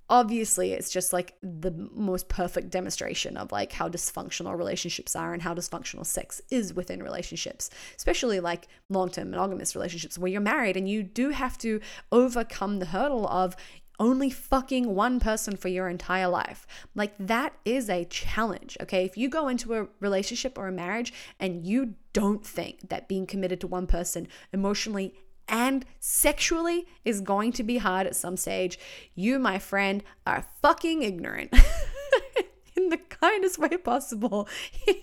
obviously 0.10 0.74
it's 0.74 0.92
just 0.92 1.14
like 1.14 1.36
the 1.42 1.72
most 1.94 2.28
perfect 2.28 2.70
demonstration 2.70 3.38
of 3.38 3.52
like 3.52 3.72
how 3.72 3.88
dysfunctional 3.88 4.56
relationships 4.58 5.16
are 5.16 5.34
and 5.34 5.42
how 5.42 5.54
dysfunctional 5.54 6.06
sex 6.06 6.42
is 6.52 6.74
within 6.74 7.02
relationships 7.02 7.70
especially 7.96 8.40
like 8.40 8.68
long-term 8.90 9.30
monogamous 9.30 9.76
relationships 9.76 10.18
where 10.18 10.30
you're 10.30 10.42
married 10.42 10.76
and 10.76 10.90
you 10.90 11.02
do 11.04 11.30
have 11.30 11.58
to 11.58 11.80
overcome 12.12 12.80
the 12.80 12.88
hurdle 12.88 13.28
of 13.28 13.56
only 14.00 14.30
fucking 14.30 14.96
one 14.96 15.20
person 15.20 15.56
for 15.56 15.68
your 15.68 15.88
entire 15.88 16.28
life. 16.28 16.66
Like, 16.96 17.14
that 17.20 17.54
is 17.66 17.90
a 17.90 18.06
challenge, 18.06 18.78
okay? 18.82 19.06
If 19.06 19.18
you 19.18 19.30
go 19.30 19.48
into 19.48 19.74
a 19.76 19.88
relationship 20.00 20.58
or 20.58 20.68
a 20.68 20.72
marriage 20.72 21.14
and 21.40 21.66
you 21.66 21.96
don't 22.12 22.46
think 22.46 22.90
that 22.90 23.08
being 23.08 23.26
committed 23.26 23.62
to 23.62 23.68
one 23.68 23.88
person 23.88 24.28
emotionally 24.52 25.14
and 25.48 25.86
sexually 26.00 26.88
is 27.04 27.22
going 27.22 27.52
to 27.54 27.64
be 27.64 27.78
hard 27.78 28.08
at 28.08 28.16
some 28.16 28.38
stage, 28.38 28.80
you, 29.16 29.40
my 29.40 29.60
friend, 29.60 30.04
are 30.26 30.46
fucking 30.62 31.04
ignorant. 31.04 31.54
In 32.76 32.90
the 32.90 32.98
kindest 32.98 33.60
way 33.60 33.78
possible, 33.78 34.48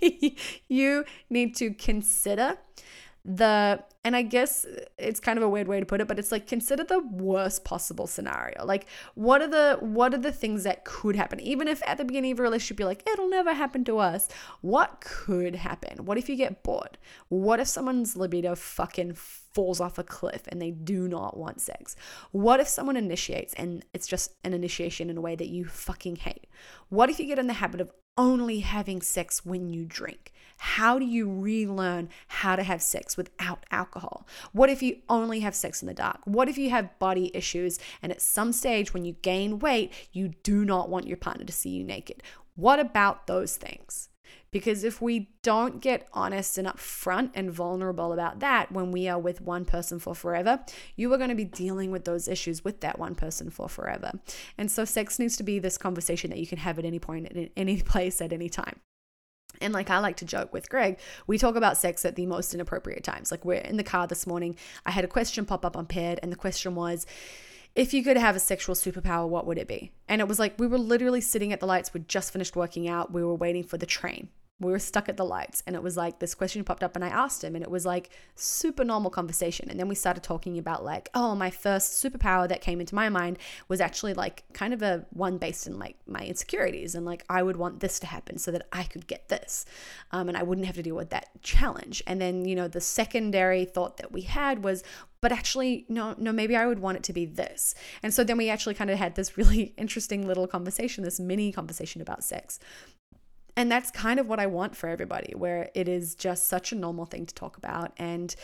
you 0.69 1.05
need 1.29 1.55
to 1.57 1.73
consider 1.73 2.59
the 3.25 3.85
and 4.03 4.17
I 4.17 4.23
guess 4.23 4.65
uh, 4.65 4.85
it's 4.99 5.21
kind 5.21 5.39
of 5.39 5.43
a 5.43 5.49
weird 5.49 5.69
way 5.69 5.79
to 5.79 5.87
put 5.87 6.01
it, 6.01 6.09
but 6.09 6.19
it's 6.19 6.33
like 6.33 6.47
consider 6.47 6.85
the 6.85 7.01
worst 7.01 7.65
possible 7.65 8.07
scenario. 8.07 8.65
Like 8.65 8.87
what 9.15 9.43
are 9.43 9.49
the 9.49 9.79
what 9.81 10.15
are 10.15 10.19
the 10.19 10.33
things 10.33 10.65
that 10.65 10.85
could 10.85 11.17
happen? 11.17 11.41
Even 11.41 11.69
if 11.69 11.83
at 11.87 11.99
the 11.99 12.05
beginning 12.05 12.33
of 12.33 12.41
a 12.41 12.43
relationship 12.43 12.81
you're 12.81 12.89
like, 12.89 13.07
it'll 13.09 13.29
never 13.29 13.53
happen 13.53 13.85
to 13.85 13.99
us. 13.99 14.29
What 14.63 15.01
could 15.01 15.57
happen? 15.57 16.07
What 16.07 16.19
if 16.19 16.29
you 16.29 16.37
get 16.37 16.63
bored? 16.63 16.97
What 17.29 17.61
if 17.61 17.69
someone's 17.69 18.17
libido 18.17 18.55
fucking 18.55 19.15
falls 19.15 19.81
off 19.81 19.99
a 19.99 20.05
cliff 20.05 20.45
and 20.49 20.63
they 20.63 20.71
do 20.71 21.07
not 21.07 21.37
want 21.37 21.61
sex? 21.61 21.95
What 22.31 22.61
if 22.61 22.69
someone 22.69 22.97
initiates 22.97 23.53
and 23.55 23.85
it's 23.93 24.07
just 24.07 24.33
an 24.45 24.55
initiation 24.55 25.11
in 25.11 25.19
a 25.19 25.23
way 25.23 25.37
that 25.37 25.49
you 25.49 25.67
fucking 25.67 26.17
hate? 26.17 26.47
What 26.89 27.11
if 27.11 27.19
you 27.19 27.27
get 27.27 27.39
in 27.39 27.49
the 27.49 27.55
habit 27.55 27.81
of 27.81 27.93
only 28.17 28.61
having 28.61 29.03
sex 29.03 29.45
when 29.45 29.69
you 29.69 29.85
drink? 29.85 30.33
How 30.59 30.99
do 30.99 31.07
you 31.07 31.31
relearn 31.31 32.11
how 32.29 32.55
to 32.55 32.63
have 32.63 32.83
sex 32.83 33.17
without 33.17 33.65
alcohol? 33.91 34.27
What 34.53 34.71
if 34.71 34.83
you 34.83 34.99
only 35.09 35.41
have 35.41 35.55
sex 35.55 35.83
in 35.83 35.89
the 35.89 35.95
dark? 35.95 36.21
What 36.25 36.49
if 36.49 36.57
you 36.57 36.71
have 36.71 36.99
body 36.99 37.31
issues 37.35 37.79
and 38.03 38.13
at 38.13 38.23
some 38.23 38.53
stage 38.53 38.95
when 38.95 39.05
you 39.05 39.15
gain 39.23 39.59
weight, 39.59 39.93
you 40.13 40.29
do 40.43 40.65
not 40.65 40.89
want 40.89 41.09
your 41.09 41.17
partner 41.17 41.45
to 41.45 41.53
see 41.53 41.71
you 41.71 41.85
naked? 41.85 42.23
What 42.55 42.79
about 42.79 43.27
those 43.27 43.57
things? 43.57 44.09
Because 44.53 44.85
if 44.85 45.01
we 45.01 45.31
don't 45.43 45.81
get 45.81 46.09
honest 46.13 46.57
and 46.59 46.69
upfront 46.69 47.31
and 47.35 47.51
vulnerable 47.51 48.13
about 48.13 48.41
that 48.41 48.71
when 48.71 48.93
we 48.93 49.09
are 49.09 49.19
with 49.19 49.41
one 49.41 49.65
person 49.65 49.99
for 49.99 50.15
forever, 50.15 50.61
you 50.95 51.13
are 51.13 51.19
going 51.19 51.31
to 51.31 51.37
be 51.37 51.45
dealing 51.45 51.91
with 51.91 52.05
those 52.05 52.29
issues 52.29 52.65
with 52.65 52.81
that 52.81 52.99
one 52.99 53.15
person 53.15 53.51
for 53.51 53.69
forever. 53.69 54.13
And 54.59 54.71
so, 54.71 54.85
sex 54.85 55.19
needs 55.19 55.37
to 55.37 55.43
be 55.43 55.59
this 55.59 55.79
conversation 55.79 56.31
that 56.31 56.39
you 56.39 56.47
can 56.47 56.59
have 56.59 56.79
at 56.79 56.85
any 56.85 56.99
point, 56.99 57.27
at 57.27 57.51
any 57.57 57.81
place, 57.83 58.21
at 58.21 58.33
any 58.33 58.49
time. 58.49 58.81
And 59.61 59.73
like 59.73 59.91
I 59.91 59.99
like 59.99 60.17
to 60.17 60.25
joke 60.25 60.53
with 60.53 60.69
Greg, 60.69 60.99
we 61.27 61.39
talk 61.39 61.57
about 61.57 61.77
sex 61.77 62.05
at 62.05 62.17
the 62.17 62.27
most 62.27 62.55
inappropriate 62.55 63.05
times. 63.05 63.31
Like 63.31 63.45
we're 63.45 63.55
in 63.55 63.77
the 63.77 63.85
car 63.85 64.07
this 64.07 64.27
morning, 64.27 64.57
I 64.87 64.91
had 64.91 65.05
a 65.05 65.09
question 65.09 65.45
pop 65.45 65.65
up 65.65 65.77
on 65.77 65.87
Paired, 65.87 66.19
and 66.23 66.33
the 66.33 66.37
question 66.37 66.75
was, 66.75 67.07
if 67.77 67.95
you 67.95 68.03
could 68.03 68.17
have 68.17 68.35
a 68.35 68.41
sexual 68.41 68.75
superpower, 68.75 69.29
what 69.29 69.47
would 69.47 69.59
it 69.59 69.69
be? 69.69 69.93
And 70.09 70.21
it 70.21 70.29
was 70.29 70.39
like 70.39 70.59
we 70.59 70.67
were 70.67 70.79
literally 70.79 71.21
sitting 71.21 71.53
at 71.53 71.61
the 71.61 71.67
lights, 71.67 71.95
we'd 71.95 72.09
just 72.09 72.33
finished 72.33 72.57
working 72.57 72.89
out, 72.89 73.13
we 73.13 73.23
were 73.23 73.35
waiting 73.35 73.63
for 73.63 73.77
the 73.79 73.87
train 73.87 74.29
we 74.61 74.71
were 74.71 74.79
stuck 74.79 75.09
at 75.09 75.17
the 75.17 75.25
lights 75.25 75.63
and 75.67 75.75
it 75.75 75.83
was 75.83 75.97
like 75.97 76.19
this 76.19 76.35
question 76.35 76.63
popped 76.63 76.83
up 76.83 76.95
and 76.95 77.05
I 77.05 77.09
asked 77.09 77.43
him 77.43 77.55
and 77.55 77.65
it 77.65 77.71
was 77.71 77.87
like 77.87 78.11
super 78.35 78.85
normal 78.85 79.11
conversation. 79.11 79.71
And 79.71 79.81
then 79.81 79.89
we 79.89 79.95
started 79.95 80.23
talking 80.23 80.59
about 80.59 80.85
like 80.85 81.09
oh 81.15 81.35
my 81.35 81.51
first 81.51 82.03
superpower 82.03 82.49
that 82.49 82.61
came 82.61 82.81
into 82.81 82.95
my 82.95 83.09
mind 83.09 83.39
was 83.69 83.81
actually 83.81 84.15
like 84.15 84.45
kind 84.53 84.75
of 84.75 84.83
a 84.83 85.07
one 85.11 85.39
based 85.39 85.67
in 85.67 85.79
like 85.79 85.97
my 86.07 86.21
insecurities 86.21 86.95
and 86.95 87.07
like 87.07 87.25
I 87.29 87.43
would 87.43 87.57
want 87.57 87.81
this 87.81 87.99
to 88.01 88.07
happen 88.07 88.39
so 88.39 88.51
that 88.51 88.69
I 88.73 88.85
could 88.85 89.07
get 89.07 89.29
this 89.29 89.65
um, 90.13 90.29
and 90.29 90.37
I 90.37 90.43
wouldn't 90.43 90.67
have 90.67 90.77
to 90.77 90.83
deal 90.83 90.97
with 90.97 91.11
that 91.11 91.31
challenge. 91.43 92.03
And 92.07 92.21
then 92.21 92.45
you 92.45 92.55
know 92.55 92.69
the 92.69 92.81
secondary 92.81 93.65
thought 93.65 93.97
that 93.97 94.13
we 94.13 94.23
had 94.23 94.63
was 94.63 94.85
but 95.23 95.33
actually 95.33 95.85
no 95.89 96.15
no 96.17 96.33
maybe 96.33 96.57
i 96.57 96.67
would 96.67 96.79
want 96.79 96.99
it 96.99 97.03
to 97.05 97.13
be 97.15 97.25
this. 97.25 97.75
And 98.03 98.13
so 98.13 98.25
then 98.25 98.37
we 98.37 98.51
actually 98.51 98.75
kind 98.75 98.91
of 98.91 98.99
had 98.99 99.15
this 99.15 99.39
really 99.39 99.75
interesting 99.79 100.27
little 100.27 100.47
conversation 100.47 101.03
this 101.05 101.19
mini 101.19 101.51
conversation 101.51 102.03
about 102.03 102.23
sex 102.23 102.59
and 103.57 103.71
that's 103.71 103.91
kind 103.91 104.21
of 104.21 104.27
what 104.27 104.41
I 104.41 104.47
want 104.47 104.77
for 104.77 104.89
everybody, 104.89 105.35
where 105.35 105.71
it 105.75 105.89
is 105.89 106.15
just 106.15 106.49
such 106.49 106.73
a 106.73 106.75
normal 106.75 107.07
thing 107.07 107.27
to 107.27 107.35
talk 107.35 107.57
about 107.57 107.93
and 107.97 108.35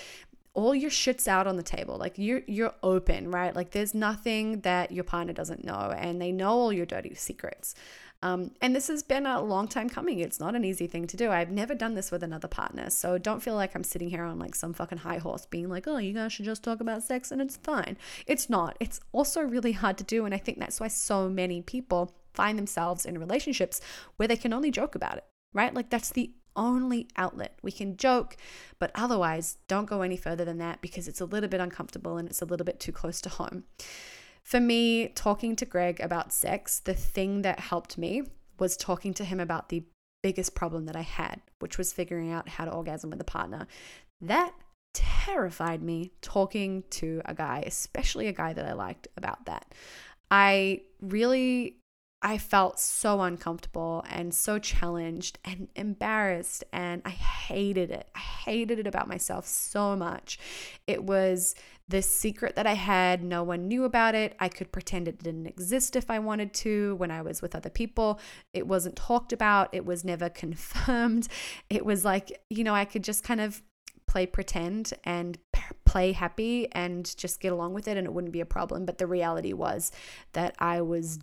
all 0.56 0.74
your 0.74 0.90
shit's 0.90 1.28
out 1.28 1.46
on 1.46 1.56
the 1.56 1.62
table. 1.62 1.98
Like 1.98 2.14
you're 2.16 2.42
you're 2.46 2.74
open, 2.82 3.30
right? 3.30 3.54
Like 3.54 3.72
there's 3.72 3.94
nothing 3.94 4.60
that 4.60 4.90
your 4.90 5.04
partner 5.04 5.34
doesn't 5.34 5.64
know 5.64 5.94
and 5.96 6.20
they 6.20 6.32
know 6.32 6.50
all 6.50 6.72
your 6.72 6.86
dirty 6.86 7.14
secrets. 7.14 7.74
Um, 8.22 8.52
and 8.62 8.74
this 8.74 8.88
has 8.88 9.02
been 9.02 9.26
a 9.26 9.42
long 9.42 9.68
time 9.68 9.90
coming. 9.90 10.20
It's 10.20 10.40
not 10.40 10.56
an 10.56 10.64
easy 10.64 10.86
thing 10.86 11.06
to 11.08 11.16
do. 11.16 11.30
I've 11.30 11.50
never 11.50 11.74
done 11.74 11.94
this 11.94 12.10
with 12.10 12.22
another 12.22 12.48
partner. 12.48 12.88
So 12.88 13.18
don't 13.18 13.42
feel 13.42 13.54
like 13.54 13.74
I'm 13.74 13.84
sitting 13.84 14.08
here 14.08 14.24
on 14.24 14.38
like 14.38 14.54
some 14.54 14.72
fucking 14.72 14.98
high 14.98 15.18
horse 15.18 15.44
being 15.44 15.68
like, 15.68 15.86
oh, 15.86 15.98
you 15.98 16.14
guys 16.14 16.32
should 16.32 16.46
just 16.46 16.62
talk 16.62 16.80
about 16.80 17.02
sex 17.02 17.30
and 17.30 17.42
it's 17.42 17.58
fine. 17.58 17.98
It's 18.26 18.48
not. 18.48 18.76
It's 18.80 19.00
also 19.12 19.42
really 19.42 19.72
hard 19.72 19.98
to 19.98 20.04
do. 20.04 20.24
And 20.24 20.34
I 20.34 20.38
think 20.38 20.58
that's 20.58 20.80
why 20.80 20.88
so 20.88 21.28
many 21.28 21.60
people 21.60 22.14
find 22.36 22.58
themselves 22.58 23.04
in 23.04 23.18
relationships 23.18 23.80
where 24.16 24.28
they 24.28 24.36
can 24.36 24.52
only 24.52 24.70
joke 24.70 24.94
about 24.94 25.16
it, 25.16 25.24
right? 25.52 25.74
Like 25.74 25.90
that's 25.90 26.10
the 26.10 26.32
only 26.54 27.08
outlet. 27.16 27.58
We 27.62 27.72
can 27.72 27.96
joke, 27.96 28.36
but 28.78 28.90
otherwise, 28.94 29.58
don't 29.68 29.86
go 29.86 30.02
any 30.02 30.16
further 30.16 30.44
than 30.44 30.58
that 30.58 30.80
because 30.80 31.08
it's 31.08 31.20
a 31.20 31.26
little 31.26 31.48
bit 31.48 31.60
uncomfortable 31.60 32.16
and 32.16 32.28
it's 32.28 32.42
a 32.42 32.46
little 32.46 32.64
bit 32.64 32.80
too 32.80 32.92
close 32.92 33.20
to 33.22 33.28
home. 33.28 33.64
For 34.42 34.60
me, 34.60 35.08
talking 35.08 35.56
to 35.56 35.64
Greg 35.64 36.00
about 36.00 36.32
sex, 36.32 36.78
the 36.78 36.94
thing 36.94 37.42
that 37.42 37.58
helped 37.58 37.98
me 37.98 38.22
was 38.58 38.76
talking 38.76 39.12
to 39.14 39.24
him 39.24 39.40
about 39.40 39.68
the 39.68 39.84
biggest 40.22 40.54
problem 40.54 40.86
that 40.86 40.96
I 40.96 41.02
had, 41.02 41.40
which 41.58 41.78
was 41.78 41.92
figuring 41.92 42.32
out 42.32 42.48
how 42.48 42.64
to 42.64 42.72
orgasm 42.72 43.10
with 43.10 43.20
a 43.20 43.24
partner. 43.24 43.66
That 44.20 44.52
terrified 44.94 45.82
me 45.82 46.12
talking 46.22 46.84
to 46.90 47.20
a 47.26 47.34
guy, 47.34 47.62
especially 47.66 48.28
a 48.28 48.32
guy 48.32 48.52
that 48.52 48.64
I 48.64 48.72
liked 48.72 49.08
about 49.16 49.44
that. 49.46 49.74
I 50.30 50.82
really 51.00 51.76
I 52.26 52.38
felt 52.38 52.80
so 52.80 53.20
uncomfortable 53.20 54.04
and 54.10 54.34
so 54.34 54.58
challenged 54.58 55.38
and 55.44 55.68
embarrassed, 55.76 56.64
and 56.72 57.00
I 57.04 57.10
hated 57.10 57.92
it. 57.92 58.08
I 58.16 58.18
hated 58.18 58.80
it 58.80 58.86
about 58.88 59.06
myself 59.06 59.46
so 59.46 59.94
much. 59.94 60.36
It 60.88 61.04
was 61.04 61.54
this 61.86 62.10
secret 62.10 62.56
that 62.56 62.66
I 62.66 62.72
had. 62.72 63.22
No 63.22 63.44
one 63.44 63.68
knew 63.68 63.84
about 63.84 64.16
it. 64.16 64.34
I 64.40 64.48
could 64.48 64.72
pretend 64.72 65.06
it 65.06 65.22
didn't 65.22 65.46
exist 65.46 65.94
if 65.94 66.10
I 66.10 66.18
wanted 66.18 66.52
to 66.54 66.96
when 66.96 67.12
I 67.12 67.22
was 67.22 67.42
with 67.42 67.54
other 67.54 67.70
people. 67.70 68.18
It 68.52 68.66
wasn't 68.66 68.96
talked 68.96 69.32
about, 69.32 69.68
it 69.72 69.86
was 69.86 70.04
never 70.04 70.28
confirmed. 70.44 71.28
It 71.70 71.86
was 71.86 72.04
like, 72.04 72.40
you 72.50 72.64
know, 72.64 72.74
I 72.74 72.86
could 72.86 73.04
just 73.04 73.22
kind 73.22 73.40
of 73.40 73.62
play 74.08 74.26
pretend 74.26 74.94
and 75.04 75.38
play 75.84 76.10
happy 76.10 76.66
and 76.72 77.16
just 77.16 77.40
get 77.40 77.52
along 77.52 77.72
with 77.72 77.86
it 77.86 77.96
and 77.96 78.04
it 78.04 78.12
wouldn't 78.12 78.32
be 78.32 78.40
a 78.40 78.46
problem. 78.46 78.84
But 78.84 78.98
the 78.98 79.06
reality 79.06 79.52
was 79.52 79.92
that 80.32 80.56
I 80.58 80.80
was 80.80 81.20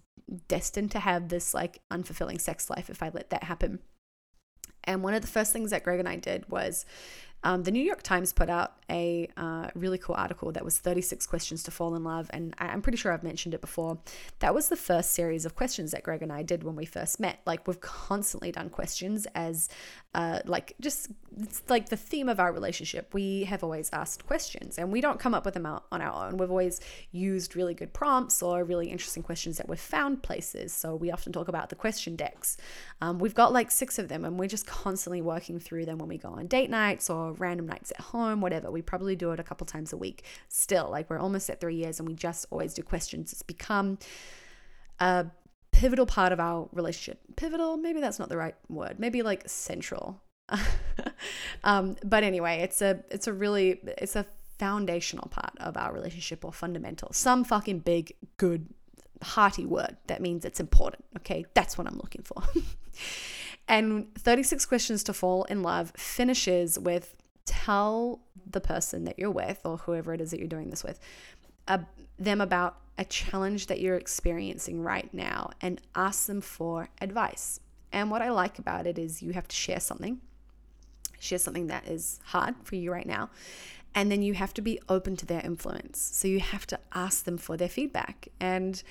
destined 0.47 0.91
to 0.91 0.99
have 0.99 1.29
this 1.29 1.53
like 1.53 1.81
unfulfilling 1.91 2.39
sex 2.39 2.69
life 2.69 2.89
if 2.89 3.03
I 3.03 3.09
let 3.13 3.29
that 3.29 3.43
happen. 3.43 3.79
And 4.83 5.03
one 5.03 5.13
of 5.13 5.21
the 5.21 5.27
first 5.27 5.53
things 5.53 5.71
that 5.71 5.83
Greg 5.83 5.99
and 5.99 6.09
I 6.09 6.17
did 6.17 6.49
was 6.49 6.85
um, 7.43 7.63
the 7.63 7.71
New 7.71 7.83
York 7.83 8.03
Times 8.03 8.33
put 8.33 8.49
out 8.49 8.73
a 8.89 9.27
uh, 9.37 9.67
really 9.75 9.97
cool 9.97 10.15
article 10.15 10.51
that 10.51 10.63
was 10.63 10.77
36 10.77 11.25
questions 11.25 11.63
to 11.63 11.71
fall 11.71 11.95
in 11.95 12.03
love. 12.03 12.29
And 12.31 12.53
I'm 12.59 12.81
pretty 12.81 12.97
sure 12.97 13.11
I've 13.11 13.23
mentioned 13.23 13.53
it 13.53 13.61
before. 13.61 13.97
That 14.39 14.53
was 14.53 14.69
the 14.69 14.75
first 14.75 15.11
series 15.11 15.45
of 15.45 15.55
questions 15.55 15.91
that 15.91 16.03
Greg 16.03 16.21
and 16.21 16.31
I 16.31 16.43
did 16.43 16.63
when 16.63 16.75
we 16.75 16.85
first 16.85 17.19
met. 17.19 17.39
Like, 17.45 17.67
we've 17.67 17.81
constantly 17.81 18.51
done 18.51 18.69
questions 18.69 19.25
as, 19.35 19.69
uh, 20.13 20.39
like, 20.45 20.75
just 20.79 21.09
it's 21.39 21.63
like 21.67 21.89
the 21.89 21.97
theme 21.97 22.29
of 22.29 22.39
our 22.39 22.51
relationship. 22.51 23.13
We 23.13 23.45
have 23.45 23.63
always 23.63 23.89
asked 23.91 24.25
questions 24.25 24.77
and 24.77 24.91
we 24.91 25.01
don't 25.01 25.19
come 25.19 25.33
up 25.33 25.45
with 25.45 25.53
them 25.53 25.65
out 25.65 25.85
on 25.91 26.01
our 26.01 26.27
own. 26.27 26.37
We've 26.37 26.49
always 26.49 26.79
used 27.11 27.55
really 27.55 27.73
good 27.73 27.93
prompts 27.93 28.43
or 28.43 28.63
really 28.63 28.89
interesting 28.89 29.23
questions 29.23 29.57
that 29.57 29.67
we've 29.67 29.79
found 29.79 30.21
places. 30.21 30.73
So 30.73 30.95
we 30.95 31.11
often 31.11 31.33
talk 31.33 31.47
about 31.47 31.69
the 31.69 31.75
question 31.75 32.15
decks. 32.15 32.57
Um, 33.01 33.19
we've 33.19 33.33
got 33.33 33.51
like 33.51 33.71
six 33.71 33.97
of 33.97 34.09
them 34.09 34.25
and 34.25 34.37
we're 34.37 34.47
just 34.47 34.67
constantly 34.67 35.21
working 35.21 35.59
through 35.59 35.85
them 35.85 35.97
when 35.97 36.09
we 36.09 36.17
go 36.17 36.29
on 36.29 36.47
date 36.47 36.69
nights 36.69 37.09
or 37.09 37.32
random 37.33 37.67
nights 37.67 37.91
at 37.91 38.01
home, 38.01 38.41
whatever. 38.41 38.71
We 38.71 38.81
probably 38.81 39.15
do 39.15 39.31
it 39.31 39.39
a 39.39 39.43
couple 39.43 39.65
times 39.65 39.93
a 39.93 39.97
week 39.97 40.23
still. 40.47 40.89
Like 40.89 41.09
we're 41.09 41.19
almost 41.19 41.49
at 41.49 41.59
three 41.59 41.75
years 41.75 41.99
and 41.99 42.07
we 42.07 42.15
just 42.15 42.45
always 42.51 42.73
do 42.73 42.83
questions. 42.83 43.31
It's 43.33 43.43
become 43.43 43.97
a 44.99 45.25
pivotal 45.71 46.05
part 46.05 46.31
of 46.31 46.39
our 46.39 46.69
relationship. 46.71 47.19
Pivotal, 47.35 47.77
maybe 47.77 47.99
that's 47.99 48.19
not 48.19 48.29
the 48.29 48.37
right 48.37 48.55
word. 48.69 48.99
Maybe 48.99 49.21
like 49.21 49.43
central. 49.47 50.21
um, 51.63 51.95
but 52.03 52.23
anyway, 52.23 52.59
it's 52.59 52.81
a 52.81 53.03
it's 53.09 53.27
a 53.27 53.33
really 53.33 53.79
it's 53.97 54.15
a 54.15 54.25
foundational 54.59 55.27
part 55.29 55.53
of 55.59 55.75
our 55.75 55.93
relationship 55.93 56.45
or 56.45 56.53
fundamental. 56.53 57.11
Some 57.11 57.43
fucking 57.43 57.79
big, 57.79 58.13
good, 58.37 58.67
hearty 59.21 59.65
word 59.65 59.97
that 60.07 60.21
means 60.21 60.45
it's 60.45 60.59
important. 60.59 61.05
Okay, 61.17 61.45
that's 61.53 61.77
what 61.77 61.87
I'm 61.87 61.97
looking 61.97 62.23
for. 62.23 62.43
and 63.67 64.13
36 64.15 64.65
questions 64.65 65.03
to 65.03 65.13
fall 65.13 65.43
in 65.45 65.63
love 65.63 65.91
finishes 65.97 66.77
with 66.77 67.15
tell 67.45 68.19
the 68.49 68.61
person 68.61 69.05
that 69.05 69.17
you're 69.19 69.31
with 69.31 69.61
or 69.63 69.77
whoever 69.77 70.13
it 70.13 70.21
is 70.21 70.31
that 70.31 70.39
you're 70.39 70.47
doing 70.47 70.69
this 70.69 70.83
with 70.83 70.99
uh, 71.67 71.79
them 72.19 72.41
about 72.41 72.77
a 72.97 73.05
challenge 73.05 73.67
that 73.67 73.79
you're 73.79 73.95
experiencing 73.95 74.81
right 74.81 75.11
now 75.13 75.49
and 75.61 75.81
ask 75.95 76.27
them 76.27 76.41
for 76.41 76.89
advice. 77.01 77.59
And 77.91 78.11
what 78.11 78.21
I 78.21 78.29
like 78.29 78.59
about 78.59 78.87
it 78.87 78.97
is 78.97 79.21
you 79.21 79.33
have 79.33 79.47
to 79.47 79.55
share 79.55 79.79
something, 79.79 80.19
share 81.19 81.39
something 81.39 81.67
that 81.67 81.87
is 81.87 82.19
hard 82.25 82.55
for 82.63 82.75
you 82.75 82.91
right 82.91 83.07
now. 83.07 83.29
And 83.95 84.11
then 84.11 84.23
you 84.23 84.33
have 84.33 84.53
to 84.55 84.61
be 84.61 84.79
open 84.89 85.15
to 85.17 85.25
their 85.25 85.41
influence. 85.41 85.99
So 85.99 86.27
you 86.27 86.39
have 86.39 86.65
to 86.67 86.79
ask 86.93 87.25
them 87.25 87.37
for 87.37 87.57
their 87.57 87.69
feedback. 87.69 88.27
And 88.39 88.81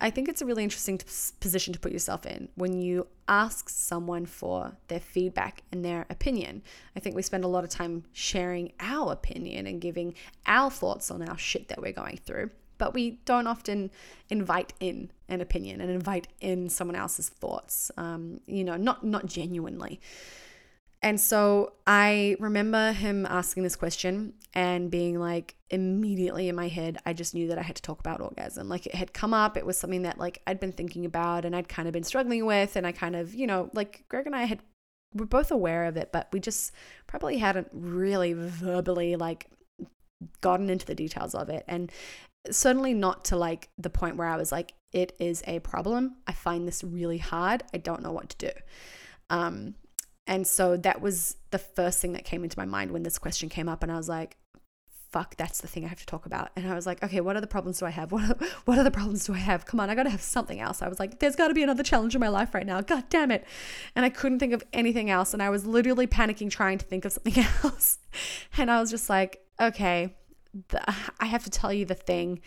I 0.00 0.10
think 0.10 0.28
it's 0.28 0.40
a 0.40 0.46
really 0.46 0.64
interesting 0.64 0.98
position 1.40 1.72
to 1.74 1.78
put 1.78 1.92
yourself 1.92 2.24
in 2.24 2.48
when 2.54 2.80
you 2.80 3.06
ask 3.28 3.68
someone 3.68 4.24
for 4.24 4.76
their 4.88 5.00
feedback 5.00 5.62
and 5.70 5.84
their 5.84 6.06
opinion. 6.08 6.62
I 6.96 7.00
think 7.00 7.14
we 7.14 7.22
spend 7.22 7.44
a 7.44 7.48
lot 7.48 7.64
of 7.64 7.70
time 7.70 8.04
sharing 8.12 8.72
our 8.80 9.12
opinion 9.12 9.66
and 9.66 9.80
giving 9.80 10.14
our 10.46 10.70
thoughts 10.70 11.10
on 11.10 11.22
our 11.28 11.36
shit 11.36 11.68
that 11.68 11.82
we're 11.82 11.92
going 11.92 12.18
through, 12.24 12.50
but 12.78 12.94
we 12.94 13.20
don't 13.26 13.46
often 13.46 13.90
invite 14.30 14.72
in 14.80 15.10
an 15.28 15.42
opinion 15.42 15.82
and 15.82 15.90
invite 15.90 16.28
in 16.40 16.70
someone 16.70 16.96
else's 16.96 17.28
thoughts. 17.28 17.90
Um, 17.98 18.40
you 18.46 18.64
know, 18.64 18.76
not 18.76 19.04
not 19.04 19.26
genuinely. 19.26 20.00
And 21.02 21.18
so 21.18 21.72
I 21.86 22.36
remember 22.40 22.92
him 22.92 23.24
asking 23.24 23.62
this 23.62 23.76
question 23.76 24.34
and 24.52 24.90
being 24.90 25.18
like, 25.18 25.54
immediately 25.70 26.48
in 26.48 26.56
my 26.56 26.68
head, 26.68 26.98
I 27.06 27.12
just 27.14 27.34
knew 27.34 27.48
that 27.48 27.58
I 27.58 27.62
had 27.62 27.76
to 27.76 27.82
talk 27.82 28.00
about 28.00 28.20
orgasm. 28.20 28.68
Like 28.68 28.86
it 28.86 28.94
had 28.94 29.14
come 29.14 29.32
up, 29.32 29.56
it 29.56 29.64
was 29.64 29.78
something 29.78 30.02
that 30.02 30.18
like 30.18 30.42
I'd 30.46 30.60
been 30.60 30.72
thinking 30.72 31.06
about 31.06 31.44
and 31.44 31.56
I'd 31.56 31.68
kind 31.68 31.88
of 31.88 31.92
been 31.92 32.04
struggling 32.04 32.44
with. 32.44 32.76
And 32.76 32.86
I 32.86 32.92
kind 32.92 33.16
of, 33.16 33.34
you 33.34 33.46
know, 33.46 33.70
like 33.72 34.04
Greg 34.08 34.26
and 34.26 34.36
I 34.36 34.44
had, 34.44 34.60
we're 35.14 35.24
both 35.24 35.50
aware 35.50 35.84
of 35.86 35.96
it, 35.96 36.12
but 36.12 36.28
we 36.32 36.40
just 36.40 36.72
probably 37.06 37.38
hadn't 37.38 37.68
really 37.72 38.34
verbally 38.34 39.16
like 39.16 39.46
gotten 40.42 40.68
into 40.68 40.84
the 40.84 40.94
details 40.94 41.34
of 41.34 41.48
it. 41.48 41.64
And 41.66 41.90
certainly 42.50 42.92
not 42.92 43.24
to 43.26 43.36
like 43.36 43.70
the 43.78 43.90
point 43.90 44.16
where 44.16 44.28
I 44.28 44.36
was 44.36 44.52
like, 44.52 44.74
it 44.92 45.14
is 45.18 45.42
a 45.46 45.60
problem. 45.60 46.16
I 46.26 46.32
find 46.32 46.68
this 46.68 46.84
really 46.84 47.18
hard. 47.18 47.62
I 47.72 47.78
don't 47.78 48.02
know 48.02 48.12
what 48.12 48.28
to 48.30 48.48
do. 48.48 48.60
Um, 49.30 49.76
and 50.30 50.46
so 50.46 50.76
that 50.76 51.02
was 51.02 51.36
the 51.50 51.58
first 51.58 52.00
thing 52.00 52.12
that 52.12 52.24
came 52.24 52.44
into 52.44 52.56
my 52.56 52.64
mind 52.64 52.92
when 52.92 53.02
this 53.02 53.18
question 53.18 53.48
came 53.48 53.68
up. 53.68 53.82
And 53.82 53.90
I 53.90 53.96
was 53.96 54.08
like, 54.08 54.36
fuck, 55.10 55.36
that's 55.36 55.60
the 55.60 55.66
thing 55.66 55.84
I 55.84 55.88
have 55.88 55.98
to 55.98 56.06
talk 56.06 56.24
about. 56.24 56.50
And 56.54 56.70
I 56.70 56.74
was 56.76 56.86
like, 56.86 57.02
okay, 57.02 57.20
what 57.20 57.34
other 57.34 57.48
problems 57.48 57.80
do 57.80 57.86
I 57.86 57.90
have? 57.90 58.12
What, 58.12 58.30
are, 58.30 58.46
what 58.64 58.78
other 58.78 58.92
problems 58.92 59.26
do 59.26 59.34
I 59.34 59.38
have? 59.38 59.66
Come 59.66 59.80
on, 59.80 59.90
I 59.90 59.96
got 59.96 60.04
to 60.04 60.10
have 60.10 60.22
something 60.22 60.60
else. 60.60 60.82
I 60.82 60.88
was 60.88 61.00
like, 61.00 61.18
there's 61.18 61.34
got 61.34 61.48
to 61.48 61.54
be 61.54 61.64
another 61.64 61.82
challenge 61.82 62.14
in 62.14 62.20
my 62.20 62.28
life 62.28 62.54
right 62.54 62.64
now. 62.64 62.80
God 62.80 63.06
damn 63.10 63.32
it. 63.32 63.44
And 63.96 64.04
I 64.04 64.08
couldn't 64.08 64.38
think 64.38 64.52
of 64.52 64.62
anything 64.72 65.10
else. 65.10 65.34
And 65.34 65.42
I 65.42 65.50
was 65.50 65.66
literally 65.66 66.06
panicking 66.06 66.48
trying 66.48 66.78
to 66.78 66.86
think 66.86 67.04
of 67.04 67.10
something 67.10 67.44
else. 67.64 67.98
And 68.56 68.70
I 68.70 68.80
was 68.80 68.88
just 68.88 69.10
like, 69.10 69.44
okay, 69.60 70.14
the, 70.68 70.94
I 71.18 71.26
have 71.26 71.42
to 71.42 71.50
tell 71.50 71.72
you 71.72 71.86
the 71.86 71.96
thing, 71.96 72.40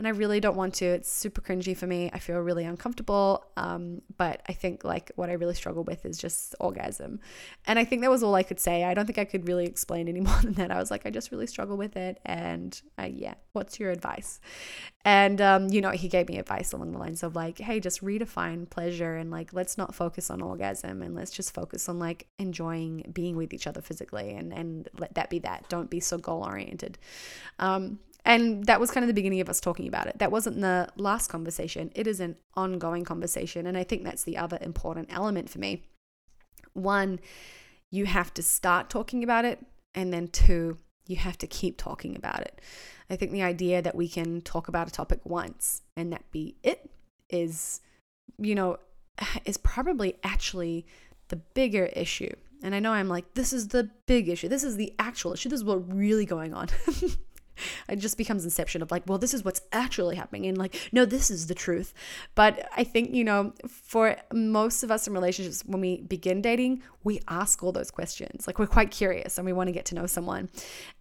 and 0.00 0.08
I 0.08 0.12
really 0.12 0.40
don't 0.40 0.56
want 0.56 0.72
to. 0.76 0.86
It's 0.86 1.12
super 1.12 1.42
cringy 1.42 1.76
for 1.76 1.86
me. 1.86 2.10
I 2.10 2.20
feel 2.20 2.38
really 2.38 2.64
uncomfortable. 2.64 3.44
Um, 3.58 4.00
but 4.16 4.40
I 4.48 4.54
think 4.54 4.82
like 4.82 5.12
what 5.16 5.28
I 5.28 5.34
really 5.34 5.52
struggle 5.52 5.84
with 5.84 6.06
is 6.06 6.16
just 6.16 6.54
orgasm, 6.58 7.20
and 7.66 7.78
I 7.78 7.84
think 7.84 8.00
that 8.00 8.08
was 8.08 8.22
all 8.22 8.34
I 8.34 8.42
could 8.42 8.58
say. 8.58 8.84
I 8.84 8.94
don't 8.94 9.04
think 9.04 9.18
I 9.18 9.26
could 9.26 9.46
really 9.46 9.66
explain 9.66 10.08
any 10.08 10.20
more 10.28 10.40
than 10.40 10.54
that. 10.54 10.70
I 10.70 10.78
was 10.78 10.90
like, 10.90 11.04
I 11.04 11.10
just 11.10 11.30
really 11.30 11.46
struggle 11.46 11.76
with 11.76 11.98
it, 11.98 12.18
and 12.24 12.80
uh, 12.98 13.08
yeah, 13.12 13.34
what's 13.52 13.78
your 13.78 13.90
advice? 13.90 14.40
And 15.04 15.38
um, 15.42 15.68
you 15.68 15.82
know, 15.82 15.90
he 15.90 16.08
gave 16.08 16.30
me 16.30 16.38
advice 16.38 16.72
along 16.72 16.92
the 16.92 16.98
lines 16.98 17.22
of 17.22 17.36
like, 17.36 17.58
hey, 17.58 17.78
just 17.78 18.02
redefine 18.02 18.70
pleasure, 18.70 19.16
and 19.16 19.30
like 19.30 19.52
let's 19.52 19.76
not 19.76 19.94
focus 19.94 20.30
on 20.30 20.40
orgasm, 20.40 21.02
and 21.02 21.14
let's 21.14 21.30
just 21.30 21.52
focus 21.52 21.90
on 21.90 21.98
like 21.98 22.26
enjoying 22.38 23.04
being 23.12 23.36
with 23.36 23.52
each 23.52 23.66
other 23.66 23.82
physically, 23.82 24.30
and 24.30 24.50
and 24.50 24.88
let 24.98 25.12
that 25.16 25.28
be 25.28 25.40
that. 25.40 25.68
Don't 25.68 25.90
be 25.90 26.00
so 26.00 26.16
goal 26.16 26.42
oriented. 26.42 26.96
Um, 27.58 27.98
and 28.24 28.64
that 28.66 28.80
was 28.80 28.90
kind 28.90 29.04
of 29.04 29.08
the 29.08 29.14
beginning 29.14 29.40
of 29.40 29.48
us 29.48 29.60
talking 29.60 29.88
about 29.88 30.06
it. 30.06 30.18
That 30.18 30.32
wasn't 30.32 30.60
the 30.60 30.88
last 30.96 31.28
conversation. 31.28 31.90
It 31.94 32.06
is 32.06 32.20
an 32.20 32.36
ongoing 32.54 33.04
conversation. 33.04 33.66
And 33.66 33.78
I 33.78 33.84
think 33.84 34.04
that's 34.04 34.24
the 34.24 34.36
other 34.36 34.58
important 34.60 35.08
element 35.10 35.48
for 35.48 35.58
me. 35.58 35.84
One, 36.74 37.20
you 37.90 38.06
have 38.06 38.32
to 38.34 38.42
start 38.42 38.90
talking 38.90 39.24
about 39.24 39.44
it. 39.44 39.64
And 39.94 40.12
then 40.12 40.28
two, 40.28 40.78
you 41.06 41.16
have 41.16 41.38
to 41.38 41.46
keep 41.46 41.76
talking 41.76 42.14
about 42.14 42.40
it. 42.40 42.60
I 43.08 43.16
think 43.16 43.32
the 43.32 43.42
idea 43.42 43.82
that 43.82 43.96
we 43.96 44.08
can 44.08 44.40
talk 44.42 44.68
about 44.68 44.86
a 44.86 44.92
topic 44.92 45.20
once 45.24 45.82
and 45.96 46.12
that 46.12 46.30
be 46.30 46.56
it 46.62 46.88
is, 47.28 47.80
you 48.38 48.54
know, 48.54 48.76
is 49.44 49.56
probably 49.56 50.16
actually 50.22 50.86
the 51.28 51.36
bigger 51.36 51.86
issue. 51.86 52.32
And 52.62 52.74
I 52.74 52.80
know 52.80 52.92
I'm 52.92 53.08
like, 53.08 53.34
this 53.34 53.52
is 53.52 53.68
the 53.68 53.90
big 54.06 54.28
issue. 54.28 54.48
This 54.48 54.62
is 54.62 54.76
the 54.76 54.94
actual 54.98 55.32
issue. 55.32 55.48
This 55.48 55.60
is 55.60 55.64
what 55.64 55.92
really 55.92 56.26
going 56.26 56.52
on. 56.52 56.68
it 57.88 57.96
just 57.96 58.16
becomes 58.16 58.44
inception 58.44 58.82
of 58.82 58.90
like 58.90 59.02
well 59.06 59.18
this 59.18 59.34
is 59.34 59.44
what's 59.44 59.62
actually 59.72 60.16
happening 60.16 60.46
and 60.46 60.58
like 60.58 60.88
no 60.92 61.04
this 61.04 61.30
is 61.30 61.46
the 61.46 61.54
truth. 61.54 61.92
But 62.34 62.68
i 62.76 62.84
think 62.84 63.14
you 63.14 63.24
know 63.24 63.52
for 63.68 64.16
most 64.32 64.82
of 64.82 64.90
us 64.90 65.06
in 65.06 65.14
relationships 65.14 65.62
when 65.66 65.80
we 65.80 66.00
begin 66.02 66.42
dating 66.42 66.82
we 67.02 67.20
ask 67.28 67.62
all 67.62 67.72
those 67.72 67.90
questions. 67.90 68.46
Like 68.46 68.58
we're 68.58 68.66
quite 68.66 68.90
curious 68.90 69.38
and 69.38 69.46
we 69.46 69.52
want 69.52 69.68
to 69.68 69.72
get 69.72 69.86
to 69.86 69.94
know 69.94 70.06
someone 70.06 70.50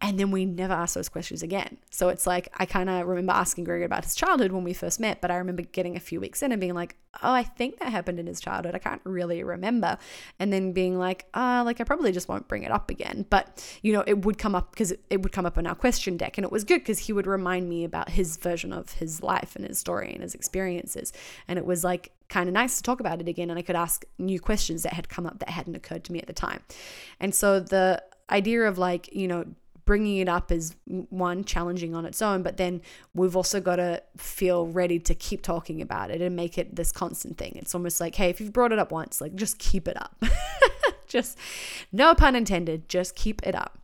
and 0.02 0.20
then 0.20 0.32
we 0.32 0.46
never 0.46 0.74
ask 0.74 0.96
those 0.96 1.10
questions 1.10 1.44
again. 1.44 1.78
So 1.90 2.10
it's 2.10 2.26
like 2.26 2.50
i 2.58 2.66
kind 2.66 2.90
of 2.90 3.08
remember 3.08 3.34
asking 3.34 3.64
greg 3.64 3.84
about 3.84 4.04
his 4.04 4.16
childhood 4.16 4.52
when 4.52 4.64
we 4.64 4.74
first 4.74 5.00
met 5.00 5.22
but 5.22 5.32
i 5.32 5.36
remember 5.36 5.62
getting 5.62 5.96
a 5.96 6.00
few 6.00 6.20
weeks 6.20 6.42
in 6.42 6.52
and 6.52 6.62
being 6.62 6.74
like 6.74 6.96
oh 7.24 7.34
i 7.34 7.44
think 7.44 7.80
that 7.80 7.90
happened 7.90 8.20
in 8.20 8.28
his 8.28 8.40
childhood. 8.40 8.76
I 8.76 8.80
can't 8.80 9.02
really 9.04 9.44
remember. 9.44 9.98
And 10.40 10.54
then 10.54 10.72
being 10.72 10.98
like 10.98 11.26
ah 11.34 11.64
like 11.66 11.82
i 11.82 11.84
probably 11.84 12.12
just 12.12 12.30
won't 12.30 12.48
bring 12.48 12.64
it 12.64 12.72
up 12.72 12.90
again. 12.90 13.26
But 13.30 13.64
you 13.82 13.94
know 13.94 14.04
it 14.08 14.26
would 14.26 14.38
come 14.38 14.56
up 14.56 14.72
because 14.72 14.92
it, 14.92 15.04
it 15.10 15.22
would 15.22 15.32
come 15.32 15.46
up 15.46 15.58
in 15.58 15.68
our 15.68 15.76
question 15.76 16.18
deck 16.18 16.38
and 16.38 16.46
it 16.50 16.54
was 16.54 16.64
good 16.64 16.80
because 16.80 16.98
he 16.98 17.14
would 17.14 17.28
remind 17.28 17.70
me 17.70 17.84
about 17.84 18.10
his 18.10 18.38
version 18.38 18.74
of 18.74 18.94
his 18.94 19.22
life 19.22 19.56
and 19.56 19.64
his 19.66 19.78
story 19.78 20.12
and 20.12 20.24
his 20.24 20.34
experiences. 20.34 21.14
And 21.48 21.60
it 21.60 21.66
was 21.66 21.84
like 21.84 22.12
kind 22.28 22.50
of 22.50 22.54
nice 22.54 22.78
to 22.78 22.84
talk 22.84 23.00
about 23.00 23.22
it 23.22 23.30
again. 23.30 23.52
And 23.52 23.60
I 23.60 23.62
could 23.62 23.76
ask 23.76 24.04
new 24.18 24.40
questions 24.40 24.82
that 24.82 24.94
had 24.94 25.10
come 25.10 25.28
up 25.28 25.38
that 25.40 25.50
hadn't 25.50 25.76
occurred 25.76 26.04
to 26.06 26.12
me 26.12 26.20
at 26.20 26.26
the 26.26 26.34
time. 26.34 26.62
And 27.20 27.36
so 27.36 27.60
the 27.60 28.02
idea 28.32 28.64
of 28.64 28.80
like, 28.80 29.14
you 29.14 29.28
know, 29.28 29.46
bringing 29.86 30.18
it 30.18 30.28
up 30.28 30.52
is 30.52 30.76
one 30.88 31.44
challenging 31.44 31.96
on 31.96 32.06
its 32.06 32.22
own 32.22 32.44
but 32.44 32.58
then 32.58 32.80
we've 33.16 33.36
also 33.36 33.60
got 33.60 33.78
to 33.78 34.00
feel 34.18 34.68
ready 34.68 35.00
to 35.00 35.16
keep 35.16 35.42
talking 35.42 35.82
about 35.82 36.12
it 36.12 36.22
and 36.22 36.36
make 36.36 36.60
it 36.60 36.76
this 36.76 36.92
constant 36.92 37.40
thing 37.40 37.54
it's 37.56 37.74
almost 37.74 38.00
like 38.00 38.14
hey 38.14 38.30
if 38.30 38.40
you've 38.40 38.54
brought 38.54 38.72
it 38.72 38.78
up 38.78 38.92
once 38.92 39.20
like 39.20 39.34
just 39.34 39.58
keep 39.58 39.88
it 39.88 40.00
up 40.00 40.24
just 41.08 41.40
no 41.92 42.14
pun 42.14 42.36
intended 42.36 42.88
just 42.88 43.16
keep 43.16 43.42
it 43.42 43.56
up 43.56 43.80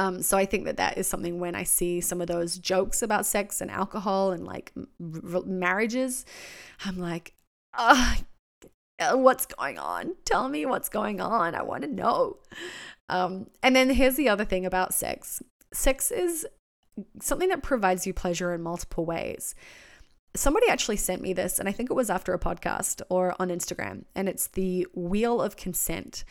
Um, 0.00 0.22
so 0.22 0.38
I 0.38 0.46
think 0.46 0.64
that 0.64 0.78
that 0.78 0.96
is 0.96 1.06
something 1.06 1.40
when 1.40 1.54
I 1.54 1.62
see 1.62 2.00
some 2.00 2.22
of 2.22 2.26
those 2.26 2.56
jokes 2.56 3.02
about 3.02 3.26
sex 3.26 3.60
and 3.60 3.70
alcohol 3.70 4.32
and 4.32 4.46
like 4.46 4.72
r- 4.74 5.42
marriages, 5.44 6.24
I'm 6.86 6.96
like, 6.96 7.34
uh, 7.74 8.16
what's 9.12 9.44
going 9.44 9.78
on? 9.78 10.14
Tell 10.24 10.48
me 10.48 10.64
what's 10.64 10.88
going 10.88 11.20
on. 11.20 11.54
I 11.54 11.60
want 11.60 11.82
to 11.82 11.92
know. 11.92 12.38
Um, 13.10 13.50
and 13.62 13.76
then 13.76 13.90
here's 13.90 14.16
the 14.16 14.30
other 14.30 14.46
thing 14.46 14.64
about 14.64 14.94
sex 14.94 15.42
sex 15.72 16.10
is 16.10 16.46
something 17.20 17.50
that 17.50 17.62
provides 17.62 18.06
you 18.06 18.14
pleasure 18.14 18.54
in 18.54 18.62
multiple 18.62 19.04
ways. 19.04 19.54
Somebody 20.34 20.66
actually 20.70 20.96
sent 20.96 21.20
me 21.20 21.34
this, 21.34 21.58
and 21.58 21.68
I 21.68 21.72
think 21.72 21.90
it 21.90 21.94
was 21.94 22.08
after 22.08 22.32
a 22.32 22.38
podcast 22.38 23.02
or 23.10 23.34
on 23.38 23.50
Instagram, 23.50 24.04
and 24.14 24.30
it's 24.30 24.46
the 24.46 24.86
wheel 24.94 25.42
of 25.42 25.56
consent. 25.56 26.24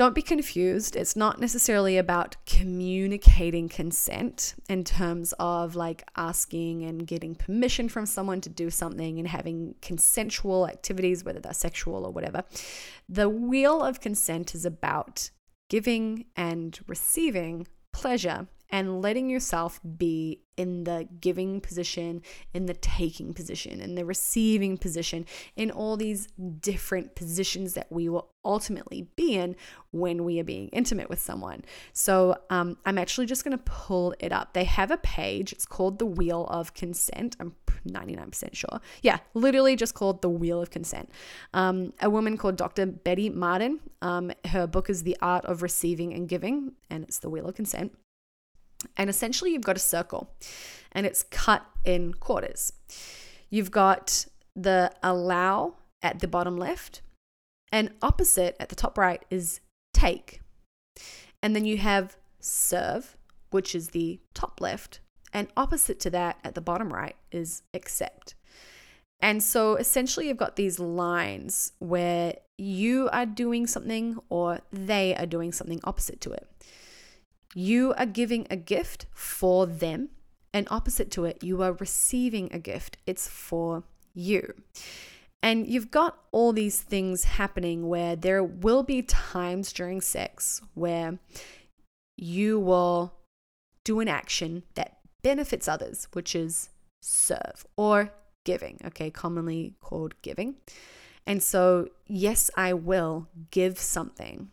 Don't 0.00 0.14
be 0.14 0.22
confused. 0.22 0.96
It's 0.96 1.14
not 1.14 1.40
necessarily 1.40 1.98
about 1.98 2.34
communicating 2.46 3.68
consent 3.68 4.54
in 4.66 4.82
terms 4.82 5.34
of 5.38 5.76
like 5.76 6.08
asking 6.16 6.84
and 6.84 7.06
getting 7.06 7.34
permission 7.34 7.86
from 7.90 8.06
someone 8.06 8.40
to 8.40 8.48
do 8.48 8.70
something 8.70 9.18
and 9.18 9.28
having 9.28 9.74
consensual 9.82 10.66
activities, 10.66 11.22
whether 11.22 11.38
they're 11.38 11.52
sexual 11.52 12.06
or 12.06 12.12
whatever. 12.12 12.44
The 13.10 13.28
wheel 13.28 13.82
of 13.82 14.00
consent 14.00 14.54
is 14.54 14.64
about 14.64 15.28
giving 15.68 16.24
and 16.34 16.80
receiving 16.86 17.66
pleasure 17.92 18.46
and 18.70 19.02
letting 19.02 19.28
yourself 19.28 19.80
be 19.96 20.40
in 20.56 20.84
the 20.84 21.08
giving 21.20 21.60
position, 21.60 22.20
in 22.52 22.66
the 22.66 22.74
taking 22.74 23.32
position, 23.32 23.80
in 23.80 23.94
the 23.94 24.04
receiving 24.04 24.76
position, 24.76 25.24
in 25.56 25.70
all 25.70 25.96
these 25.96 26.28
different 26.60 27.14
positions 27.14 27.72
that 27.74 27.86
we 27.90 28.08
will 28.08 28.30
ultimately 28.44 29.08
be 29.16 29.34
in 29.34 29.56
when 29.90 30.24
we 30.24 30.38
are 30.38 30.44
being 30.44 30.68
intimate 30.68 31.08
with 31.08 31.20
someone. 31.20 31.64
So 31.94 32.36
um, 32.50 32.76
I'm 32.84 32.98
actually 32.98 33.26
just 33.26 33.42
going 33.42 33.56
to 33.56 33.64
pull 33.64 34.14
it 34.18 34.32
up. 34.32 34.52
They 34.52 34.64
have 34.64 34.90
a 34.90 34.98
page, 34.98 35.52
it's 35.52 35.66
called 35.66 35.98
The 35.98 36.06
Wheel 36.06 36.46
of 36.50 36.74
Consent. 36.74 37.36
I'm 37.40 37.54
99% 37.88 38.54
sure. 38.54 38.80
Yeah, 39.02 39.18
literally 39.32 39.76
just 39.76 39.94
called 39.94 40.20
The 40.20 40.28
Wheel 40.28 40.60
of 40.60 40.70
Consent. 40.70 41.10
Um, 41.54 41.94
a 42.00 42.10
woman 42.10 42.36
called 42.36 42.56
Dr. 42.56 42.86
Betty 42.86 43.30
Martin. 43.30 43.80
Um, 44.02 44.30
her 44.46 44.66
book 44.66 44.90
is 44.90 45.02
The 45.04 45.16
Art 45.22 45.44
of 45.46 45.62
Receiving 45.62 46.12
and 46.12 46.28
Giving, 46.28 46.72
and 46.90 47.04
it's 47.04 47.18
The 47.18 47.30
Wheel 47.30 47.46
of 47.46 47.54
Consent. 47.54 47.96
And 48.96 49.10
essentially, 49.10 49.52
you've 49.52 49.62
got 49.62 49.76
a 49.76 49.80
circle 49.80 50.34
and 50.92 51.06
it's 51.06 51.22
cut 51.24 51.64
in 51.84 52.14
quarters. 52.14 52.72
You've 53.48 53.70
got 53.70 54.26
the 54.54 54.92
allow 55.02 55.74
at 56.02 56.20
the 56.20 56.28
bottom 56.28 56.56
left, 56.56 57.02
and 57.72 57.92
opposite 58.02 58.56
at 58.58 58.68
the 58.68 58.74
top 58.74 58.98
right 58.98 59.24
is 59.30 59.60
take. 59.92 60.40
And 61.42 61.54
then 61.54 61.64
you 61.64 61.76
have 61.78 62.16
serve, 62.40 63.16
which 63.50 63.74
is 63.74 63.90
the 63.90 64.20
top 64.34 64.60
left, 64.60 65.00
and 65.32 65.48
opposite 65.56 66.00
to 66.00 66.10
that 66.10 66.38
at 66.42 66.54
the 66.54 66.60
bottom 66.60 66.92
right 66.92 67.16
is 67.30 67.62
accept. 67.74 68.34
And 69.20 69.42
so 69.42 69.76
essentially, 69.76 70.28
you've 70.28 70.36
got 70.36 70.56
these 70.56 70.78
lines 70.78 71.72
where 71.78 72.34
you 72.56 73.08
are 73.12 73.26
doing 73.26 73.66
something 73.66 74.18
or 74.30 74.60
they 74.72 75.14
are 75.14 75.26
doing 75.26 75.52
something 75.52 75.80
opposite 75.84 76.20
to 76.22 76.32
it. 76.32 76.49
You 77.54 77.94
are 77.96 78.06
giving 78.06 78.46
a 78.48 78.56
gift 78.56 79.06
for 79.12 79.66
them, 79.66 80.10
and 80.52 80.68
opposite 80.70 81.10
to 81.12 81.24
it, 81.24 81.42
you 81.42 81.62
are 81.62 81.72
receiving 81.72 82.48
a 82.52 82.58
gift. 82.58 82.96
It's 83.06 83.28
for 83.28 83.84
you. 84.14 84.54
And 85.42 85.66
you've 85.66 85.90
got 85.90 86.18
all 86.32 86.52
these 86.52 86.80
things 86.80 87.24
happening 87.24 87.88
where 87.88 88.14
there 88.14 88.44
will 88.44 88.82
be 88.82 89.02
times 89.02 89.72
during 89.72 90.00
sex 90.00 90.60
where 90.74 91.18
you 92.16 92.60
will 92.60 93.14
do 93.84 94.00
an 94.00 94.08
action 94.08 94.64
that 94.74 94.98
benefits 95.22 95.66
others, 95.66 96.08
which 96.12 96.34
is 96.34 96.68
serve 97.00 97.66
or 97.76 98.12
giving, 98.44 98.78
okay, 98.84 99.10
commonly 99.10 99.74
called 99.80 100.14
giving. 100.22 100.56
And 101.26 101.42
so, 101.42 101.88
yes, 102.06 102.50
I 102.56 102.74
will 102.74 103.28
give 103.50 103.78
something, 103.78 104.50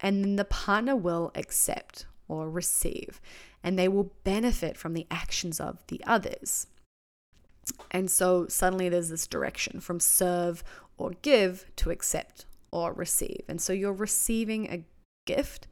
and 0.00 0.24
then 0.24 0.36
the 0.36 0.44
partner 0.44 0.96
will 0.96 1.32
accept 1.34 2.06
or 2.28 2.50
receive, 2.50 3.20
and 3.62 3.78
they 3.78 3.88
will 3.88 4.12
benefit 4.24 4.76
from 4.76 4.94
the 4.94 5.06
actions 5.10 5.60
of 5.60 5.86
the 5.88 6.00
others. 6.06 6.66
And 7.90 8.10
so 8.10 8.46
suddenly 8.48 8.88
there's 8.88 9.08
this 9.08 9.26
direction 9.26 9.80
from 9.80 10.00
serve 10.00 10.62
or 10.96 11.12
give 11.22 11.66
to 11.76 11.90
accept 11.90 12.46
or 12.70 12.92
receive. 12.92 13.42
And 13.48 13.60
so 13.60 13.72
you're 13.72 13.92
receiving 13.92 14.66
a 14.66 14.84
gift, 15.26 15.66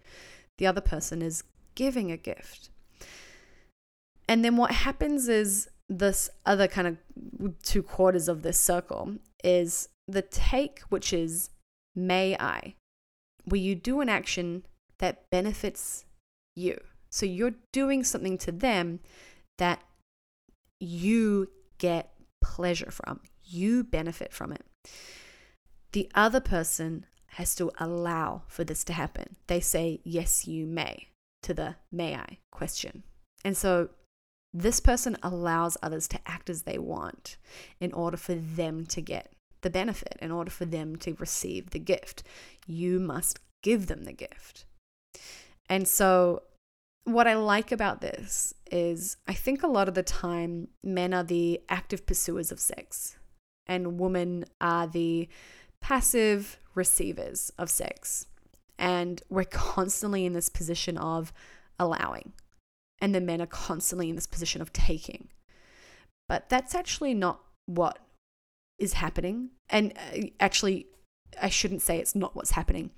the 0.59 0.67
other 0.67 0.81
person 0.81 1.23
is 1.23 1.45
giving 1.75 2.11
a 2.11 2.17
gift. 2.17 2.71
And 4.29 4.45
then 4.45 4.57
what 4.57 4.71
happens 4.71 5.29
is 5.29 5.69
this 5.89 6.31
other 6.47 6.67
kind 6.67 6.89
of 6.89 7.63
two 7.63 7.83
quarters 7.83 8.29
of 8.29 8.43
this 8.43 8.59
circle 8.59 9.17
is 9.43 9.89
the 10.09 10.23
take, 10.23 10.81
which 10.89 11.13
is 11.13 11.51
may 11.95 12.37
I, 12.39 12.75
where 13.45 13.61
you 13.61 13.75
do 13.75 14.01
an 14.01 14.09
action 14.09 14.65
that 14.99 15.29
benefits 15.31 16.05
you. 16.55 16.81
So 17.11 17.27
you're 17.27 17.55
doing 17.73 18.05
something 18.05 18.39
to 18.39 18.53
them 18.53 19.01
that 19.59 19.81
you 20.81 21.49
get 21.79 22.11
pleasure 22.43 22.91
from, 22.91 23.21
you 23.45 23.85
benefit 23.85 24.33
from 24.33 24.53
it. 24.53 24.65
The 25.93 26.11
other 26.15 26.41
person 26.41 27.07
has 27.29 27.55
to 27.57 27.71
allow 27.79 28.43
for 28.49 28.65
this 28.65 28.85
to 28.85 28.93
happen. 28.93 29.37
They 29.47 29.61
say, 29.61 30.01
Yes, 30.05 30.47
you 30.47 30.67
may, 30.67 31.09
to 31.43 31.55
the 31.55 31.77
may 31.93 32.15
I 32.17 32.39
question. 32.51 33.05
And 33.45 33.57
so 33.57 33.91
this 34.53 34.81
person 34.81 35.17
allows 35.23 35.77
others 35.83 36.07
to 36.09 36.21
act 36.27 36.49
as 36.49 36.63
they 36.63 36.79
want 36.79 37.37
in 37.81 37.93
order 37.93 38.17
for 38.17 38.35
them 38.35 38.87
to 38.87 39.01
get 39.01 39.33
the 39.63 39.71
benefit, 39.71 40.17
in 40.23 40.31
order 40.31 40.51
for 40.51 40.65
them 40.65 40.97
to 40.97 41.15
receive 41.15 41.71
the 41.71 41.79
gift. 41.79 42.23
You 42.67 43.01
must 43.01 43.41
give 43.63 43.87
them 43.89 44.05
the 44.05 44.13
gift. 44.13 44.65
And 45.69 45.89
so, 45.89 46.43
what 47.05 47.27
I 47.27 47.35
like 47.35 47.71
about 47.71 48.01
this 48.01 48.55
is 48.71 49.17
I 49.29 49.35
think 49.35 49.63
a 49.63 49.69
lot 49.69 49.89
of 49.89 49.95
the 49.95 50.03
time 50.03 50.69
men 50.83 51.13
are 51.13 51.23
the 51.23 51.61
active 51.69 52.07
pursuers 52.07 52.51
of 52.51 52.61
sex, 52.61 53.17
and 53.67 53.99
women 53.99 54.45
are 54.61 54.87
the 54.87 55.29
passive 55.81 56.59
receivers 56.75 57.53
of 57.59 57.71
sex. 57.71 58.27
And 58.79 59.23
we're 59.29 59.45
constantly 59.45 60.27
in 60.27 60.33
this 60.33 60.49
position 60.49 60.99
of 60.99 61.33
allowing, 61.79 62.33
and 63.01 63.15
the 63.15 63.21
men 63.21 63.41
are 63.41 63.47
constantly 63.47 64.09
in 64.09 64.17
this 64.17 64.27
position 64.27 64.61
of 64.61 64.73
taking. 64.73 65.29
But 66.29 66.49
that's 66.49 66.75
actually 66.75 67.15
not 67.15 67.41
what 67.67 67.99
is 68.79 68.95
happening. 68.95 69.51
And 69.71 69.93
uh, 69.97 70.27
actually, 70.41 70.87
I 71.41 71.49
shouldn't 71.49 71.83
say 71.83 71.99
it's 71.99 72.15
not 72.15 72.35
what's 72.35 72.53
happening. 72.53 72.91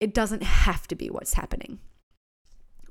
It 0.00 0.12
doesn't 0.12 0.42
have 0.42 0.86
to 0.88 0.94
be 0.94 1.08
what's 1.08 1.34
happening 1.34 1.78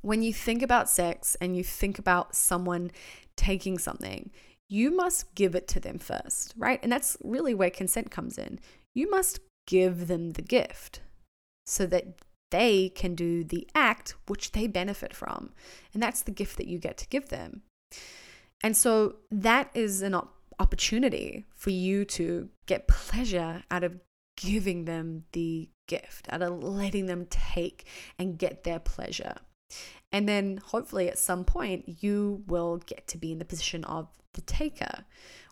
when 0.02 0.22
you 0.22 0.34
think 0.34 0.62
about 0.62 0.90
sex 0.90 1.36
and 1.42 1.56
you 1.56 1.64
think 1.64 2.00
about 2.00 2.36
someone 2.36 2.92
taking 3.36 3.78
something, 3.78 4.32
you 4.70 4.96
must 4.96 5.34
give 5.36 5.56
it 5.56 5.68
to 5.70 5.80
them 5.80 5.98
first, 6.00 6.54
right? 6.58 6.80
And 6.84 6.92
that's 6.92 7.18
really 7.24 7.54
where 7.54 7.70
consent 7.70 8.12
comes 8.12 8.38
in. 8.38 8.60
You 8.94 9.10
must 9.10 9.40
give 9.66 10.08
them 10.08 10.32
the 10.32 10.42
gift 10.42 11.02
so 11.66 11.86
that 11.88 12.20
they 12.52 12.90
can 12.90 13.16
do 13.16 13.44
the 13.44 13.68
act 13.76 14.16
which 14.28 14.54
they 14.54 14.68
benefit 14.68 15.14
from. 15.14 15.52
And 15.94 16.02
that's 16.02 16.22
the 16.22 16.32
gift 16.32 16.58
that 16.58 16.68
you 16.68 16.80
get 16.80 16.98
to 16.98 17.08
give 17.08 17.30
them. 17.30 17.62
And 18.64 18.76
so 18.76 19.18
that 19.30 19.70
is 19.74 20.02
an 20.02 20.16
opportunity 20.60 21.46
for 21.54 21.70
you 21.70 22.06
to 22.06 22.50
get 22.66 22.88
pleasure 22.88 23.64
out 23.70 23.84
of 23.84 24.00
giving 24.36 24.86
them 24.86 25.26
the 25.32 25.70
gift, 25.88 26.28
out 26.30 26.42
of 26.42 26.64
letting 26.64 27.06
them 27.06 27.26
take 27.30 27.86
and 28.18 28.38
get 28.38 28.64
their 28.64 28.80
pleasure. 28.80 29.36
And 30.12 30.28
then 30.28 30.58
hopefully 30.58 31.10
at 31.10 31.18
some 31.18 31.44
point, 31.44 32.02
you 32.02 32.44
will 32.48 32.78
get 32.78 33.08
to 33.08 33.18
be 33.18 33.32
in 33.32 33.40
the 33.40 33.46
position 33.46 33.84
of 33.84 34.08
the 34.34 34.42
taker 34.42 35.06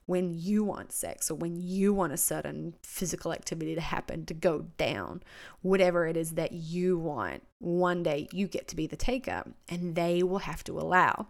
when 0.06 0.34
you 0.34 0.64
want 0.64 0.92
sex 0.92 1.32
or 1.32 1.36
when 1.36 1.56
you 1.60 1.94
want 1.94 2.14
a 2.14 2.18
certain 2.18 2.76
physical 2.84 3.34
activity 3.34 3.74
to 3.74 3.82
happen, 3.82 4.26
to 4.26 4.34
go 4.34 4.68
down, 4.78 5.24
whatever 5.62 6.06
it 6.06 6.16
is 6.16 6.32
that 6.32 6.52
you 6.52 6.98
want. 6.98 7.44
One 7.60 8.04
day 8.04 8.28
you 8.32 8.48
get 8.48 8.68
to 8.70 8.76
be 8.76 8.88
the 8.88 8.96
taker 8.96 9.44
and 9.68 9.96
they 9.96 10.22
will 10.22 10.40
have 10.40 10.64
to 10.66 10.80
allow. 10.80 11.28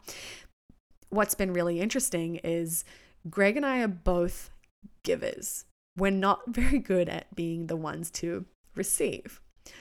What's 1.10 1.36
been 1.36 1.54
really 1.54 1.80
interesting 1.80 2.38
is 2.38 2.84
Greg 3.30 3.56
and 3.56 3.66
I 3.66 3.80
are 3.80 3.88
both 3.88 4.50
givers. 5.04 5.66
We're 5.98 6.12
not 6.12 6.42
very 6.48 6.80
good 6.80 7.08
at 7.08 7.34
being 7.34 7.68
the 7.68 7.78
ones 7.78 8.12
to 8.12 8.46
receive. 8.76 9.40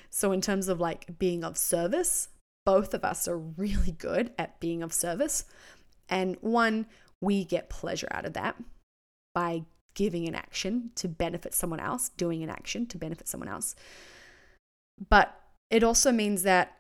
So, 0.09 0.33
in 0.33 0.41
terms 0.41 0.69
of 0.69 0.81
like 0.81 1.19
being 1.19 1.45
of 1.45 1.59
service, 1.59 2.29
both 2.65 2.95
of 2.95 3.05
us 3.05 3.29
are 3.29 3.39
really 3.39 3.93
good 3.93 4.33
at 4.39 4.61
being 4.61 4.83
of 4.83 4.93
service. 4.93 5.45
And 6.09 6.37
one, 6.41 6.87
we 7.21 7.45
get 7.45 7.71
pleasure 7.71 8.09
out 8.11 8.27
of 8.27 8.33
that 8.35 8.57
by 9.35 9.65
giving 9.95 10.27
an 10.29 10.35
action 10.35 10.91
to 10.97 11.09
benefit 11.09 11.55
someone 11.55 11.81
else, 11.81 12.09
doing 12.11 12.43
an 12.43 12.51
action 12.51 12.87
to 12.87 12.99
benefit 12.99 13.29
someone 13.29 13.49
else. 13.49 13.75
But 15.09 15.39
it 15.71 15.83
also 15.83 16.13
means 16.13 16.43
that 16.43 16.77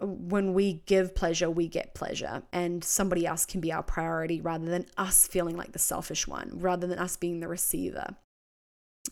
when 0.00 0.54
we 0.54 0.82
give 0.86 1.14
pleasure, 1.14 1.48
we 1.50 1.68
get 1.68 1.94
pleasure, 1.94 2.42
and 2.52 2.82
somebody 2.82 3.26
else 3.26 3.46
can 3.46 3.60
be 3.60 3.72
our 3.72 3.82
priority 3.82 4.40
rather 4.40 4.66
than 4.66 4.86
us 4.96 5.26
feeling 5.26 5.56
like 5.56 5.72
the 5.72 5.78
selfish 5.78 6.26
one, 6.26 6.50
rather 6.54 6.86
than 6.86 6.98
us 6.98 7.16
being 7.16 7.40
the 7.40 7.48
receiver. 7.48 8.16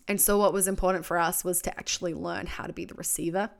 And 0.08 0.20
so, 0.20 0.38
what 0.38 0.52
was 0.52 0.68
important 0.68 1.04
for 1.04 1.18
us 1.18 1.44
was 1.44 1.62
to 1.62 1.78
actually 1.78 2.14
learn 2.14 2.46
how 2.46 2.64
to 2.64 2.72
be 2.72 2.84
the 2.84 2.94
receiver. 2.94 3.50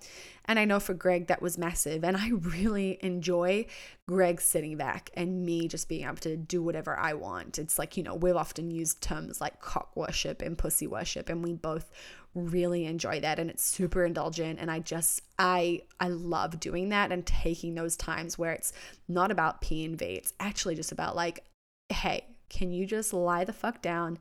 And 0.47 0.59
I 0.59 0.65
know 0.65 0.81
for 0.81 0.95
Greg, 0.95 1.29
that 1.29 1.41
was 1.41 1.57
massive. 1.57 2.03
And 2.03 2.17
I 2.17 2.29
really 2.33 2.99
enjoy 3.01 3.67
Greg 4.09 4.41
sitting 4.41 4.77
back 4.77 5.11
and 5.15 5.45
me 5.45 5.69
just 5.69 5.89
being 5.89 6.05
able 6.05 6.17
to 6.17 6.37
do 6.37 6.63
whatever 6.63 6.99
I 6.99 7.15
want. 7.15 7.59
It's 7.59 7.79
like, 7.79 7.97
you 7.97 8.03
know, 8.03 8.15
we've 8.15 8.37
often 8.37 8.71
used 8.71 9.03
terms 9.03 9.41
like 9.41 9.61
cock 9.61 9.95
worship 9.95 10.43
and 10.43 10.59
pussy 10.59 10.87
worship, 10.87 11.29
and 11.29 11.45
we 11.45 11.53
both 11.53 11.91
really 12.35 12.87
enjoy 12.87 13.21
that 13.21 13.39
and 13.39 13.51
it's 13.51 13.63
super 13.63 14.07
indulgent 14.07 14.59
and 14.59 14.71
I 14.71 14.79
just 14.79 15.21
I 15.39 15.83
I 16.01 16.09
love 16.09 16.59
doing 16.61 16.89
that 16.89 17.13
and 17.13 17.27
taking 17.27 17.75
those 17.75 17.95
times 17.95 18.39
where 18.39 18.53
it's 18.53 18.73
not 19.07 19.31
about 19.31 19.61
P 19.61 19.85
and 19.85 19.99
V 19.99 20.07
it's 20.07 20.33
actually 20.41 20.75
just 20.75 20.93
about 20.93 21.15
like 21.15 21.45
hey 21.91 22.25
can 22.49 22.73
you 22.73 22.87
just 22.87 23.13
lie 23.13 23.45
the 23.45 23.53
fuck 23.53 23.83
down 23.83 24.19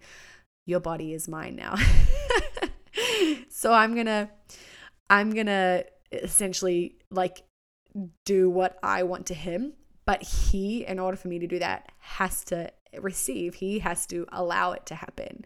your 0.72 0.80
body 0.80 1.14
is 1.14 1.28
mine 1.28 1.56
now. 1.56 1.76
so 3.50 3.72
I'm 3.72 3.94
going 3.94 4.08
to 4.08 4.30
I'm 5.10 5.32
going 5.34 5.48
to 5.48 5.86
essentially 6.12 6.96
like 7.12 7.44
do 8.26 8.50
what 8.50 8.80
I 8.82 9.04
want 9.04 9.26
to 9.28 9.34
him, 9.34 9.74
but 10.06 10.24
he 10.24 10.86
in 10.86 10.98
order 10.98 11.18
for 11.18 11.28
me 11.28 11.38
to 11.40 11.48
do 11.48 11.60
that 11.60 11.92
has 12.00 12.44
to 12.46 12.72
receive. 13.00 13.56
He 13.56 13.80
has 13.80 14.06
to 14.08 14.26
allow 14.32 14.72
it 14.72 14.86
to 14.88 14.96
happen. 14.96 15.46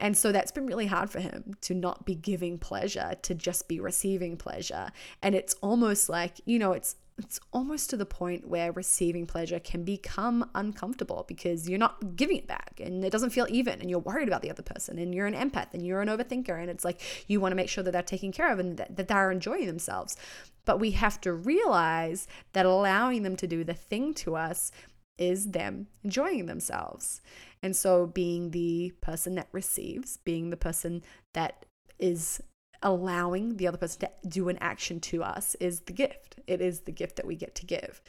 And 0.00 0.16
so 0.16 0.32
that's 0.32 0.50
been 0.50 0.66
really 0.66 0.86
hard 0.86 1.10
for 1.10 1.20
him 1.20 1.54
to 1.62 1.74
not 1.74 2.04
be 2.04 2.14
giving 2.14 2.58
pleasure, 2.58 3.14
to 3.22 3.34
just 3.34 3.68
be 3.68 3.78
receiving 3.78 4.36
pleasure. 4.36 4.90
And 5.22 5.34
it's 5.34 5.54
almost 5.62 6.08
like, 6.08 6.40
you 6.46 6.58
know, 6.58 6.72
it's 6.72 6.96
it's 7.16 7.38
almost 7.52 7.90
to 7.90 7.96
the 7.96 8.06
point 8.06 8.48
where 8.48 8.72
receiving 8.72 9.24
pleasure 9.24 9.60
can 9.60 9.84
become 9.84 10.50
uncomfortable 10.54 11.24
because 11.28 11.68
you're 11.68 11.78
not 11.78 12.16
giving 12.16 12.38
it 12.38 12.48
back 12.48 12.80
and 12.82 13.04
it 13.04 13.10
doesn't 13.10 13.30
feel 13.30 13.46
even 13.48 13.80
and 13.80 13.88
you're 13.88 14.00
worried 14.00 14.26
about 14.26 14.42
the 14.42 14.50
other 14.50 14.64
person 14.64 14.98
and 14.98 15.14
you're 15.14 15.26
an 15.26 15.34
empath 15.34 15.72
and 15.72 15.86
you're 15.86 16.00
an 16.00 16.08
overthinker 16.08 16.60
and 16.60 16.68
it's 16.68 16.84
like 16.84 17.00
you 17.28 17.40
want 17.40 17.52
to 17.52 17.56
make 17.56 17.68
sure 17.68 17.84
that 17.84 17.92
they're 17.92 18.02
taken 18.02 18.32
care 18.32 18.52
of 18.52 18.58
and 18.58 18.78
that, 18.78 18.96
that 18.96 19.06
they're 19.06 19.30
enjoying 19.30 19.66
themselves. 19.66 20.16
But 20.64 20.80
we 20.80 20.92
have 20.92 21.20
to 21.20 21.32
realize 21.32 22.26
that 22.52 22.66
allowing 22.66 23.22
them 23.22 23.36
to 23.36 23.46
do 23.46 23.62
the 23.62 23.74
thing 23.74 24.12
to 24.14 24.34
us 24.34 24.72
is 25.16 25.52
them 25.52 25.86
enjoying 26.02 26.46
themselves. 26.46 27.20
And 27.62 27.76
so 27.76 28.06
being 28.06 28.50
the 28.50 28.92
person 29.00 29.36
that 29.36 29.48
receives 29.52 30.16
being 30.16 30.50
the 30.50 30.56
person 30.56 31.02
that 31.32 31.64
is 32.00 32.42
allowing 32.84 33.56
the 33.56 33.66
other 33.66 33.78
person 33.78 34.00
to 34.00 34.28
do 34.28 34.48
an 34.48 34.58
action 34.60 35.00
to 35.00 35.24
us 35.24 35.56
is 35.56 35.80
the 35.80 35.92
gift. 35.92 36.36
It 36.46 36.60
is 36.60 36.80
the 36.80 36.92
gift 36.92 37.16
that 37.16 37.26
we 37.26 37.34
get 37.34 37.54
to 37.56 37.66
give. 37.66 38.00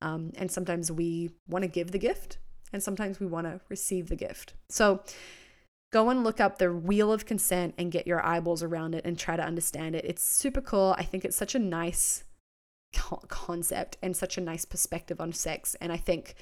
Um, 0.00 0.32
and 0.36 0.50
sometimes 0.50 0.90
we 0.90 1.30
want 1.46 1.62
to 1.62 1.68
give 1.68 1.92
the 1.92 1.98
gift, 1.98 2.38
and 2.72 2.82
sometimes 2.82 3.20
we 3.20 3.26
want 3.26 3.46
to 3.46 3.60
receive 3.68 4.08
the 4.08 4.16
gift. 4.16 4.54
So 4.68 5.02
go 5.92 6.10
and 6.10 6.24
look 6.24 6.40
up 6.40 6.58
the 6.58 6.72
wheel 6.72 7.12
of 7.12 7.26
consent 7.26 7.74
and 7.78 7.92
get 7.92 8.06
your 8.06 8.24
eyeballs 8.24 8.62
around 8.62 8.94
it 8.94 9.04
and 9.04 9.18
try 9.18 9.36
to 9.36 9.44
understand 9.44 9.94
it. 9.94 10.04
It's 10.04 10.24
super 10.24 10.60
cool. 10.60 10.96
I 10.98 11.04
think 11.04 11.24
it's 11.24 11.36
such 11.36 11.54
a 11.54 11.60
nice 11.60 12.24
concept 13.28 13.98
and 14.02 14.16
such 14.16 14.36
a 14.38 14.40
nice 14.40 14.64
perspective 14.64 15.20
on 15.20 15.32
sex. 15.32 15.76
And 15.80 15.92
I 15.92 15.98
think 15.98 16.34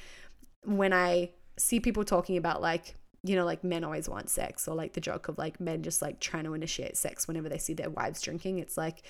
when 0.65 0.93
I 0.93 1.31
see 1.59 1.81
people 1.81 2.05
talking 2.05 2.37
about 2.37 2.63
like 2.63 2.97
you 3.23 3.37
know, 3.37 3.45
like 3.45 3.63
men 3.63 3.85
always 3.85 4.09
want 4.09 4.31
sex, 4.31 4.67
or 4.67 4.75
like 4.75 4.95
the 4.95 5.01
joke 5.01 5.29
of 5.29 5.39
like 5.39 5.61
men 5.61 5.83
just 5.83 6.01
like 6.01 6.21
trying 6.21 6.45
to 6.45 6.55
initiate 6.55 6.97
sex 6.97 7.29
whenever 7.29 7.49
they 7.49 7.59
see 7.59 7.75
their 7.75 7.91
wives 7.91 8.23
drinking. 8.23 8.59
It's 8.59 8.77
like, 8.77 9.03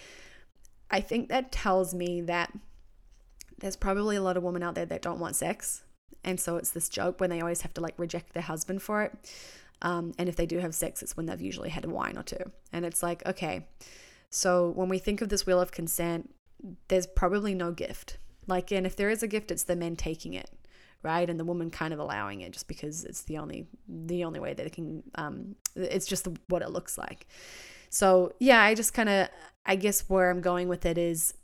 I 0.91 1.01
think 1.01 1.29
that 1.29 1.53
tells 1.53 1.95
me 1.95 2.21
that 2.23 2.53
there's 3.59 3.77
probably 3.77 4.17
a 4.17 4.23
lot 4.23 4.37
of 4.37 4.43
women 4.43 4.63
out 4.63 4.75
there 4.75 4.87
that 4.87 5.03
don't 5.03 5.21
want 5.21 5.37
sex. 5.37 5.85
And 6.25 6.41
so 6.41 6.57
it's 6.57 6.71
this 6.71 6.89
joke 6.89 7.21
when 7.21 7.31
they 7.31 7.41
always 7.41 7.63
have 7.63 7.75
to 7.75 7.81
like 7.81 7.95
reject 7.99 8.33
their 8.33 8.43
husband 8.43 8.83
for 8.83 9.03
it. 9.03 9.13
Um, 9.83 10.13
and 10.19 10.29
if 10.29 10.37
they 10.37 10.47
do 10.47 10.59
have 10.59 10.75
sex, 10.75 11.03
it's 11.03 11.17
when 11.17 11.27
they've 11.27 11.41
usually 11.41 11.71
had 11.71 11.85
a 11.85 11.89
wine 11.89 12.19
or 12.19 12.23
two. 12.23 12.51
And 12.73 12.85
it's 12.85 13.03
like, 13.03 13.25
okay, 13.27 13.67
so 14.29 14.71
when 14.71 14.89
we 14.89 14.99
think 14.99 15.23
of 15.23 15.29
this 15.29 15.47
wheel 15.47 15.61
of 15.61 15.73
consent, 15.73 16.35
there's 16.89 17.07
probably 17.07 17.55
no 17.55 17.73
gift. 17.73 18.19
Like, 18.47 18.71
and 18.73 18.87
if 18.87 18.97
there 18.97 19.09
is 19.09 19.23
a 19.23 19.29
gift, 19.29 19.51
it's 19.51 19.63
the 19.63 19.77
men 19.77 19.97
taking 19.97 20.35
it 20.35 20.51
right? 21.03 21.29
And 21.29 21.39
the 21.39 21.45
woman 21.45 21.71
kind 21.71 21.93
of 21.93 21.99
allowing 21.99 22.41
it 22.43 22.53
just 22.53 22.69
because 22.69 23.05
it's 23.05 23.23
the 23.23 23.39
only 23.39 23.67
the 23.89 24.25
only 24.25 24.41
way 24.41 24.55
that 24.55 24.67
it 24.67 24.73
can 24.73 25.03
um 25.15 25.57
it's 25.77 26.07
just 26.07 26.29
what 26.49 26.63
it 26.63 26.71
looks 26.71 26.99
like. 26.99 27.27
So 27.89 28.33
yeah 28.39 28.63
i 28.63 28.75
just 28.75 28.95
kind 28.95 29.09
of 29.09 29.29
i 29.67 29.75
guess 29.75 30.09
where 30.09 30.31
i'm 30.31 30.41
going 30.41 30.69
with 30.69 30.87
it 30.87 30.97
is 30.97 31.35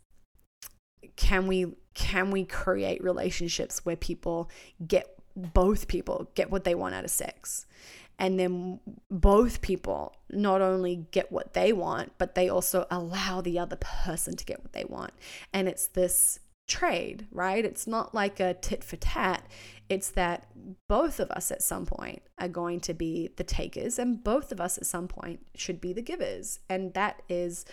can 1.17 1.47
we 1.47 1.75
can 1.95 2.31
we 2.31 2.45
create 2.45 3.03
relationships 3.03 3.85
where 3.85 3.97
people 3.97 4.51
get 4.87 5.19
both 5.35 5.89
people 5.89 6.31
get 6.35 6.51
what 6.51 6.65
they 6.65 6.75
want 6.75 6.95
out 6.95 7.05
of 7.05 7.11
sex? 7.11 7.67
And 8.19 8.41
then 8.41 8.81
both 9.11 9.61
people 9.61 10.17
not 10.31 10.63
only 10.63 11.07
get 11.11 11.31
what 11.31 11.53
they 11.53 11.73
want 11.73 12.13
but 12.17 12.35
they 12.35 12.49
also 12.49 12.87
allow 12.91 13.41
the 13.41 13.59
other 13.59 13.77
person 13.77 14.37
to 14.37 14.45
get 14.45 14.63
what 14.63 14.73
they 14.73 14.85
want. 14.85 15.13
And 15.53 15.69
it's 15.69 15.89
this 15.89 16.41
trade, 16.67 17.27
right? 17.31 17.65
It's 17.65 17.87
not 17.87 18.15
like 18.15 18.41
a 18.41 18.55
tit 18.55 18.83
for 18.83 18.97
tat. 18.97 19.47
It's 19.89 20.11
that 20.11 20.49
both 20.89 21.21
of 21.21 21.31
us 21.31 21.51
at 21.51 21.63
some 21.63 21.87
point 21.87 22.23
are 22.39 22.49
going 22.49 22.81
to 22.81 22.95
be 22.95 23.31
the 23.37 23.45
takers 23.45 23.99
and 23.99 24.23
both 24.23 24.51
of 24.51 24.61
us 24.61 24.77
at 24.77 24.87
some 24.87 25.09
point 25.09 25.47
should 25.55 25.81
be 25.81 25.93
the 25.93 26.03
givers. 26.03 26.59
And 26.69 26.93
that 26.95 27.23
is 27.29 27.65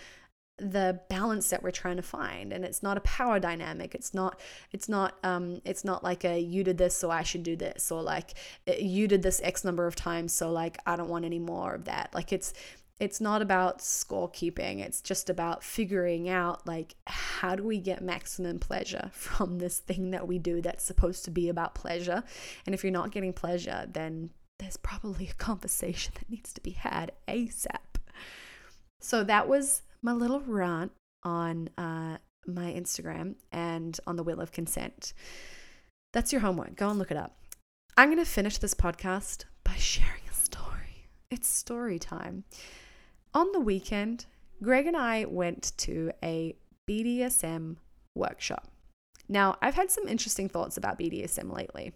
the 0.58 1.00
balance 1.08 1.50
that 1.50 1.64
we're 1.64 1.72
trying 1.72 1.96
to 1.96 2.02
find 2.02 2.52
and 2.52 2.64
it's 2.64 2.80
not 2.80 2.96
a 2.96 3.00
power 3.00 3.40
dynamic 3.40 3.92
it's 3.92 4.14
not 4.14 4.38
it's 4.70 4.88
not 4.88 5.18
um 5.24 5.60
it's 5.64 5.84
not 5.84 6.04
like 6.04 6.24
a 6.24 6.38
you 6.38 6.62
did 6.62 6.78
this 6.78 6.96
so 6.96 7.10
i 7.10 7.24
should 7.24 7.42
do 7.42 7.56
this 7.56 7.90
or 7.90 8.00
like 8.00 8.34
you 8.78 9.08
did 9.08 9.20
this 9.20 9.40
x 9.42 9.64
number 9.64 9.84
of 9.84 9.96
times 9.96 10.32
so 10.32 10.52
like 10.52 10.78
i 10.86 10.94
don't 10.94 11.08
want 11.08 11.24
any 11.24 11.40
more 11.40 11.74
of 11.74 11.86
that 11.86 12.08
like 12.14 12.32
it's 12.32 12.54
it's 13.00 13.20
not 13.20 13.42
about 13.42 13.80
scorekeeping 13.80 14.80
it's 14.80 15.00
just 15.00 15.28
about 15.28 15.64
figuring 15.64 16.28
out 16.28 16.66
like 16.66 16.94
how 17.06 17.56
do 17.56 17.64
we 17.64 17.78
get 17.78 18.02
maximum 18.02 18.58
pleasure 18.58 19.10
from 19.12 19.58
this 19.58 19.78
thing 19.78 20.10
that 20.10 20.28
we 20.28 20.38
do 20.38 20.60
that's 20.60 20.84
supposed 20.84 21.24
to 21.24 21.30
be 21.30 21.48
about 21.48 21.74
pleasure? 21.74 22.22
And 22.66 22.74
if 22.74 22.84
you're 22.84 22.92
not 22.92 23.10
getting 23.10 23.32
pleasure 23.32 23.86
then 23.92 24.30
there's 24.58 24.76
probably 24.76 25.28
a 25.28 25.34
conversation 25.34 26.12
that 26.14 26.30
needs 26.30 26.52
to 26.52 26.60
be 26.60 26.70
had 26.70 27.12
asap 27.28 27.98
so 29.00 29.22
that 29.24 29.48
was 29.48 29.82
my 30.00 30.12
little 30.12 30.40
rant 30.40 30.92
on 31.24 31.68
uh, 31.76 32.16
my 32.46 32.72
instagram 32.72 33.34
and 33.52 34.00
on 34.06 34.16
the 34.16 34.22
wheel 34.22 34.40
of 34.40 34.50
consent. 34.50 35.12
That's 36.12 36.32
your 36.32 36.40
homework. 36.40 36.76
Go 36.76 36.88
and 36.88 36.98
look 36.98 37.10
it 37.10 37.16
up. 37.16 37.36
I'm 37.96 38.08
going 38.08 38.24
to 38.24 38.30
finish 38.30 38.58
this 38.58 38.74
podcast 38.74 39.44
by 39.62 39.74
sharing 39.78 40.22
a 40.30 40.34
story. 40.34 41.08
It's 41.30 41.48
story 41.48 41.98
time 41.98 42.44
on 43.34 43.52
the 43.52 43.60
weekend, 43.60 44.26
Greg 44.62 44.86
and 44.86 44.96
I 44.96 45.24
went 45.24 45.72
to 45.78 46.12
a 46.22 46.56
BDSM 46.88 47.76
workshop. 48.14 48.68
Now, 49.28 49.56
I've 49.60 49.74
had 49.74 49.90
some 49.90 50.06
interesting 50.06 50.48
thoughts 50.48 50.76
about 50.76 50.98
BDSM 50.98 51.52
lately, 51.54 51.92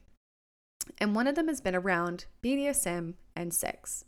and 0.99 1.15
one 1.15 1.27
of 1.27 1.35
them 1.35 1.49
has 1.49 1.61
been 1.61 1.77
around 1.77 2.27
BDSM 2.43 3.15
and 3.37 3.53
sex. 3.53 4.05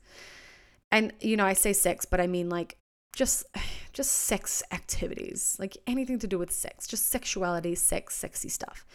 And 0.91 1.13
you 1.21 1.37
know, 1.37 1.47
I 1.47 1.53
say 1.53 1.73
sex, 1.73 2.05
but 2.05 2.21
I 2.21 2.27
mean 2.27 2.49
like 2.49 2.77
just 3.15 3.45
just 3.93 4.13
sex 4.13 4.63
activities, 4.73 5.57
like 5.59 5.77
anything 5.87 6.19
to 6.21 6.27
do 6.27 6.39
with 6.39 6.53
sex, 6.53 6.87
just 6.87 7.09
sexuality, 7.09 7.75
sex, 7.75 8.15
sexy 8.15 8.49
stuff. 8.49 8.87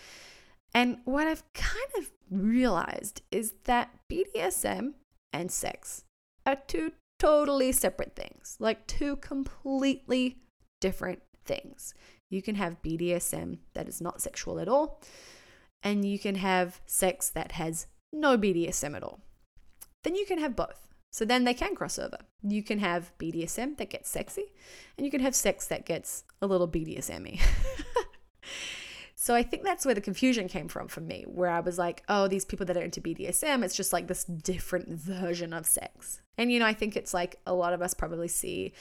And 0.74 0.98
what 1.06 1.28
I've 1.28 1.44
kind 1.54 1.90
of 1.98 2.12
realized 2.30 3.22
is 3.32 3.54
that 3.64 3.92
BDSM 4.12 4.94
and 5.32 5.52
sex 5.52 6.04
are 6.46 6.58
two 6.68 6.92
totally 7.20 7.72
separate 7.72 8.16
things, 8.16 8.57
like 8.59 8.88
two 8.88 9.16
completely 9.18 10.39
different 10.80 11.22
things. 11.45 11.93
You 12.30 12.41
can 12.41 12.55
have 12.55 12.82
BDSM 12.82 13.59
that 13.74 13.88
is 13.88 14.01
not 14.01 14.22
sexual 14.22 14.59
at 14.59 14.68
all, 14.68 15.01
and 15.84 16.05
you 16.05 16.20
can 16.20 16.36
have 16.36 16.82
sex 16.86 17.30
that 17.30 17.53
has 17.53 17.88
no 18.11 18.38
BDSM 18.38 18.95
at 18.95 19.03
all. 19.03 19.20
Then 20.03 20.16
you 20.16 20.26
can 20.26 20.39
have 20.39 20.55
both. 20.55 20.88
So 21.11 21.24
then 21.24 21.45
they 21.45 21.53
can 21.53 21.76
cross 21.76 21.97
over. 21.97 22.18
You 22.43 22.61
can 22.61 22.80
have 22.80 23.13
BDSM 23.18 23.78
that 23.78 23.89
gets 23.89 24.09
sexy, 24.09 24.53
and 24.97 25.05
you 25.05 25.11
can 25.11 25.22
have 25.22 25.36
sex 25.36 25.68
that 25.68 25.86
gets 25.86 26.26
a 26.41 26.47
little 26.47 26.68
BDSM 26.68 27.39
So 29.26 29.34
I 29.34 29.41
think 29.41 29.63
that's 29.63 29.88
where 29.88 29.95
the 29.95 30.01
confusion 30.01 30.47
came 30.47 30.67
from 30.67 30.88
for 30.88 31.01
me, 31.01 31.26
where 31.28 31.49
I 31.49 31.59
was 31.59 31.80
like, 31.80 32.03
oh, 32.07 32.28
these 32.28 32.45
people 32.45 32.67
that 32.67 32.78
are 32.78 32.84
into 32.84 33.01
BDSM, 33.01 33.65
it's 33.65 33.76
just 33.76 33.91
like 33.91 34.05
this 34.05 34.23
different 34.23 34.88
version 34.88 35.51
of 35.51 35.65
sex. 35.65 36.21
And 36.38 36.51
you 36.51 36.59
know, 36.59 36.67
I 36.67 36.73
think 36.73 36.95
it's 36.95 37.11
like 37.11 37.39
a 37.47 37.53
lot 37.55 37.73
of 37.73 37.82
us 37.82 37.95
probably 37.95 38.28
see 38.28 38.73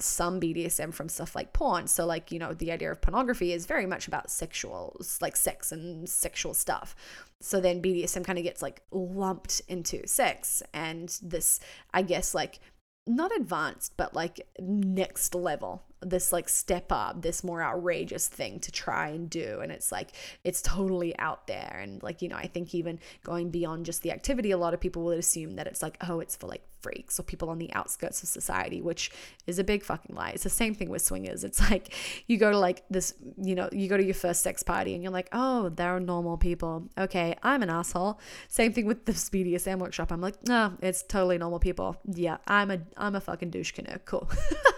some 0.00 0.40
BDSM 0.40 0.92
from 0.92 1.08
stuff 1.08 1.36
like 1.36 1.52
porn. 1.52 1.86
So 1.86 2.06
like, 2.06 2.32
you 2.32 2.40
know, 2.40 2.54
the 2.54 2.72
idea 2.72 2.90
of 2.90 3.00
pornography 3.00 3.52
is 3.52 3.66
very 3.66 3.86
much 3.86 4.08
about 4.08 4.32
sexual 4.32 5.00
like 5.20 5.36
sex 5.36 5.70
and 5.70 6.08
sexual 6.08 6.54
stuff. 6.54 6.96
So 7.40 7.60
then 7.60 7.80
BDSM 7.80 8.24
kind 8.24 8.36
of 8.36 8.42
gets 8.42 8.62
like 8.62 8.82
lumped 8.90 9.62
into 9.68 10.04
sex 10.08 10.60
and 10.74 11.16
this 11.22 11.60
I 11.94 12.02
guess 12.02 12.34
like 12.34 12.58
not 13.06 13.30
advanced, 13.36 13.92
but 13.96 14.12
like 14.12 14.40
next 14.58 15.36
level 15.36 15.84
this 16.00 16.32
like 16.32 16.48
step 16.48 16.90
up, 16.90 17.22
this 17.22 17.42
more 17.42 17.62
outrageous 17.62 18.28
thing 18.28 18.60
to 18.60 18.72
try 18.72 19.08
and 19.08 19.28
do. 19.28 19.60
And 19.60 19.72
it's 19.72 19.90
like, 19.90 20.12
it's 20.44 20.62
totally 20.62 21.18
out 21.18 21.46
there. 21.46 21.78
And 21.82 22.02
like, 22.02 22.22
you 22.22 22.28
know, 22.28 22.36
I 22.36 22.46
think 22.46 22.74
even 22.74 22.98
going 23.24 23.50
beyond 23.50 23.86
just 23.86 24.02
the 24.02 24.12
activity, 24.12 24.50
a 24.50 24.58
lot 24.58 24.74
of 24.74 24.80
people 24.80 25.02
would 25.04 25.18
assume 25.18 25.56
that 25.56 25.66
it's 25.66 25.82
like, 25.82 25.96
oh, 26.08 26.20
it's 26.20 26.36
for 26.36 26.46
like 26.46 26.62
freaks 26.80 27.18
or 27.18 27.22
people 27.22 27.50
on 27.50 27.58
the 27.58 27.72
outskirts 27.72 28.22
of 28.22 28.28
society, 28.28 28.80
which 28.80 29.10
is 29.46 29.58
a 29.58 29.64
big 29.64 29.82
fucking 29.82 30.14
lie. 30.14 30.30
It's 30.30 30.44
the 30.44 30.50
same 30.50 30.74
thing 30.74 30.88
with 30.88 31.02
swingers. 31.02 31.44
It's 31.44 31.60
like 31.70 31.94
you 32.26 32.36
go 32.38 32.50
to 32.50 32.58
like 32.58 32.84
this, 32.88 33.14
you 33.36 33.54
know, 33.54 33.68
you 33.72 33.88
go 33.88 33.96
to 33.96 34.04
your 34.04 34.14
first 34.14 34.42
sex 34.42 34.62
party 34.62 34.94
and 34.94 35.02
you're 35.02 35.12
like, 35.12 35.28
oh, 35.32 35.68
there 35.70 35.94
are 35.96 36.00
normal 36.00 36.36
people. 36.36 36.88
Okay, 36.96 37.36
I'm 37.42 37.62
an 37.62 37.70
asshole. 37.70 38.20
Same 38.48 38.72
thing 38.72 38.86
with 38.86 39.04
the 39.04 39.12
BDSM 39.12 39.78
workshop. 39.78 40.12
I'm 40.12 40.20
like, 40.20 40.46
no, 40.46 40.74
it's 40.80 41.02
totally 41.02 41.38
normal 41.38 41.58
people. 41.58 41.96
Yeah, 42.06 42.38
I'm 42.46 42.70
a 42.70 42.78
I'm 42.96 43.14
a 43.14 43.20
fucking 43.20 43.50
douche 43.50 43.72
canoe. 43.72 43.98
Cool. 44.04 44.28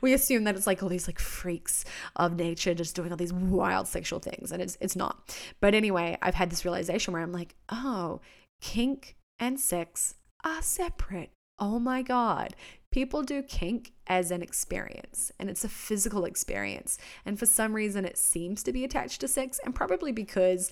we 0.00 0.12
assume 0.12 0.44
that 0.44 0.56
it's 0.56 0.66
like 0.66 0.82
all 0.82 0.88
these 0.88 1.08
like 1.08 1.18
freaks 1.18 1.84
of 2.16 2.36
nature 2.36 2.74
just 2.74 2.96
doing 2.96 3.10
all 3.10 3.16
these 3.16 3.32
wild 3.32 3.88
sexual 3.88 4.18
things, 4.18 4.52
and 4.52 4.62
it's 4.62 4.76
it's 4.80 4.96
not. 4.96 5.36
But 5.60 5.74
anyway, 5.74 6.18
I've 6.22 6.34
had 6.34 6.50
this 6.50 6.64
realization 6.64 7.12
where 7.12 7.22
I'm 7.22 7.32
like, 7.32 7.54
oh, 7.68 8.20
kink 8.60 9.16
and 9.38 9.58
sex 9.58 10.14
are 10.44 10.62
separate. 10.62 11.30
Oh 11.58 11.78
my 11.78 12.02
God. 12.02 12.56
People 12.90 13.22
do 13.22 13.42
kink 13.42 13.92
as 14.06 14.30
an 14.30 14.42
experience 14.42 15.32
and 15.38 15.48
it's 15.48 15.64
a 15.64 15.68
physical 15.68 16.24
experience. 16.24 16.98
And 17.24 17.38
for 17.38 17.46
some 17.46 17.72
reason, 17.72 18.04
it 18.04 18.18
seems 18.18 18.62
to 18.64 18.72
be 18.72 18.84
attached 18.84 19.20
to 19.20 19.28
sex, 19.28 19.60
and 19.64 19.74
probably 19.74 20.12
because 20.12 20.70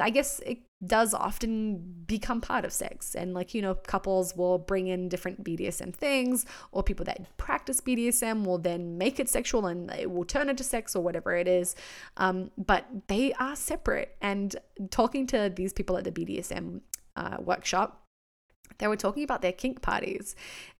I 0.00 0.10
guess 0.10 0.40
it 0.40 0.58
does 0.86 1.12
often 1.14 2.04
become 2.06 2.40
part 2.40 2.64
of 2.64 2.72
sex. 2.72 3.14
And, 3.14 3.34
like, 3.34 3.54
you 3.54 3.62
know, 3.62 3.74
couples 3.74 4.36
will 4.36 4.58
bring 4.58 4.86
in 4.88 5.08
different 5.08 5.42
BDSM 5.42 5.94
things, 5.94 6.46
or 6.72 6.82
people 6.82 7.04
that 7.06 7.36
practice 7.36 7.80
BDSM 7.80 8.44
will 8.44 8.58
then 8.58 8.98
make 8.98 9.18
it 9.18 9.28
sexual 9.28 9.66
and 9.66 9.90
it 9.90 10.10
will 10.10 10.24
turn 10.24 10.48
into 10.48 10.64
sex 10.64 10.94
or 10.94 11.02
whatever 11.02 11.34
it 11.34 11.48
is. 11.48 11.74
Um, 12.16 12.50
but 12.56 12.86
they 13.08 13.32
are 13.34 13.56
separate. 13.56 14.16
And 14.20 14.54
talking 14.90 15.26
to 15.28 15.52
these 15.54 15.72
people 15.72 15.96
at 15.96 16.04
the 16.04 16.12
BDSM 16.12 16.80
uh, 17.16 17.38
workshop, 17.40 18.04
they 18.78 18.86
were 18.86 18.96
talking 18.96 19.24
about 19.24 19.42
their 19.42 19.52
kink 19.52 19.82
parties. 19.82 20.36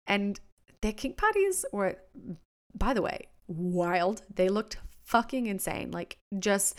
And 0.07 0.39
their 0.81 0.93
kink 0.93 1.17
parties 1.17 1.65
were, 1.71 1.97
by 2.73 2.93
the 2.93 3.01
way, 3.01 3.27
wild. 3.47 4.21
They 4.33 4.47
looked 4.49 4.77
fucking 5.09 5.47
insane. 5.47 5.89
Like 5.89 6.17
just 6.37 6.77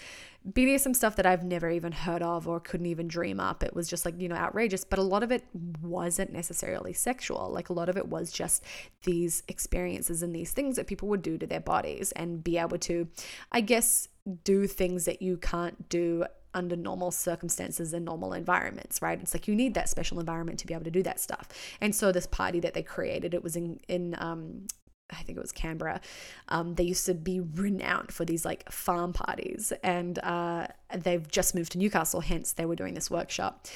BDSM 0.49 0.95
stuff 0.95 1.17
that 1.17 1.27
I've 1.27 1.43
never 1.43 1.69
even 1.69 1.91
heard 1.91 2.23
of 2.23 2.47
or 2.47 2.61
couldn't 2.61 2.87
even 2.87 3.09
dream 3.09 3.41
up. 3.41 3.65
It 3.65 3.75
was 3.75 3.89
just 3.89 4.05
like, 4.05 4.21
you 4.21 4.29
know, 4.29 4.37
outrageous. 4.37 4.85
But 4.85 5.01
a 5.01 5.03
lot 5.03 5.25
of 5.25 5.33
it 5.33 5.45
wasn't 5.83 6.33
necessarily 6.33 6.93
sexual. 6.93 7.51
Like 7.53 7.71
a 7.71 7.73
lot 7.73 7.89
of 7.89 7.97
it 7.97 8.07
was 8.07 8.31
just 8.31 8.63
these 9.03 9.43
experiences 9.49 10.23
and 10.23 10.33
these 10.33 10.53
things 10.53 10.77
that 10.77 10.87
people 10.87 11.09
would 11.09 11.23
do 11.23 11.39
to 11.39 11.47
their 11.47 11.61
bodies 11.61 12.13
and 12.13 12.45
be 12.45 12.57
able 12.57 12.79
to, 12.79 13.09
I 13.51 13.63
guess, 13.63 14.07
do 14.45 14.69
things 14.69 15.07
that 15.07 15.21
you 15.21 15.37
can't 15.37 15.89
do 15.89 16.25
under 16.55 16.77
normal 16.77 17.11
circumstances 17.11 17.93
and 17.93 18.05
normal 18.05 18.33
environments, 18.33 19.03
right? 19.03 19.21
It's 19.21 19.35
like 19.35 19.49
you 19.49 19.57
need 19.57 19.75
that 19.75 19.89
special 19.89 20.21
environment 20.21 20.61
to 20.61 20.69
be 20.69 20.75
able 20.75 20.85
to 20.85 20.91
do 20.91 21.03
that 21.03 21.19
stuff. 21.19 21.49
And 21.81 21.95
so 21.95 22.13
this 22.13 22.27
party 22.27 22.61
that 22.61 22.75
they 22.75 22.83
created, 22.83 23.35
it 23.35 23.43
was 23.43 23.57
in 23.57 23.81
in 23.89 24.15
um, 24.19 24.67
I 25.13 25.23
think 25.23 25.39
it 25.39 25.41
was 25.41 25.53
Canberra. 25.53 26.01
Um, 26.49 26.75
they 26.75 26.85
used 26.85 27.07
to 27.07 27.15
be 27.15 27.41
renowned 27.41 28.13
for 28.13 28.25
these 28.25 28.45
like 28.45 28.71
farm 28.71 29.13
parties, 29.13 29.73
and 29.83 30.19
uh, 30.21 30.67
they've 30.97 31.27
just 31.29 31.55
moved 31.55 31.73
to 31.73 31.79
Newcastle. 31.79 32.21
Hence, 32.21 32.53
they 32.53 32.67
were 32.67 32.77
doing 32.77 32.95
this 32.95 33.11
workshop, 33.11 33.67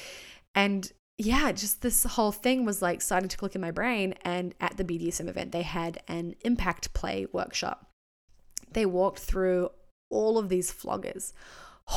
and 0.55 0.93
yeah, 1.17 1.53
just 1.53 1.83
this 1.83 2.05
whole 2.05 2.33
thing 2.33 2.65
was 2.65 2.83
like 2.83 3.01
starting 3.01 3.29
to 3.29 3.37
click 3.37 3.55
in 3.55 3.61
my 3.61 3.71
brain. 3.71 4.15
And 4.23 4.55
at 4.61 4.77
the 4.77 4.85
BDSM 4.85 5.29
event, 5.29 5.53
they 5.53 5.63
had 5.63 6.03
an 6.09 6.35
impact 6.45 6.93
play 6.93 7.27
workshop. 7.33 7.89
They 8.73 8.87
walked 8.87 9.21
through 9.21 9.71
all 10.11 10.39
of 10.39 10.49
these 10.49 10.73
floggers 10.73 11.33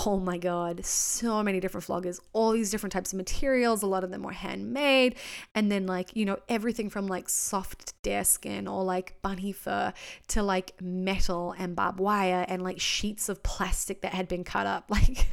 oh 0.05 0.19
my 0.19 0.37
god 0.37 0.85
so 0.85 1.41
many 1.41 1.59
different 1.59 1.85
floggers 1.85 2.19
all 2.33 2.51
these 2.51 2.69
different 2.69 2.91
types 2.91 3.13
of 3.13 3.17
materials 3.17 3.81
a 3.83 3.87
lot 3.87 4.03
of 4.03 4.11
them 4.11 4.23
were 4.23 4.31
handmade. 4.31 5.15
And 5.55 5.71
then 5.71 5.85
like 5.85 6.15
you 6.15 6.25
know 6.25 6.37
everything 6.49 6.89
from 6.89 7.07
like 7.07 7.29
soft 7.29 7.93
deer 8.01 8.23
skin 8.23 8.67
or 8.67 8.83
like 8.83 9.21
bunny 9.21 9.51
fur 9.51 9.93
to 10.29 10.43
like 10.43 10.79
metal 10.81 11.55
and 11.57 11.75
barbed 11.75 11.99
wire 11.99 12.45
and 12.47 12.61
like 12.61 12.79
sheets 12.79 13.29
of 13.29 13.43
plastic 13.43 14.01
that 14.01 14.13
had 14.13 14.27
been 14.27 14.43
cut 14.43 14.67
up. 14.67 14.89
Like 14.97 15.27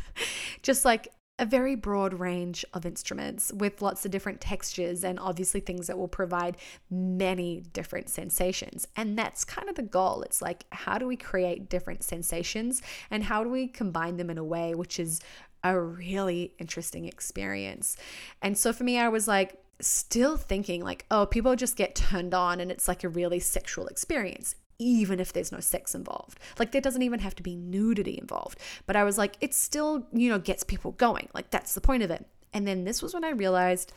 just 0.63 0.85
like 0.85 1.09
a 1.39 1.47
very 1.47 1.74
broad 1.74 2.14
range 2.14 2.64
of 2.74 2.87
instruments 2.87 3.53
with 3.53 3.82
lots 3.82 4.05
of 4.05 4.11
different 4.11 4.41
textures 4.41 5.03
and 5.03 5.18
obviously 5.18 5.59
things 5.59 5.89
that 5.89 5.99
will 5.99 6.09
provide 6.09 6.57
many 6.91 7.61
different 7.72 8.09
sensations. 8.09 8.87
And 8.97 9.18
that's 9.18 9.45
kind 9.45 9.68
of 9.68 9.74
the 9.74 9.82
goal. 9.82 10.22
It's 10.22 10.41
like, 10.41 10.64
how 10.70 10.97
do 10.99 11.07
we 11.07 11.16
create 11.16 11.68
different 11.68 12.05
sensations 12.05 12.82
and 13.11 13.24
how 13.24 13.43
do 13.43 13.51
we 13.51 13.66
combine 13.66 14.16
them 14.16 14.30
in 14.30 14.39
a 14.39 14.45
way 14.45 14.74
which 14.74 15.01
is 15.01 15.20
a 15.64 15.78
really 15.78 16.55
interesting 16.59 17.07
experience? 17.07 17.97
And 18.41 18.57
so 18.57 18.72
for 18.72 18.85
me, 18.85 18.99
I 18.99 19.09
was 19.09 19.26
like, 19.26 19.61
still 19.80 20.37
thinking 20.37 20.85
like, 20.85 21.05
oh, 21.11 21.26
people 21.26 21.57
just 21.57 21.76
get 21.76 21.97
turned 21.97 22.32
on 22.32 22.61
and 22.61 22.70
it's 22.70 22.87
like 22.87 23.03
a 23.03 23.09
really 23.09 23.41
sexual 23.41 23.89
experience 23.89 24.55
even 24.79 25.20
if 25.20 25.33
there's 25.33 25.53
no 25.53 25.61
sex 25.61 25.95
involved. 25.95 26.39
Like 26.59 26.72
there 26.72 26.81
doesn't 26.81 27.03
even 27.03 27.20
have 27.20 27.35
to 27.37 27.43
be 27.43 27.57
nudity 27.57 28.18
involved. 28.20 28.59
But 28.87 28.97
I 28.97 29.05
was 29.05 29.18
like, 29.18 29.37
it 29.41 29.55
still, 29.55 30.07
you 30.12 30.29
know, 30.29 30.39
gets 30.39 30.64
people 30.64 30.93
going. 30.93 31.29
Like 31.35 31.51
that's 31.51 31.75
the 31.75 31.81
point 31.81 32.03
of 32.03 32.11
it. 32.11 32.27
And 32.53 32.66
then 32.66 32.85
this 32.85 33.03
was 33.03 33.14
when 33.14 33.25
I 33.25 33.31
realized 33.31 33.93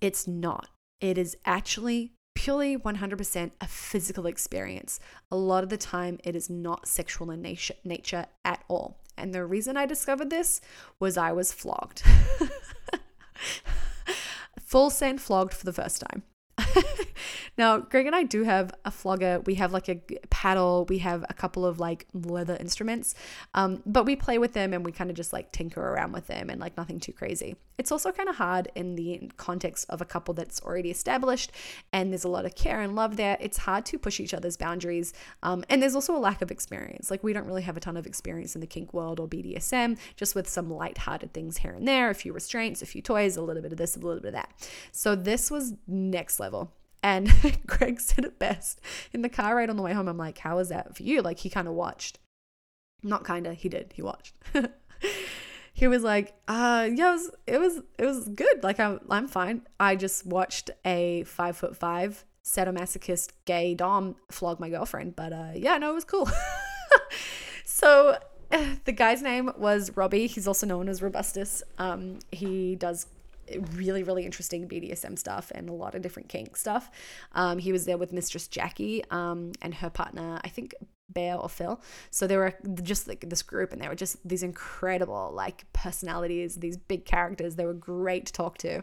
it's 0.00 0.26
not. 0.26 0.68
It 1.00 1.16
is 1.16 1.36
actually 1.44 2.12
purely 2.34 2.76
100% 2.76 3.50
a 3.60 3.66
physical 3.66 4.26
experience. 4.26 5.00
A 5.30 5.36
lot 5.36 5.64
of 5.64 5.70
the 5.70 5.76
time, 5.76 6.18
it 6.24 6.36
is 6.36 6.48
not 6.48 6.86
sexual 6.86 7.30
in 7.30 7.42
nature, 7.42 7.74
nature 7.84 8.26
at 8.44 8.62
all. 8.68 9.00
And 9.16 9.34
the 9.34 9.44
reason 9.44 9.76
I 9.76 9.86
discovered 9.86 10.30
this 10.30 10.60
was 11.00 11.16
I 11.16 11.32
was 11.32 11.52
flogged. 11.52 12.02
Full 14.60 14.90
send 14.90 15.20
flogged 15.20 15.54
for 15.54 15.64
the 15.64 15.72
first 15.72 16.00
time. 16.08 16.22
Now, 17.58 17.78
Greg 17.78 18.06
and 18.06 18.14
I 18.14 18.22
do 18.22 18.44
have 18.44 18.72
a 18.84 18.90
flogger. 18.90 19.40
We 19.46 19.56
have 19.56 19.72
like 19.72 19.88
a 19.88 20.00
paddle. 20.30 20.86
We 20.88 20.98
have 20.98 21.24
a 21.28 21.34
couple 21.34 21.64
of 21.64 21.78
like 21.78 22.06
leather 22.12 22.56
instruments, 22.58 23.14
um, 23.54 23.82
but 23.86 24.04
we 24.04 24.16
play 24.16 24.38
with 24.38 24.52
them 24.52 24.72
and 24.72 24.84
we 24.84 24.92
kind 24.92 25.10
of 25.10 25.16
just 25.16 25.32
like 25.32 25.52
tinker 25.52 25.80
around 25.80 26.12
with 26.12 26.26
them 26.26 26.50
and 26.50 26.60
like 26.60 26.76
nothing 26.76 27.00
too 27.00 27.12
crazy. 27.12 27.56
It's 27.78 27.92
also 27.92 28.10
kind 28.10 28.28
of 28.28 28.36
hard 28.36 28.68
in 28.74 28.96
the 28.96 29.30
context 29.36 29.86
of 29.88 30.00
a 30.00 30.04
couple 30.04 30.34
that's 30.34 30.60
already 30.62 30.90
established 30.90 31.52
and 31.92 32.10
there's 32.12 32.24
a 32.24 32.28
lot 32.28 32.44
of 32.44 32.56
care 32.56 32.80
and 32.80 32.96
love 32.96 33.16
there. 33.16 33.36
It's 33.40 33.58
hard 33.58 33.86
to 33.86 33.98
push 33.98 34.18
each 34.18 34.34
other's 34.34 34.56
boundaries. 34.56 35.12
Um, 35.42 35.64
and 35.68 35.80
there's 35.80 35.94
also 35.94 36.16
a 36.16 36.18
lack 36.18 36.42
of 36.42 36.50
experience. 36.50 37.10
Like, 37.10 37.22
we 37.22 37.32
don't 37.32 37.46
really 37.46 37.62
have 37.62 37.76
a 37.76 37.80
ton 37.80 37.96
of 37.96 38.06
experience 38.06 38.54
in 38.54 38.60
the 38.60 38.66
kink 38.66 38.92
world 38.92 39.20
or 39.20 39.28
BDSM, 39.28 39.98
just 40.16 40.34
with 40.34 40.48
some 40.48 40.70
light-hearted 40.70 41.32
things 41.32 41.58
here 41.58 41.72
and 41.72 41.86
there, 41.86 42.10
a 42.10 42.14
few 42.14 42.32
restraints, 42.32 42.82
a 42.82 42.86
few 42.86 43.00
toys, 43.02 43.36
a 43.36 43.42
little 43.42 43.62
bit 43.62 43.72
of 43.72 43.78
this, 43.78 43.96
a 43.96 44.00
little 44.00 44.20
bit 44.20 44.28
of 44.28 44.34
that. 44.34 44.52
So, 44.90 45.14
this 45.14 45.50
was 45.50 45.74
next 45.86 46.40
level. 46.40 46.47
And 47.02 47.32
Greg 47.66 48.00
said 48.00 48.24
it 48.24 48.38
best 48.38 48.80
in 49.12 49.22
the 49.22 49.28
car 49.28 49.56
ride 49.56 49.70
on 49.70 49.76
the 49.76 49.82
way 49.82 49.92
home. 49.92 50.08
I'm 50.08 50.18
like, 50.18 50.38
how 50.38 50.56
was 50.56 50.68
that 50.68 50.96
for 50.96 51.02
you? 51.02 51.22
Like, 51.22 51.38
he 51.38 51.50
kind 51.50 51.68
of 51.68 51.74
watched. 51.74 52.18
Not 53.02 53.24
kind 53.24 53.46
of, 53.46 53.56
he 53.56 53.68
did. 53.68 53.92
He 53.94 54.02
watched. 54.02 54.34
he 55.72 55.86
was 55.86 56.02
like, 56.02 56.34
uh, 56.48 56.88
yeah, 56.92 57.10
it 57.10 57.12
was, 57.12 57.30
it 57.46 57.60
was, 57.60 57.76
it 57.98 58.04
was 58.04 58.28
good. 58.28 58.64
Like, 58.64 58.80
I'm, 58.80 59.00
I'm 59.08 59.28
fine. 59.28 59.62
I 59.78 59.94
just 59.94 60.26
watched 60.26 60.70
a 60.84 61.22
five 61.24 61.56
foot 61.56 61.76
five 61.76 62.24
sadomasochist 62.44 63.30
gay 63.44 63.74
dom 63.74 64.16
flog 64.30 64.58
my 64.58 64.68
girlfriend. 64.70 65.14
But 65.14 65.32
uh, 65.32 65.52
yeah, 65.54 65.78
no, 65.78 65.90
it 65.92 65.94
was 65.94 66.04
cool. 66.04 66.28
so 67.64 68.18
the 68.84 68.92
guy's 68.92 69.22
name 69.22 69.52
was 69.56 69.96
Robbie. 69.96 70.26
He's 70.26 70.48
also 70.48 70.66
known 70.66 70.88
as 70.88 71.00
Robustus. 71.00 71.62
Um, 71.78 72.18
he 72.32 72.74
does 72.76 73.06
really, 73.72 74.02
really 74.02 74.24
interesting 74.24 74.68
BDSM 74.68 75.18
stuff 75.18 75.50
and 75.54 75.68
a 75.68 75.72
lot 75.72 75.94
of 75.94 76.02
different 76.02 76.28
kink 76.28 76.56
stuff. 76.56 76.90
Um, 77.32 77.58
he 77.58 77.72
was 77.72 77.84
there 77.84 77.98
with 77.98 78.12
Mistress 78.12 78.48
Jackie 78.48 79.04
um, 79.10 79.52
and 79.62 79.74
her 79.74 79.90
partner, 79.90 80.40
I 80.44 80.48
think 80.48 80.74
Bear 81.08 81.36
or 81.36 81.48
Phil. 81.48 81.80
So 82.10 82.26
they 82.26 82.36
were 82.36 82.54
just 82.82 83.08
like 83.08 83.24
this 83.28 83.42
group, 83.42 83.72
and 83.72 83.80
they 83.80 83.88
were 83.88 83.94
just 83.94 84.16
these 84.28 84.42
incredible 84.42 85.32
like 85.32 85.64
personalities, 85.72 86.56
these 86.56 86.76
big 86.76 87.04
characters. 87.04 87.56
They 87.56 87.64
were 87.64 87.74
great 87.74 88.26
to 88.26 88.32
talk 88.32 88.58
to, 88.58 88.82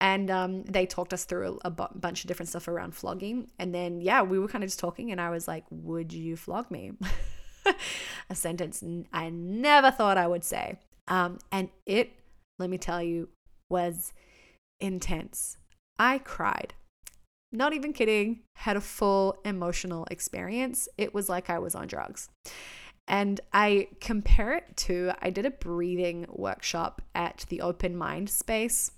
and 0.00 0.30
um, 0.30 0.62
they 0.64 0.86
talked 0.86 1.12
us 1.12 1.24
through 1.24 1.58
a, 1.64 1.70
bunch 1.70 2.24
of 2.24 2.28
different 2.28 2.48
stuff 2.48 2.68
around 2.68 2.94
flogging. 2.94 3.50
And 3.58 3.74
then 3.74 4.00
yeah, 4.00 4.22
we 4.22 4.38
were 4.38 4.48
kind 4.48 4.64
of 4.64 4.68
just 4.68 4.80
talking, 4.80 5.12
and 5.12 5.20
I 5.20 5.30
was 5.30 5.46
like, 5.46 5.64
"Would 5.70 6.12
you 6.12 6.36
flog 6.36 6.70
me?" 6.70 6.92
a 8.30 8.34
sentence 8.34 8.82
I 9.12 9.28
never 9.28 9.90
thought 9.90 10.16
I 10.16 10.26
would 10.26 10.44
say, 10.44 10.78
um, 11.06 11.38
and 11.52 11.68
it. 11.86 12.12
Let 12.58 12.70
me 12.70 12.78
tell 12.78 13.00
you, 13.00 13.28
was 13.70 14.12
intense. 14.80 15.56
I 15.98 16.18
cried. 16.18 16.74
Not 17.50 17.72
even 17.72 17.92
kidding, 17.92 18.40
had 18.56 18.76
a 18.76 18.80
full 18.80 19.38
emotional 19.44 20.06
experience. 20.10 20.88
It 20.98 21.14
was 21.14 21.28
like 21.28 21.48
I 21.48 21.58
was 21.58 21.74
on 21.74 21.86
drugs. 21.86 22.28
And 23.06 23.40
I 23.54 23.88
compare 24.00 24.54
it 24.54 24.76
to 24.76 25.12
I 25.20 25.30
did 25.30 25.46
a 25.46 25.50
breathing 25.50 26.26
workshop 26.28 27.00
at 27.14 27.46
the 27.48 27.62
Open 27.62 27.96
Mind 27.96 28.28
Space 28.28 28.92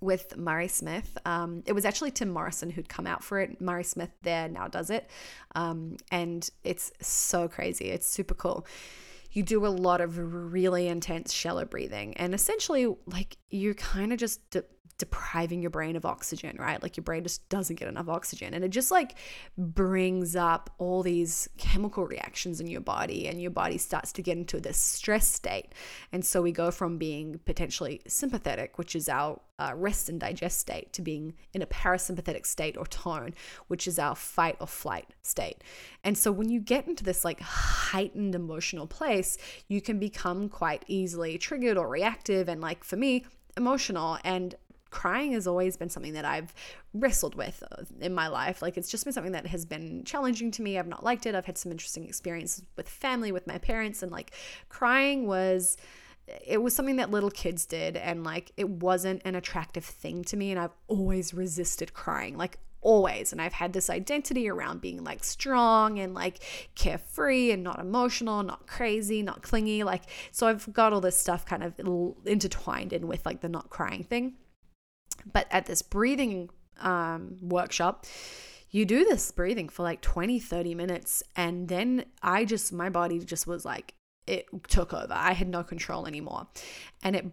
with 0.00 0.36
Murray 0.36 0.68
Smith. 0.68 1.18
Um, 1.24 1.64
it 1.66 1.72
was 1.72 1.84
actually 1.84 2.12
Tim 2.12 2.28
Morrison 2.28 2.70
who'd 2.70 2.88
come 2.88 3.06
out 3.06 3.24
for 3.24 3.40
it. 3.40 3.60
Murray 3.60 3.82
Smith 3.82 4.10
there 4.22 4.48
now 4.48 4.68
does 4.68 4.90
it. 4.90 5.10
Um, 5.56 5.96
and 6.12 6.48
it's 6.62 6.92
so 7.00 7.48
crazy. 7.48 7.86
It's 7.86 8.06
super 8.06 8.34
cool. 8.34 8.66
You 9.30 9.42
do 9.42 9.66
a 9.66 9.68
lot 9.68 10.00
of 10.00 10.18
really 10.18 10.88
intense 10.88 11.32
shallow 11.32 11.64
breathing. 11.64 12.16
And 12.16 12.34
essentially, 12.34 12.86
like, 13.06 13.36
you're 13.50 13.74
kind 13.74 14.12
of 14.12 14.18
just 14.18 14.40
depriving 14.98 15.62
your 15.62 15.70
brain 15.70 15.94
of 15.94 16.04
oxygen, 16.04 16.56
right? 16.58 16.82
Like 16.82 16.96
your 16.96 17.04
brain 17.04 17.22
just 17.22 17.48
doesn't 17.48 17.78
get 17.78 17.88
enough 17.88 18.08
oxygen. 18.08 18.52
And 18.52 18.64
it 18.64 18.70
just 18.70 18.90
like 18.90 19.14
brings 19.56 20.34
up 20.34 20.70
all 20.78 21.04
these 21.04 21.48
chemical 21.56 22.04
reactions 22.04 22.60
in 22.60 22.66
your 22.66 22.80
body, 22.80 23.28
and 23.28 23.40
your 23.40 23.52
body 23.52 23.78
starts 23.78 24.12
to 24.12 24.22
get 24.22 24.36
into 24.36 24.60
this 24.60 24.76
stress 24.76 25.28
state. 25.28 25.72
And 26.12 26.24
so 26.24 26.42
we 26.42 26.52
go 26.52 26.70
from 26.70 26.98
being 26.98 27.40
potentially 27.44 28.00
sympathetic, 28.08 28.76
which 28.76 28.96
is 28.96 29.08
our 29.08 29.40
uh, 29.60 29.72
rest 29.74 30.08
and 30.08 30.20
digest 30.20 30.58
state, 30.58 30.92
to 30.92 31.02
being 31.02 31.34
in 31.52 31.62
a 31.62 31.66
parasympathetic 31.66 32.44
state 32.44 32.76
or 32.76 32.86
tone, 32.86 33.34
which 33.68 33.86
is 33.86 33.98
our 33.98 34.14
fight 34.16 34.56
or 34.60 34.66
flight 34.66 35.06
state. 35.22 35.62
And 36.02 36.18
so 36.18 36.32
when 36.32 36.48
you 36.48 36.60
get 36.60 36.88
into 36.88 37.04
this 37.04 37.24
like 37.24 37.40
heightened 37.40 38.34
emotional 38.34 38.86
place, 38.86 39.38
you 39.68 39.80
can 39.80 39.98
become 39.98 40.48
quite 40.48 40.84
easily 40.88 41.38
triggered 41.38 41.76
or 41.76 41.88
reactive. 41.88 42.48
And 42.48 42.60
like 42.60 42.82
for 42.82 42.96
me, 42.96 43.24
emotional 43.56 44.18
and 44.22 44.54
crying 44.90 45.32
has 45.32 45.46
always 45.46 45.76
been 45.76 45.90
something 45.90 46.14
that 46.14 46.24
I've 46.24 46.54
wrestled 46.94 47.34
with 47.34 47.62
uh, 47.70 47.84
in 48.00 48.14
my 48.14 48.28
life. 48.28 48.62
Like 48.62 48.76
it's 48.76 48.90
just 48.90 49.04
been 49.04 49.12
something 49.12 49.32
that 49.32 49.46
has 49.46 49.64
been 49.64 50.04
challenging 50.04 50.50
to 50.52 50.62
me. 50.62 50.78
I've 50.78 50.86
not 50.86 51.04
liked 51.04 51.26
it. 51.26 51.34
I've 51.34 51.46
had 51.46 51.58
some 51.58 51.72
interesting 51.72 52.04
experiences 52.04 52.64
with 52.76 52.88
family, 52.88 53.32
with 53.32 53.46
my 53.46 53.58
parents, 53.58 54.02
and 54.02 54.12
like 54.12 54.32
crying 54.68 55.26
was 55.26 55.76
it 56.46 56.62
was 56.62 56.74
something 56.74 56.96
that 56.96 57.10
little 57.10 57.30
kids 57.30 57.66
did 57.66 57.96
and 57.96 58.24
like 58.24 58.52
it 58.56 58.68
wasn't 58.68 59.22
an 59.24 59.34
attractive 59.34 59.84
thing 59.84 60.22
to 60.24 60.36
me 60.36 60.50
and 60.50 60.60
I've 60.60 60.74
always 60.86 61.32
resisted 61.32 61.94
crying 61.94 62.36
like 62.36 62.58
always 62.80 63.32
and 63.32 63.40
I've 63.40 63.54
had 63.54 63.72
this 63.72 63.90
identity 63.90 64.48
around 64.48 64.80
being 64.80 65.02
like 65.02 65.24
strong 65.24 65.98
and 65.98 66.14
like 66.14 66.38
carefree 66.74 67.50
and 67.50 67.62
not 67.62 67.80
emotional, 67.80 68.42
not 68.42 68.66
crazy, 68.66 69.22
not 69.22 69.42
clingy 69.42 69.82
like 69.82 70.04
so 70.30 70.46
I've 70.46 70.72
got 70.72 70.92
all 70.92 71.00
this 71.00 71.18
stuff 71.18 71.44
kind 71.44 71.64
of 71.64 71.74
intertwined 72.24 72.92
in 72.92 73.08
with 73.08 73.24
like 73.26 73.40
the 73.40 73.48
not 73.48 73.70
crying 73.70 74.04
thing. 74.04 74.34
But 75.30 75.46
at 75.50 75.66
this 75.66 75.82
breathing 75.82 76.50
um, 76.80 77.38
workshop, 77.42 78.06
you 78.70 78.84
do 78.84 79.04
this 79.04 79.30
breathing 79.32 79.68
for 79.68 79.82
like 79.82 80.00
20, 80.00 80.38
30 80.38 80.74
minutes. 80.74 81.22
And 81.36 81.68
then 81.68 82.04
I 82.22 82.44
just, 82.44 82.72
my 82.72 82.90
body 82.90 83.18
just 83.18 83.46
was 83.46 83.64
like, 83.64 83.94
it 84.26 84.46
took 84.68 84.92
over. 84.92 85.12
I 85.12 85.32
had 85.32 85.48
no 85.48 85.62
control 85.62 86.06
anymore. 86.06 86.46
And 87.02 87.16
it 87.16 87.26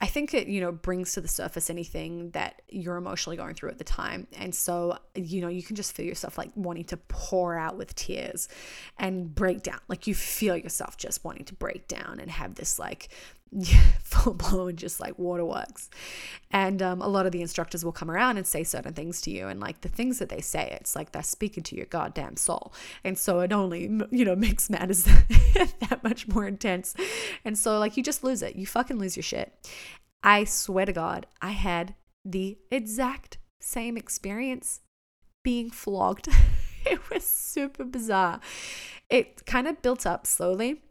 I 0.00 0.06
think 0.06 0.32
it, 0.32 0.46
you 0.46 0.60
know, 0.60 0.70
brings 0.70 1.14
to 1.14 1.20
the 1.20 1.26
surface 1.26 1.70
anything 1.70 2.30
that 2.30 2.62
you're 2.68 2.96
emotionally 2.96 3.36
going 3.36 3.54
through 3.54 3.70
at 3.70 3.78
the 3.78 3.84
time. 3.84 4.28
And 4.36 4.54
so, 4.54 4.96
you 5.16 5.40
know, 5.40 5.48
you 5.48 5.62
can 5.62 5.74
just 5.74 5.92
feel 5.92 6.06
yourself 6.06 6.38
like 6.38 6.52
wanting 6.54 6.84
to 6.84 6.96
pour 6.96 7.58
out 7.58 7.76
with 7.76 7.96
tears 7.96 8.48
and 8.96 9.34
break 9.34 9.64
down. 9.64 9.80
Like 9.88 10.06
you 10.06 10.14
feel 10.14 10.56
yourself 10.56 10.96
just 10.96 11.24
wanting 11.24 11.46
to 11.46 11.54
break 11.54 11.88
down 11.88 12.20
and 12.20 12.30
have 12.30 12.54
this 12.54 12.78
like 12.78 13.08
full 14.02 14.34
blown 14.34 14.76
just 14.76 15.00
like 15.00 15.18
waterworks. 15.18 15.90
And 16.50 16.82
um, 16.82 17.00
a 17.00 17.08
lot 17.08 17.26
of 17.26 17.32
the 17.32 17.42
instructors 17.42 17.84
will 17.84 17.92
come 17.92 18.10
around 18.10 18.36
and 18.36 18.46
say 18.46 18.64
certain 18.64 18.94
things 18.94 19.20
to 19.22 19.30
you. 19.30 19.48
And 19.48 19.60
like 19.60 19.80
the 19.80 19.88
things 19.88 20.18
that 20.18 20.28
they 20.28 20.40
say, 20.40 20.76
it's 20.80 20.96
like 20.96 21.12
they're 21.12 21.22
speaking 21.22 21.62
to 21.64 21.76
your 21.76 21.86
goddamn 21.86 22.36
soul. 22.36 22.72
And 23.04 23.18
so 23.18 23.40
it 23.40 23.52
only, 23.52 23.82
you 24.10 24.24
know, 24.24 24.36
makes 24.48 24.70
matters 24.70 25.04
that 25.84 26.00
much 26.02 26.28
more 26.28 26.46
intense. 26.46 26.94
And 27.44 27.58
so 27.58 27.78
like 27.78 27.96
you 27.96 28.02
just 28.02 28.24
lose 28.24 28.42
it. 28.42 28.56
You 28.56 28.66
fucking 28.66 28.98
lose 28.98 29.16
your 29.16 29.22
shit. 29.22 29.52
I 30.22 30.44
swear 30.44 30.86
to 30.86 30.92
God, 30.92 31.26
I 31.40 31.52
had 31.52 31.94
the 32.24 32.58
exact 32.70 33.38
same 33.60 33.96
experience 33.96 34.80
being 35.42 35.70
flogged. 35.70 36.28
it 36.86 37.10
was 37.10 37.24
super 37.24 37.84
bizarre. 37.84 38.40
It 39.08 39.46
kind 39.46 39.66
of 39.66 39.80
built 39.80 40.06
up 40.06 40.26
slowly 40.26 40.82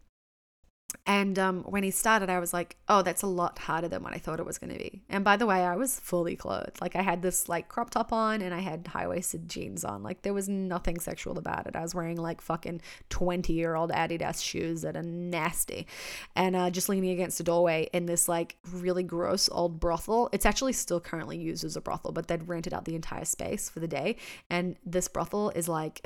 and 1.06 1.38
um, 1.38 1.64
when 1.64 1.84
he 1.84 1.92
started, 1.92 2.30
I 2.30 2.40
was 2.40 2.54
like, 2.54 2.78
oh, 2.88 3.02
that's 3.02 3.22
a 3.22 3.28
lot 3.28 3.60
harder 3.60 3.90
than 3.90 4.04
what 4.04 4.14
I 4.14 4.18
thought 4.18 4.40
it 4.40 4.46
was 4.46 4.58
going 4.58 4.72
to 4.72 4.80
be. 4.80 5.02
And 5.10 5.24
by 5.24 5.36
the 5.36 5.46
way, 5.46 5.66
I 5.66 5.76
was 5.76 6.00
fully 6.00 6.38
clothed. 6.38 6.80
Like 6.82 6.96
I 6.96 7.02
had 7.02 7.22
this 7.22 7.50
like 7.50 7.68
crop 7.68 7.90
top 7.90 8.14
on 8.14 8.42
and 8.42 8.54
I 8.54 8.60
had 8.60 8.88
high 8.88 9.08
waisted 9.08 9.50
jeans 9.50 9.84
on. 9.84 10.02
Like 10.02 10.22
there 10.22 10.34
was 10.34 10.48
nothing 10.48 11.00
sexual 11.00 11.38
about 11.38 11.68
it. 11.68 11.76
I 11.76 11.82
was 11.82 11.94
wearing 11.94 12.18
like 12.18 12.40
fucking 12.40 12.82
20 13.10 13.52
year 13.52 13.76
old 13.76 13.92
Adidas 13.92 14.42
shoes 14.42 14.82
that 14.82 14.96
are 14.96 15.04
nasty. 15.04 15.88
And 16.36 16.56
uh, 16.56 16.70
just 16.70 16.88
leaning 16.88 17.12
against 17.12 17.40
a 17.42 17.44
doorway 17.44 17.90
in 17.92 18.06
this 18.06 18.30
like 18.30 18.56
really 18.72 19.04
gross 19.04 19.50
old 19.50 19.82
brothel. 19.82 20.30
It's 20.32 20.46
actually 20.46 20.74
still 20.74 21.02
currently 21.02 21.38
used 21.38 21.66
as 21.66 21.76
a 21.76 21.82
brothel, 21.82 22.14
but 22.14 22.28
they'd 22.28 22.48
rented 22.48 22.74
out 22.74 22.86
the 22.86 22.96
entire 22.96 23.26
space 23.26 23.70
for 23.70 23.82
the 23.82 23.90
day. 23.90 24.16
And 24.50 24.78
this 24.86 25.10
brothel 25.10 25.50
is 25.50 25.68
like, 25.68 26.06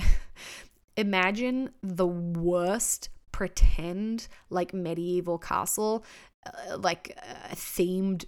imagine 0.97 1.69
the 1.83 2.07
worst 2.07 3.09
pretend 3.31 4.27
like 4.49 4.73
medieval 4.73 5.37
castle, 5.37 6.05
uh, 6.45 6.77
like 6.77 7.17
a 7.51 7.55
themed 7.55 8.25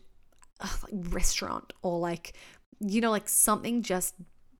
uh, 0.59 0.67
like 0.83 1.13
restaurant 1.13 1.73
or 1.81 1.99
like, 1.99 2.33
you 2.79 3.01
know, 3.01 3.11
like 3.11 3.29
something 3.29 3.81
just 3.81 4.15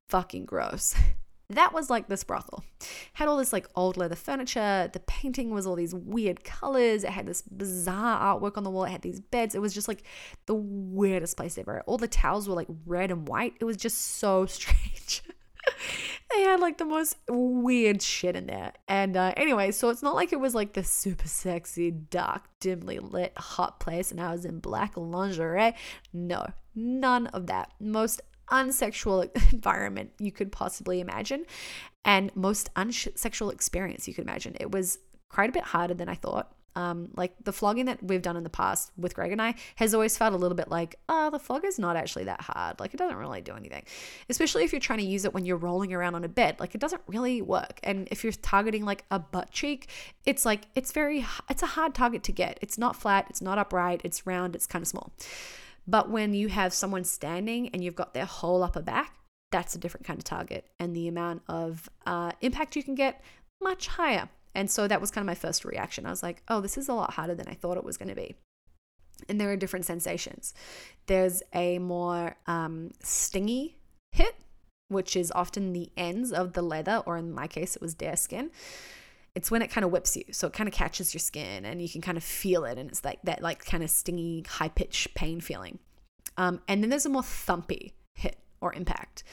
fucking 0.08 0.44
gross. 0.44 0.94
That 1.50 1.74
was 1.74 1.90
like 1.90 2.08
this 2.08 2.24
brothel. 2.24 2.64
Had 3.12 3.28
all 3.28 3.36
this 3.36 3.52
like 3.52 3.68
old 3.76 3.98
leather 3.98 4.16
furniture. 4.16 4.88
The 4.90 5.00
painting 5.00 5.50
was 5.50 5.66
all 5.66 5.74
these 5.74 5.94
weird 5.94 6.42
colors. 6.42 7.04
It 7.04 7.10
had 7.10 7.26
this 7.26 7.42
bizarre 7.42 8.40
artwork 8.40 8.56
on 8.56 8.64
the 8.64 8.70
wall. 8.70 8.84
It 8.84 8.90
had 8.90 9.02
these 9.02 9.20
beds. 9.20 9.54
It 9.54 9.60
was 9.60 9.74
just 9.74 9.86
like 9.86 10.04
the 10.46 10.54
weirdest 10.54 11.36
place 11.36 11.58
ever. 11.58 11.82
All 11.86 11.98
the 11.98 12.08
towels 12.08 12.48
were 12.48 12.54
like 12.54 12.68
red 12.86 13.10
and 13.10 13.28
white. 13.28 13.54
It 13.60 13.64
was 13.64 13.76
just 13.76 14.16
so 14.16 14.46
strange 14.46 15.22
they 16.32 16.42
had 16.42 16.60
like 16.60 16.78
the 16.78 16.84
most 16.84 17.16
weird 17.28 18.02
shit 18.02 18.36
in 18.36 18.46
there. 18.46 18.72
And 18.88 19.16
uh, 19.16 19.32
anyway, 19.36 19.70
so 19.70 19.90
it's 19.90 20.02
not 20.02 20.14
like 20.14 20.32
it 20.32 20.40
was 20.40 20.54
like 20.54 20.72
the 20.72 20.84
super 20.84 21.28
sexy, 21.28 21.90
dark, 21.90 22.48
dimly 22.60 22.98
lit, 22.98 23.32
hot 23.36 23.80
place 23.80 24.10
and 24.10 24.20
I 24.20 24.32
was 24.32 24.44
in 24.44 24.60
black 24.60 24.96
lingerie. 24.96 25.74
No, 26.12 26.46
none 26.74 27.26
of 27.28 27.46
that. 27.46 27.72
Most 27.80 28.20
unsexual 28.50 29.30
environment 29.52 30.10
you 30.18 30.32
could 30.32 30.52
possibly 30.52 31.00
imagine 31.00 31.44
and 32.04 32.34
most 32.36 32.72
unsexual 32.74 33.52
experience 33.52 34.06
you 34.06 34.14
could 34.14 34.24
imagine. 34.24 34.56
It 34.60 34.70
was 34.70 34.98
quite 35.30 35.50
a 35.50 35.52
bit 35.52 35.64
harder 35.64 35.94
than 35.94 36.08
I 36.08 36.14
thought. 36.14 36.54
Um, 36.76 37.10
like 37.16 37.32
the 37.44 37.52
flogging 37.52 37.86
that 37.86 38.02
we've 38.02 38.22
done 38.22 38.36
in 38.36 38.42
the 38.42 38.50
past 38.50 38.90
with 38.96 39.14
Greg 39.14 39.30
and 39.30 39.40
I 39.40 39.54
has 39.76 39.94
always 39.94 40.16
felt 40.16 40.34
a 40.34 40.36
little 40.36 40.56
bit 40.56 40.68
like, 40.68 40.96
oh, 41.08 41.30
the 41.30 41.38
flog 41.38 41.64
is 41.64 41.78
not 41.78 41.96
actually 41.96 42.24
that 42.24 42.40
hard. 42.40 42.80
Like 42.80 42.94
it 42.94 42.96
doesn't 42.96 43.16
really 43.16 43.40
do 43.40 43.54
anything, 43.54 43.84
especially 44.28 44.64
if 44.64 44.72
you're 44.72 44.80
trying 44.80 44.98
to 44.98 45.04
use 45.04 45.24
it 45.24 45.32
when 45.32 45.44
you're 45.44 45.56
rolling 45.56 45.92
around 45.92 46.14
on 46.14 46.24
a 46.24 46.28
bed. 46.28 46.56
Like 46.58 46.74
it 46.74 46.80
doesn't 46.80 47.02
really 47.06 47.42
work. 47.42 47.78
And 47.82 48.08
if 48.10 48.24
you're 48.24 48.32
targeting 48.32 48.84
like 48.84 49.04
a 49.10 49.18
butt 49.18 49.50
cheek, 49.50 49.88
it's 50.26 50.44
like, 50.44 50.66
it's 50.74 50.92
very, 50.92 51.24
it's 51.48 51.62
a 51.62 51.66
hard 51.66 51.94
target 51.94 52.22
to 52.24 52.32
get. 52.32 52.58
It's 52.60 52.76
not 52.76 52.96
flat, 52.96 53.26
it's 53.30 53.40
not 53.40 53.58
upright, 53.58 54.00
it's 54.04 54.26
round, 54.26 54.56
it's 54.56 54.66
kind 54.66 54.82
of 54.82 54.88
small. 54.88 55.12
But 55.86 56.10
when 56.10 56.34
you 56.34 56.48
have 56.48 56.72
someone 56.72 57.04
standing 57.04 57.68
and 57.68 57.84
you've 57.84 57.94
got 57.94 58.14
their 58.14 58.24
whole 58.24 58.62
upper 58.62 58.82
back, 58.82 59.14
that's 59.50 59.74
a 59.74 59.78
different 59.78 60.06
kind 60.06 60.18
of 60.18 60.24
target. 60.24 60.66
And 60.80 60.96
the 60.96 61.06
amount 61.08 61.42
of 61.46 61.88
uh, 62.06 62.32
impact 62.40 62.74
you 62.74 62.82
can 62.82 62.94
get, 62.94 63.22
much 63.62 63.86
higher. 63.86 64.28
And 64.54 64.70
so 64.70 64.86
that 64.86 65.00
was 65.00 65.10
kind 65.10 65.22
of 65.22 65.26
my 65.26 65.34
first 65.34 65.64
reaction. 65.64 66.06
I 66.06 66.10
was 66.10 66.22
like, 66.22 66.42
oh, 66.48 66.60
this 66.60 66.78
is 66.78 66.88
a 66.88 66.94
lot 66.94 67.14
harder 67.14 67.34
than 67.34 67.48
I 67.48 67.54
thought 67.54 67.76
it 67.76 67.84
was 67.84 67.96
going 67.96 68.08
to 68.08 68.14
be. 68.14 68.34
And 69.28 69.40
there 69.40 69.50
are 69.50 69.56
different 69.56 69.86
sensations. 69.86 70.54
There's 71.06 71.42
a 71.52 71.78
more 71.78 72.36
um, 72.46 72.92
stingy 73.02 73.76
hit, 74.12 74.34
which 74.88 75.16
is 75.16 75.32
often 75.32 75.72
the 75.72 75.90
ends 75.96 76.32
of 76.32 76.52
the 76.52 76.62
leather, 76.62 77.02
or 77.06 77.16
in 77.16 77.32
my 77.32 77.46
case, 77.46 77.76
it 77.76 77.82
was 77.82 77.96
their 77.96 78.16
skin. 78.16 78.50
It's 79.34 79.50
when 79.50 79.62
it 79.62 79.70
kind 79.70 79.84
of 79.84 79.90
whips 79.90 80.16
you. 80.16 80.24
So 80.30 80.46
it 80.46 80.52
kind 80.52 80.68
of 80.68 80.74
catches 80.74 81.12
your 81.12 81.18
skin 81.20 81.64
and 81.64 81.82
you 81.82 81.88
can 81.88 82.00
kind 82.00 82.16
of 82.16 82.22
feel 82.22 82.64
it. 82.64 82.78
And 82.78 82.88
it's 82.88 83.04
like 83.04 83.20
that, 83.24 83.42
like 83.42 83.64
kind 83.64 83.82
of 83.82 83.90
stingy, 83.90 84.44
high 84.48 84.68
pitched 84.68 85.14
pain 85.14 85.40
feeling. 85.40 85.80
Um, 86.36 86.60
and 86.68 86.82
then 86.82 86.90
there's 86.90 87.06
a 87.06 87.10
more 87.10 87.22
thumpy 87.22 87.92
hit 88.14 88.38
or 88.60 88.72
impact. 88.72 89.24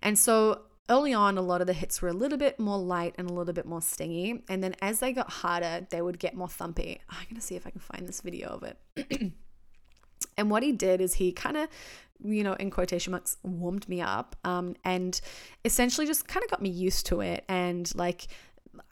And 0.00 0.16
so 0.16 0.62
early 0.88 1.12
on, 1.12 1.38
a 1.38 1.42
lot 1.42 1.60
of 1.60 1.66
the 1.66 1.72
hits 1.72 2.00
were 2.00 2.08
a 2.08 2.12
little 2.12 2.38
bit 2.38 2.58
more 2.58 2.78
light 2.78 3.14
and 3.18 3.28
a 3.28 3.32
little 3.32 3.52
bit 3.52 3.66
more 3.66 3.82
stingy. 3.82 4.42
And 4.48 4.62
then 4.62 4.74
as 4.80 5.00
they 5.00 5.12
got 5.12 5.30
harder, 5.30 5.86
they 5.90 6.02
would 6.02 6.18
get 6.18 6.34
more 6.34 6.48
thumpy. 6.48 6.98
I'm 7.08 7.24
going 7.24 7.36
to 7.36 7.40
see 7.40 7.56
if 7.56 7.66
I 7.66 7.70
can 7.70 7.80
find 7.80 8.08
this 8.08 8.20
video 8.20 8.48
of 8.48 8.62
it. 8.62 9.32
and 10.36 10.50
what 10.50 10.62
he 10.62 10.72
did 10.72 11.00
is 11.00 11.14
he 11.14 11.32
kind 11.32 11.56
of, 11.56 11.68
you 12.24 12.42
know, 12.42 12.54
in 12.54 12.70
quotation 12.70 13.12
marks, 13.12 13.36
warmed 13.42 13.88
me 13.88 14.00
up 14.00 14.36
um, 14.44 14.74
and 14.84 15.20
essentially 15.64 16.06
just 16.06 16.26
kind 16.26 16.44
of 16.44 16.50
got 16.50 16.62
me 16.62 16.70
used 16.70 17.06
to 17.06 17.20
it. 17.20 17.44
And 17.48 17.92
like, 17.94 18.28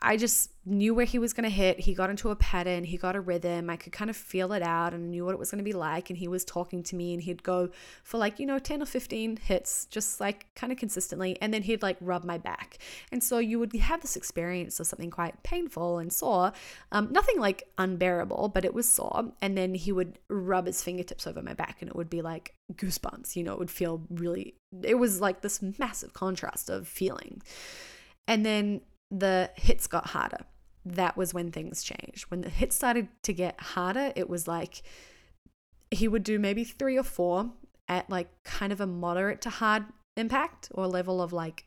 I 0.01 0.17
just 0.17 0.51
knew 0.65 0.93
where 0.93 1.05
he 1.05 1.17
was 1.17 1.33
going 1.33 1.43
to 1.43 1.49
hit. 1.49 1.79
He 1.79 1.93
got 1.93 2.09
into 2.09 2.29
a 2.29 2.35
pattern, 2.35 2.83
he 2.83 2.97
got 2.97 3.15
a 3.15 3.21
rhythm. 3.21 3.69
I 3.69 3.77
could 3.77 3.93
kind 3.93 4.09
of 4.09 4.17
feel 4.17 4.51
it 4.53 4.61
out 4.61 4.93
and 4.93 5.09
knew 5.09 5.25
what 5.25 5.33
it 5.33 5.39
was 5.39 5.49
going 5.49 5.59
to 5.59 5.63
be 5.63 5.73
like. 5.73 6.09
And 6.09 6.17
he 6.17 6.27
was 6.27 6.43
talking 6.43 6.83
to 6.83 6.95
me 6.95 7.13
and 7.13 7.23
he'd 7.23 7.43
go 7.43 7.69
for 8.03 8.17
like, 8.17 8.39
you 8.39 8.45
know, 8.45 8.59
10 8.59 8.81
or 8.81 8.85
15 8.85 9.37
hits, 9.37 9.85
just 9.85 10.19
like 10.19 10.47
kind 10.55 10.71
of 10.71 10.77
consistently. 10.77 11.37
And 11.41 11.53
then 11.53 11.63
he'd 11.63 11.81
like 11.81 11.97
rub 12.01 12.23
my 12.23 12.37
back. 12.37 12.79
And 13.11 13.23
so 13.23 13.39
you 13.39 13.59
would 13.59 13.73
have 13.75 14.01
this 14.01 14.15
experience 14.15 14.79
of 14.79 14.87
something 14.87 15.09
quite 15.09 15.41
painful 15.43 15.99
and 15.99 16.11
sore. 16.11 16.51
Um, 16.91 17.09
nothing 17.11 17.39
like 17.39 17.63
unbearable, 17.77 18.49
but 18.49 18.65
it 18.65 18.73
was 18.73 18.89
sore. 18.89 19.31
And 19.41 19.57
then 19.57 19.73
he 19.73 19.91
would 19.91 20.19
rub 20.29 20.67
his 20.67 20.83
fingertips 20.83 21.25
over 21.25 21.41
my 21.41 21.53
back 21.53 21.77
and 21.81 21.89
it 21.89 21.95
would 21.95 22.09
be 22.09 22.21
like 22.21 22.53
goosebumps. 22.73 23.35
You 23.35 23.43
know, 23.43 23.53
it 23.53 23.59
would 23.59 23.71
feel 23.71 24.01
really, 24.09 24.55
it 24.83 24.95
was 24.95 25.21
like 25.21 25.41
this 25.41 25.61
massive 25.79 26.13
contrast 26.13 26.69
of 26.69 26.87
feeling. 26.87 27.41
And 28.27 28.45
then 28.45 28.81
the 29.11 29.51
hits 29.55 29.87
got 29.87 30.07
harder. 30.07 30.45
That 30.85 31.17
was 31.17 31.33
when 31.33 31.51
things 31.51 31.83
changed. 31.83 32.23
When 32.29 32.41
the 32.41 32.49
hits 32.49 32.75
started 32.75 33.07
to 33.23 33.33
get 33.33 33.59
harder, 33.59 34.13
it 34.15 34.29
was 34.29 34.47
like 34.47 34.83
he 35.91 36.07
would 36.07 36.23
do 36.23 36.39
maybe 36.39 36.63
three 36.63 36.97
or 36.97 37.03
four 37.03 37.51
at 37.87 38.09
like 38.09 38.27
kind 38.43 38.71
of 38.71 38.81
a 38.81 38.87
moderate 38.87 39.41
to 39.41 39.49
hard 39.49 39.85
impact 40.15 40.69
or 40.73 40.87
level 40.87 41.21
of 41.21 41.31
like 41.31 41.65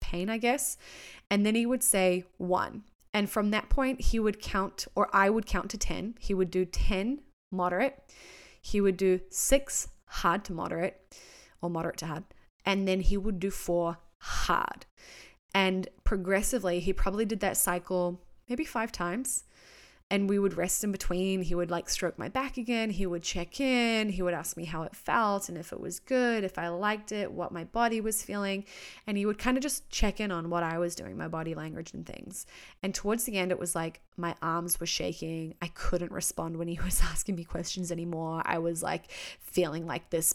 pain, 0.00 0.28
I 0.28 0.38
guess. 0.38 0.76
And 1.30 1.44
then 1.44 1.54
he 1.54 1.66
would 1.66 1.82
say 1.82 2.24
one. 2.38 2.84
And 3.12 3.28
from 3.28 3.50
that 3.50 3.68
point, 3.68 4.00
he 4.00 4.20
would 4.20 4.40
count, 4.40 4.86
or 4.94 5.08
I 5.12 5.30
would 5.30 5.46
count 5.46 5.70
to 5.70 5.78
10. 5.78 6.14
He 6.20 6.32
would 6.32 6.50
do 6.50 6.64
10 6.64 7.20
moderate. 7.50 7.98
He 8.62 8.80
would 8.80 8.96
do 8.96 9.20
six 9.30 9.88
hard 10.06 10.44
to 10.44 10.52
moderate 10.52 10.96
or 11.60 11.70
moderate 11.70 11.96
to 11.98 12.06
hard. 12.06 12.24
And 12.64 12.86
then 12.86 13.00
he 13.00 13.16
would 13.16 13.40
do 13.40 13.50
four 13.50 13.98
hard. 14.18 14.86
And 15.54 15.88
progressively, 16.04 16.80
he 16.80 16.92
probably 16.92 17.24
did 17.24 17.40
that 17.40 17.56
cycle 17.56 18.20
maybe 18.48 18.64
five 18.64 18.92
times. 18.92 19.44
And 20.12 20.28
we 20.28 20.40
would 20.40 20.56
rest 20.56 20.82
in 20.82 20.90
between. 20.90 21.42
He 21.42 21.54
would 21.54 21.70
like 21.70 21.88
stroke 21.88 22.18
my 22.18 22.28
back 22.28 22.56
again. 22.56 22.90
He 22.90 23.06
would 23.06 23.22
check 23.22 23.60
in. 23.60 24.08
He 24.08 24.22
would 24.22 24.34
ask 24.34 24.56
me 24.56 24.64
how 24.64 24.82
it 24.82 24.96
felt 24.96 25.48
and 25.48 25.56
if 25.56 25.72
it 25.72 25.78
was 25.78 26.00
good, 26.00 26.42
if 26.42 26.58
I 26.58 26.66
liked 26.66 27.12
it, 27.12 27.30
what 27.30 27.52
my 27.52 27.62
body 27.62 28.00
was 28.00 28.20
feeling. 28.20 28.64
And 29.06 29.16
he 29.16 29.24
would 29.24 29.38
kind 29.38 29.56
of 29.56 29.62
just 29.62 29.88
check 29.88 30.18
in 30.18 30.32
on 30.32 30.50
what 30.50 30.64
I 30.64 30.78
was 30.78 30.96
doing, 30.96 31.16
my 31.16 31.28
body 31.28 31.54
language 31.54 31.94
and 31.94 32.04
things. 32.04 32.44
And 32.82 32.92
towards 32.92 33.22
the 33.22 33.36
end, 33.36 33.52
it 33.52 33.58
was 33.60 33.76
like 33.76 34.00
my 34.16 34.34
arms 34.42 34.80
were 34.80 34.86
shaking. 34.86 35.54
I 35.62 35.68
couldn't 35.68 36.10
respond 36.10 36.56
when 36.56 36.66
he 36.66 36.80
was 36.84 37.00
asking 37.02 37.36
me 37.36 37.44
questions 37.44 37.92
anymore. 37.92 38.42
I 38.44 38.58
was 38.58 38.82
like 38.82 39.12
feeling 39.38 39.86
like 39.86 40.10
this, 40.10 40.34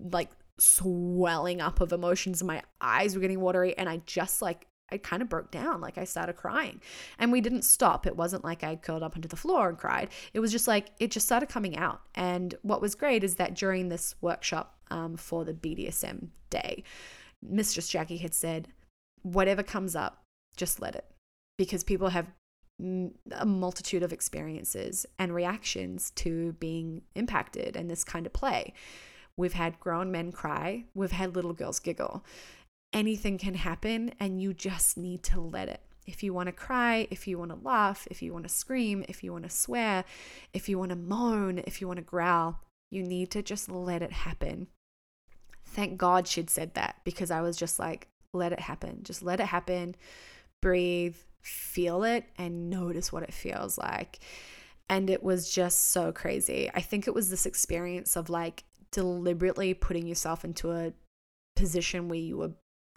like 0.00 0.30
swelling 0.62 1.60
up 1.60 1.80
of 1.80 1.92
emotions. 1.92 2.40
and 2.40 2.48
My 2.48 2.62
eyes 2.80 3.14
were 3.14 3.20
getting 3.20 3.40
watery, 3.40 3.76
and 3.76 3.88
I 3.88 4.02
just 4.06 4.42
like 4.42 4.66
I 4.92 4.98
kind 4.98 5.22
of 5.22 5.28
broke 5.28 5.50
down. 5.50 5.80
Like 5.80 5.96
I 5.96 6.04
started 6.04 6.34
crying. 6.34 6.80
And 7.18 7.32
we 7.32 7.40
didn't 7.40 7.62
stop. 7.62 8.06
It 8.06 8.16
wasn't 8.16 8.44
like 8.44 8.62
I 8.62 8.76
curled 8.76 9.02
up 9.02 9.16
onto 9.16 9.28
the 9.28 9.36
floor 9.36 9.70
and 9.70 9.78
cried. 9.78 10.10
It 10.34 10.40
was 10.40 10.52
just 10.52 10.68
like 10.68 10.90
it 11.00 11.10
just 11.10 11.26
started 11.26 11.48
coming 11.48 11.76
out. 11.76 12.02
And 12.14 12.54
what 12.62 12.82
was 12.82 12.94
great 12.94 13.24
is 13.24 13.36
that 13.36 13.54
during 13.54 13.88
this 13.88 14.14
workshop 14.20 14.76
um, 14.90 15.16
for 15.16 15.44
the 15.44 15.54
BDSM 15.54 16.28
day, 16.50 16.84
Mistress 17.42 17.88
Jackie 17.88 18.18
had 18.18 18.34
said, 18.34 18.68
whatever 19.22 19.62
comes 19.62 19.96
up, 19.96 20.22
just 20.56 20.80
let 20.80 20.94
it. 20.94 21.06
Because 21.56 21.82
people 21.82 22.08
have 22.10 22.26
a 23.30 23.46
multitude 23.46 24.02
of 24.02 24.12
experiences 24.12 25.06
and 25.18 25.34
reactions 25.34 26.10
to 26.16 26.52
being 26.54 27.02
impacted 27.14 27.76
in 27.76 27.88
this 27.88 28.04
kind 28.04 28.26
of 28.26 28.32
play. 28.32 28.74
We've 29.36 29.52
had 29.52 29.80
grown 29.80 30.12
men 30.12 30.32
cry, 30.32 30.84
we've 30.94 31.12
had 31.12 31.34
little 31.34 31.52
girls 31.52 31.78
giggle. 31.78 32.24
Anything 32.92 33.38
can 33.38 33.54
happen, 33.54 34.12
and 34.20 34.40
you 34.40 34.52
just 34.52 34.98
need 34.98 35.22
to 35.24 35.40
let 35.40 35.68
it. 35.68 35.80
If 36.06 36.22
you 36.22 36.34
want 36.34 36.48
to 36.48 36.52
cry, 36.52 37.06
if 37.10 37.26
you 37.26 37.38
want 37.38 37.52
to 37.52 37.66
laugh, 37.66 38.06
if 38.10 38.22
you 38.22 38.32
want 38.32 38.44
to 38.44 38.50
scream, 38.50 39.04
if 39.08 39.22
you 39.22 39.32
want 39.32 39.44
to 39.44 39.50
swear, 39.50 40.04
if 40.52 40.68
you 40.68 40.78
want 40.78 40.90
to 40.90 40.96
moan, 40.96 41.62
if 41.66 41.80
you 41.80 41.86
want 41.86 41.98
to 41.98 42.04
growl, 42.04 42.60
you 42.90 43.02
need 43.02 43.30
to 43.30 43.42
just 43.42 43.70
let 43.70 44.02
it 44.02 44.12
happen. 44.12 44.66
Thank 45.64 45.96
God 45.96 46.26
she'd 46.28 46.50
said 46.50 46.74
that 46.74 46.96
because 47.04 47.30
I 47.30 47.40
was 47.40 47.56
just 47.56 47.78
like, 47.78 48.08
let 48.34 48.52
it 48.52 48.60
happen. 48.60 49.00
Just 49.04 49.22
let 49.22 49.40
it 49.40 49.46
happen. 49.46 49.94
Breathe, 50.60 51.16
feel 51.40 52.04
it, 52.04 52.24
and 52.36 52.68
notice 52.68 53.12
what 53.12 53.22
it 53.22 53.32
feels 53.32 53.78
like. 53.78 54.18
And 54.88 55.08
it 55.08 55.22
was 55.22 55.50
just 55.50 55.92
so 55.92 56.12
crazy. 56.12 56.70
I 56.74 56.80
think 56.80 57.06
it 57.06 57.14
was 57.14 57.30
this 57.30 57.46
experience 57.46 58.16
of 58.16 58.28
like 58.28 58.64
deliberately 58.92 59.74
putting 59.74 60.06
yourself 60.06 60.44
into 60.44 60.70
a 60.70 60.92
position 61.56 62.08
where 62.08 62.18
you 62.18 62.36
were 62.36 62.52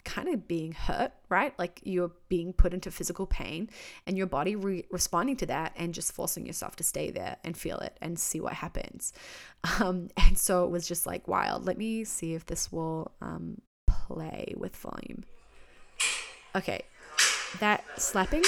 kind 0.06 0.28
of 0.28 0.46
being 0.46 0.72
hurt, 0.72 1.12
right? 1.28 1.52
Like 1.58 1.80
you're 1.82 2.12
being 2.28 2.52
put 2.52 2.72
into 2.72 2.90
physical 2.90 3.26
pain 3.26 3.68
and 4.06 4.16
your 4.16 4.28
body 4.28 4.54
re- 4.54 4.84
responding 4.90 5.36
to 5.38 5.46
that 5.46 5.72
and 5.76 5.92
just 5.92 6.12
forcing 6.12 6.46
yourself 6.46 6.76
to 6.76 6.84
stay 6.84 7.10
there 7.10 7.36
and 7.42 7.56
feel 7.56 7.78
it 7.78 7.98
and 8.00 8.18
see 8.18 8.40
what 8.40 8.54
happens. 8.54 9.12
Um, 9.80 10.10
and 10.16 10.38
so 10.38 10.64
it 10.64 10.70
was 10.70 10.86
just 10.86 11.06
like 11.06 11.26
wild. 11.26 11.66
Let 11.66 11.76
me 11.76 12.04
see 12.04 12.34
if 12.34 12.46
this 12.46 12.70
will 12.70 13.10
um, 13.20 13.60
play 13.88 14.54
with 14.56 14.76
volume. 14.76 15.24
Okay, 16.54 16.82
that 17.58 17.82
slapping 18.00 18.44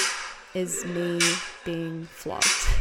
is 0.54 0.84
me 0.86 1.18
being 1.64 2.04
flogged. 2.04 2.77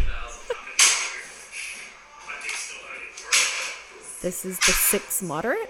This 4.22 4.46
is 4.46 4.58
the 4.60 4.72
six 4.72 5.22
moderate. 5.22 5.70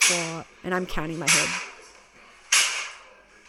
For, 0.00 0.44
and 0.64 0.74
I'm 0.74 0.86
counting 0.86 1.18
my 1.18 1.28
head. 1.28 1.48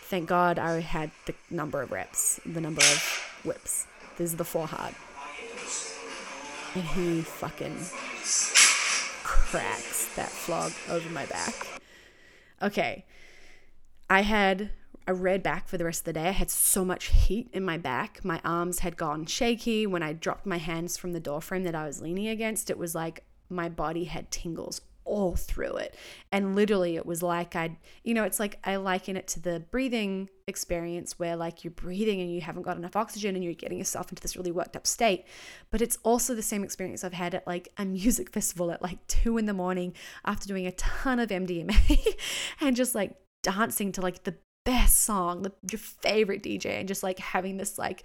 Thank 0.10 0.28
God 0.28 0.60
I 0.60 0.82
had 0.82 1.12
the 1.26 1.36
number 1.50 1.82
of 1.82 1.92
reps, 1.92 2.40
the 2.46 2.60
number 2.60 2.82
of 2.82 3.40
whips. 3.44 3.88
This 4.18 4.32
is 4.32 4.38
the 4.38 4.44
four 4.44 4.68
hard. 4.68 4.94
And 6.76 6.84
he 6.84 7.22
fucking 7.22 7.78
cracks 9.24 10.14
that 10.16 10.30
flog 10.30 10.74
over 10.90 11.10
my 11.10 11.26
back. 11.28 11.82
Okay. 12.62 13.06
I 14.10 14.22
had 14.22 14.72
a 15.08 15.14
red 15.14 15.42
back 15.42 15.68
for 15.68 15.78
the 15.78 15.86
rest 15.86 16.02
of 16.02 16.06
the 16.06 16.14
day. 16.14 16.28
I 16.28 16.32
had 16.32 16.52
so 16.52 16.84
much 16.84 17.06
heat 17.06 17.50
in 17.54 17.64
my 17.64 17.78
back. 17.78 18.24
My 18.24 18.42
arms 18.44 18.80
had 18.80 18.98
gone 18.98 19.26
shaky. 19.26 19.88
When 19.88 20.04
I 20.04 20.14
dropped 20.14 20.46
my 20.46 20.58
hands 20.58 20.98
from 20.98 21.14
the 21.14 21.20
doorframe 21.20 21.64
that 21.64 21.74
I 21.76 21.86
was 21.86 22.02
leaning 22.02 22.28
against, 22.28 22.70
it 22.70 22.78
was 22.78 22.94
like 22.94 23.24
my 23.50 23.70
body 23.70 24.06
had 24.06 24.32
tingles 24.32 24.82
all 25.10 25.36
through 25.36 25.76
it. 25.78 25.96
And 26.32 26.56
literally, 26.56 26.96
it 26.96 27.06
was 27.06 27.22
like 27.24 27.56
I'd, 27.56 27.76
you 28.04 28.14
know, 28.14 28.24
it's 28.24 28.40
like 28.40 28.60
I 28.64 28.76
liken 28.78 29.18
it 29.18 29.28
to 29.30 29.40
the 29.40 29.60
breathing 29.72 30.30
experience 30.48 31.18
where 31.18 31.36
like 31.36 31.64
you're 31.64 31.72
breathing 31.72 32.22
and 32.22 32.32
you 32.32 32.42
haven't 32.42 32.62
got 32.62 32.78
enough 32.78 32.96
oxygen 32.96 33.36
and 33.36 33.44
you're 33.44 33.54
getting 33.54 33.78
yourself 33.78 34.12
into 34.12 34.22
this 34.22 34.38
really 34.38 34.52
worked 34.52 34.76
up 34.76 34.86
state. 34.86 35.26
But 35.72 35.82
it's 35.82 35.98
also 36.04 36.36
the 36.36 36.42
same 36.42 36.64
experience 36.64 37.04
I've 37.04 37.14
had 37.14 37.34
at 37.34 37.48
like 37.48 37.70
a 37.78 37.86
music 37.86 38.30
festival 38.34 38.72
at 38.72 38.82
like 38.82 39.06
two 39.08 39.38
in 39.38 39.48
the 39.48 39.54
morning 39.54 39.94
after 40.24 40.48
doing 40.48 40.68
a 40.68 40.72
ton 40.74 41.20
of 41.20 41.30
MDMA 41.30 42.16
and 42.62 42.76
just 42.76 42.96
like 42.96 43.16
dancing 43.42 43.92
to 43.94 44.02
like 44.02 44.24
the 44.24 44.36
best 44.70 45.00
song, 45.00 45.42
the, 45.42 45.52
your 45.72 45.80
favorite 45.80 46.44
DJ, 46.44 46.80
and 46.80 46.88
just 46.88 47.02
like 47.02 47.18
having 47.18 47.58
this 47.58 47.80
like 47.80 48.04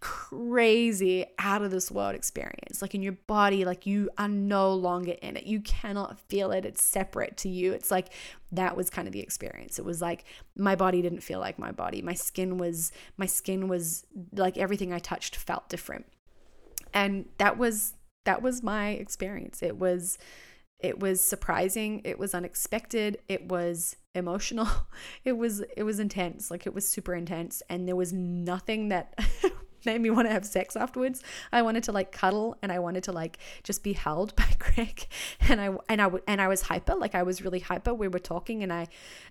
crazy 0.00 1.24
out 1.38 1.62
of 1.62 1.70
this 1.70 1.90
world 1.90 2.14
experience. 2.14 2.82
Like 2.82 2.94
in 2.94 3.02
your 3.02 3.16
body, 3.26 3.64
like 3.64 3.86
you 3.86 4.10
are 4.18 4.28
no 4.28 4.74
longer 4.74 5.14
in 5.22 5.38
it. 5.38 5.44
You 5.44 5.60
cannot 5.60 6.20
feel 6.28 6.50
it. 6.50 6.66
It's 6.66 6.82
separate 6.82 7.38
to 7.38 7.48
you. 7.48 7.72
It's 7.72 7.90
like 7.90 8.12
that 8.52 8.76
was 8.76 8.90
kind 8.90 9.08
of 9.08 9.12
the 9.12 9.20
experience. 9.20 9.78
It 9.78 9.84
was 9.86 10.02
like 10.02 10.26
my 10.58 10.76
body 10.76 11.00
didn't 11.00 11.22
feel 11.22 11.40
like 11.40 11.58
my 11.58 11.72
body. 11.72 12.02
My 12.02 12.12
skin 12.12 12.58
was, 12.58 12.92
my 13.16 13.26
skin 13.26 13.66
was 13.66 14.04
like 14.34 14.58
everything 14.58 14.92
I 14.92 14.98
touched 14.98 15.36
felt 15.36 15.70
different. 15.70 16.04
And 16.92 17.24
that 17.38 17.56
was, 17.56 17.94
that 18.26 18.42
was 18.42 18.62
my 18.62 18.90
experience. 18.90 19.62
It 19.62 19.78
was, 19.78 20.18
it 20.80 21.00
was 21.00 21.22
surprising, 21.22 22.02
it 22.04 22.18
was 22.18 22.34
unexpected, 22.34 23.18
it 23.26 23.48
was 23.48 23.96
emotional. 24.14 24.68
It 25.24 25.36
was 25.36 25.60
it 25.76 25.82
was 25.82 26.00
intense. 26.00 26.50
Like 26.50 26.66
it 26.66 26.74
was 26.74 26.88
super 26.88 27.14
intense 27.14 27.62
and 27.68 27.86
there 27.86 27.96
was 27.96 28.12
nothing 28.12 28.88
that 28.88 29.18
made 29.84 30.00
me 30.00 30.10
want 30.10 30.26
to 30.26 30.32
have 30.32 30.44
sex 30.44 30.76
afterwards. 30.76 31.22
I 31.52 31.62
wanted 31.62 31.84
to 31.84 31.92
like 31.92 32.12
cuddle 32.12 32.56
and 32.62 32.72
I 32.72 32.78
wanted 32.78 33.04
to 33.04 33.12
like 33.12 33.38
just 33.62 33.82
be 33.82 33.92
held 33.92 34.34
by 34.36 34.48
Greg 34.58 35.06
and 35.40 35.60
I 35.60 35.76
and 35.88 36.00
I 36.00 36.10
and 36.26 36.40
I 36.40 36.48
was 36.48 36.62
hyper, 36.62 36.94
like 36.94 37.14
I 37.14 37.22
was 37.22 37.42
really 37.42 37.60
hyper. 37.60 37.92
We 37.92 38.08
were 38.08 38.18
talking 38.18 38.62
and 38.62 38.72
I 38.72 38.88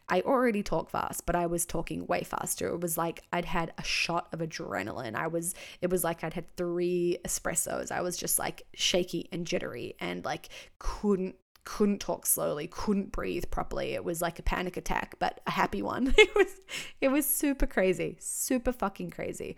I 0.09 0.21
already 0.21 0.61
talk 0.61 0.89
fast, 0.89 1.25
but 1.25 1.35
I 1.35 1.47
was 1.47 1.65
talking 1.65 2.05
way 2.05 2.23
faster. 2.23 2.67
It 2.67 2.81
was 2.81 2.97
like 2.97 3.23
I'd 3.33 3.45
had 3.45 3.73
a 3.77 3.83
shot 3.83 4.27
of 4.33 4.39
adrenaline. 4.39 5.15
I 5.15 5.27
was 5.27 5.55
it 5.81 5.89
was 5.89 6.03
like 6.03 6.23
I'd 6.23 6.33
had 6.33 6.55
3 6.57 7.17
espressos. 7.25 7.91
I 7.91 8.01
was 8.01 8.17
just 8.17 8.37
like 8.37 8.63
shaky 8.73 9.27
and 9.31 9.47
jittery 9.47 9.95
and 9.99 10.23
like 10.23 10.49
couldn't 10.79 11.35
couldn't 11.67 11.99
talk 11.99 12.25
slowly, 12.25 12.65
couldn't 12.65 13.11
breathe 13.11 13.43
properly. 13.51 13.93
It 13.93 14.05
was 14.05 14.21
like 14.21 14.39
a 14.39 14.41
panic 14.41 14.77
attack, 14.77 15.15
but 15.19 15.41
a 15.45 15.51
happy 15.51 15.81
one. 15.81 16.15
it 16.17 16.33
was 16.33 16.61
it 17.01 17.09
was 17.09 17.25
super 17.25 17.67
crazy, 17.67 18.15
super 18.21 18.71
fucking 18.71 19.09
crazy. 19.09 19.57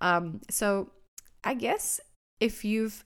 Um, 0.00 0.40
so 0.48 0.90
I 1.44 1.52
guess 1.52 2.00
if 2.40 2.64
you've 2.64 3.04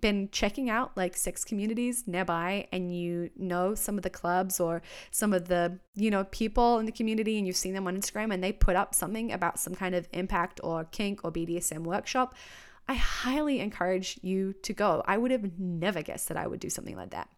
been 0.00 0.28
checking 0.30 0.70
out 0.70 0.96
like 0.96 1.16
sex 1.16 1.44
communities 1.44 2.04
nearby 2.06 2.68
and 2.70 2.94
you 2.96 3.30
know 3.36 3.74
some 3.74 3.96
of 3.96 4.04
the 4.04 4.10
clubs 4.10 4.60
or 4.60 4.82
some 5.10 5.32
of 5.32 5.48
the 5.48 5.76
you 5.96 6.10
know 6.10 6.22
people 6.24 6.78
in 6.78 6.86
the 6.86 6.92
community 6.92 7.38
and 7.38 7.46
you've 7.46 7.56
seen 7.56 7.74
them 7.74 7.88
on 7.88 7.96
Instagram 7.96 8.32
and 8.32 8.42
they 8.44 8.52
put 8.52 8.76
up 8.76 8.94
something 8.94 9.32
about 9.32 9.58
some 9.58 9.74
kind 9.74 9.96
of 9.96 10.06
impact 10.12 10.60
or 10.62 10.84
kink 10.84 11.24
or 11.24 11.32
BDSM 11.32 11.82
workshop 11.82 12.36
I 12.86 12.94
highly 12.94 13.58
encourage 13.58 14.20
you 14.22 14.52
to 14.62 14.72
go 14.72 15.02
I 15.06 15.16
would 15.18 15.30
have 15.30 15.58
never 15.58 16.02
guessed 16.02 16.28
that 16.28 16.36
I 16.36 16.46
would 16.46 16.60
do 16.60 16.70
something 16.70 16.96
like 16.96 17.10
that 17.10 17.28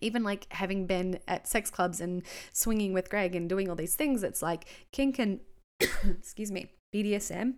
even 0.00 0.22
like 0.22 0.46
having 0.52 0.86
been 0.86 1.18
at 1.26 1.46
sex 1.46 1.70
clubs 1.70 2.00
and 2.00 2.22
swinging 2.52 2.92
with 2.92 3.10
Greg 3.10 3.34
and 3.34 3.48
doing 3.48 3.68
all 3.68 3.76
these 3.76 3.94
things 3.94 4.22
it's 4.22 4.42
like 4.42 4.66
kink 4.92 5.18
and 5.18 5.40
excuse 5.80 6.50
me 6.50 6.70
BDSM 6.94 7.54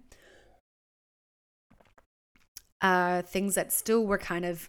uh, 2.81 3.23
things 3.23 3.55
that 3.55 3.73
still 3.73 4.07
were 4.07 4.19
kind 4.19 4.45
of 4.45 4.69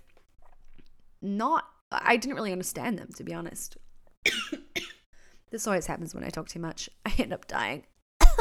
not, 1.22 1.65
I 1.91 2.17
didn't 2.17 2.36
really 2.36 2.51
understand 2.51 2.97
them, 2.99 3.09
to 3.15 3.24
be 3.24 3.34
honest. 3.34 3.78
this 5.51 5.65
always 5.67 5.88
happens 5.88 6.13
when 6.13 6.24
I 6.24 6.30
talk 6.30 6.47
too 6.49 6.59
much. 6.59 6.89
I 7.05 7.13
end 7.17 7.34
up 7.34 7.47
dying. 7.47 7.84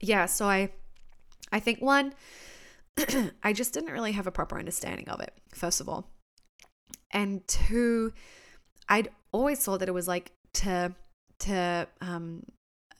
yeah, 0.00 0.26
so 0.26 0.46
I, 0.46 0.70
I 1.52 1.60
think 1.60 1.80
one, 1.80 2.14
I 3.42 3.52
just 3.52 3.74
didn't 3.74 3.92
really 3.92 4.12
have 4.12 4.26
a 4.26 4.32
proper 4.32 4.58
understanding 4.58 5.08
of 5.08 5.20
it, 5.20 5.32
first 5.54 5.80
of 5.80 5.88
all. 5.88 6.08
And 7.12 7.46
two, 7.48 8.12
I'd 8.88 9.08
always 9.32 9.64
thought 9.64 9.80
that 9.80 9.88
it 9.88 9.94
was 9.94 10.08
like 10.08 10.32
to, 10.54 10.94
to, 11.40 11.88
um, 12.00 12.44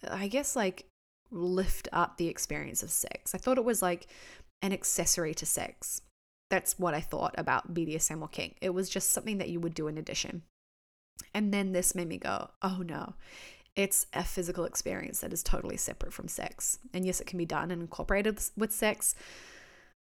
I 0.08 0.28
guess 0.28 0.56
like 0.56 0.86
lift 1.30 1.88
up 1.92 2.16
the 2.16 2.28
experience 2.28 2.82
of 2.82 2.90
sex. 2.90 3.34
I 3.34 3.38
thought 3.38 3.58
it 3.58 3.64
was 3.64 3.82
like 3.82 4.08
an 4.62 4.72
accessory 4.72 5.34
to 5.34 5.46
sex. 5.46 6.02
That's 6.50 6.78
what 6.78 6.94
I 6.94 7.00
thought 7.00 7.34
about 7.38 7.74
BDSM 7.74 8.20
or 8.20 8.28
kink. 8.28 8.56
It 8.60 8.70
was 8.70 8.88
just 8.88 9.10
something 9.10 9.38
that 9.38 9.48
you 9.48 9.60
would 9.60 9.74
do 9.74 9.86
in 9.86 9.98
addition. 9.98 10.42
And 11.32 11.54
then 11.54 11.72
this 11.72 11.94
made 11.94 12.08
me 12.08 12.18
go, 12.18 12.50
oh 12.62 12.82
no, 12.84 13.14
it's 13.76 14.06
a 14.12 14.24
physical 14.24 14.64
experience 14.64 15.20
that 15.20 15.32
is 15.32 15.42
totally 15.42 15.76
separate 15.76 16.12
from 16.12 16.28
sex. 16.28 16.78
And 16.92 17.06
yes, 17.06 17.20
it 17.20 17.26
can 17.26 17.38
be 17.38 17.46
done 17.46 17.70
and 17.70 17.80
incorporated 17.80 18.40
with 18.56 18.72
sex, 18.72 19.14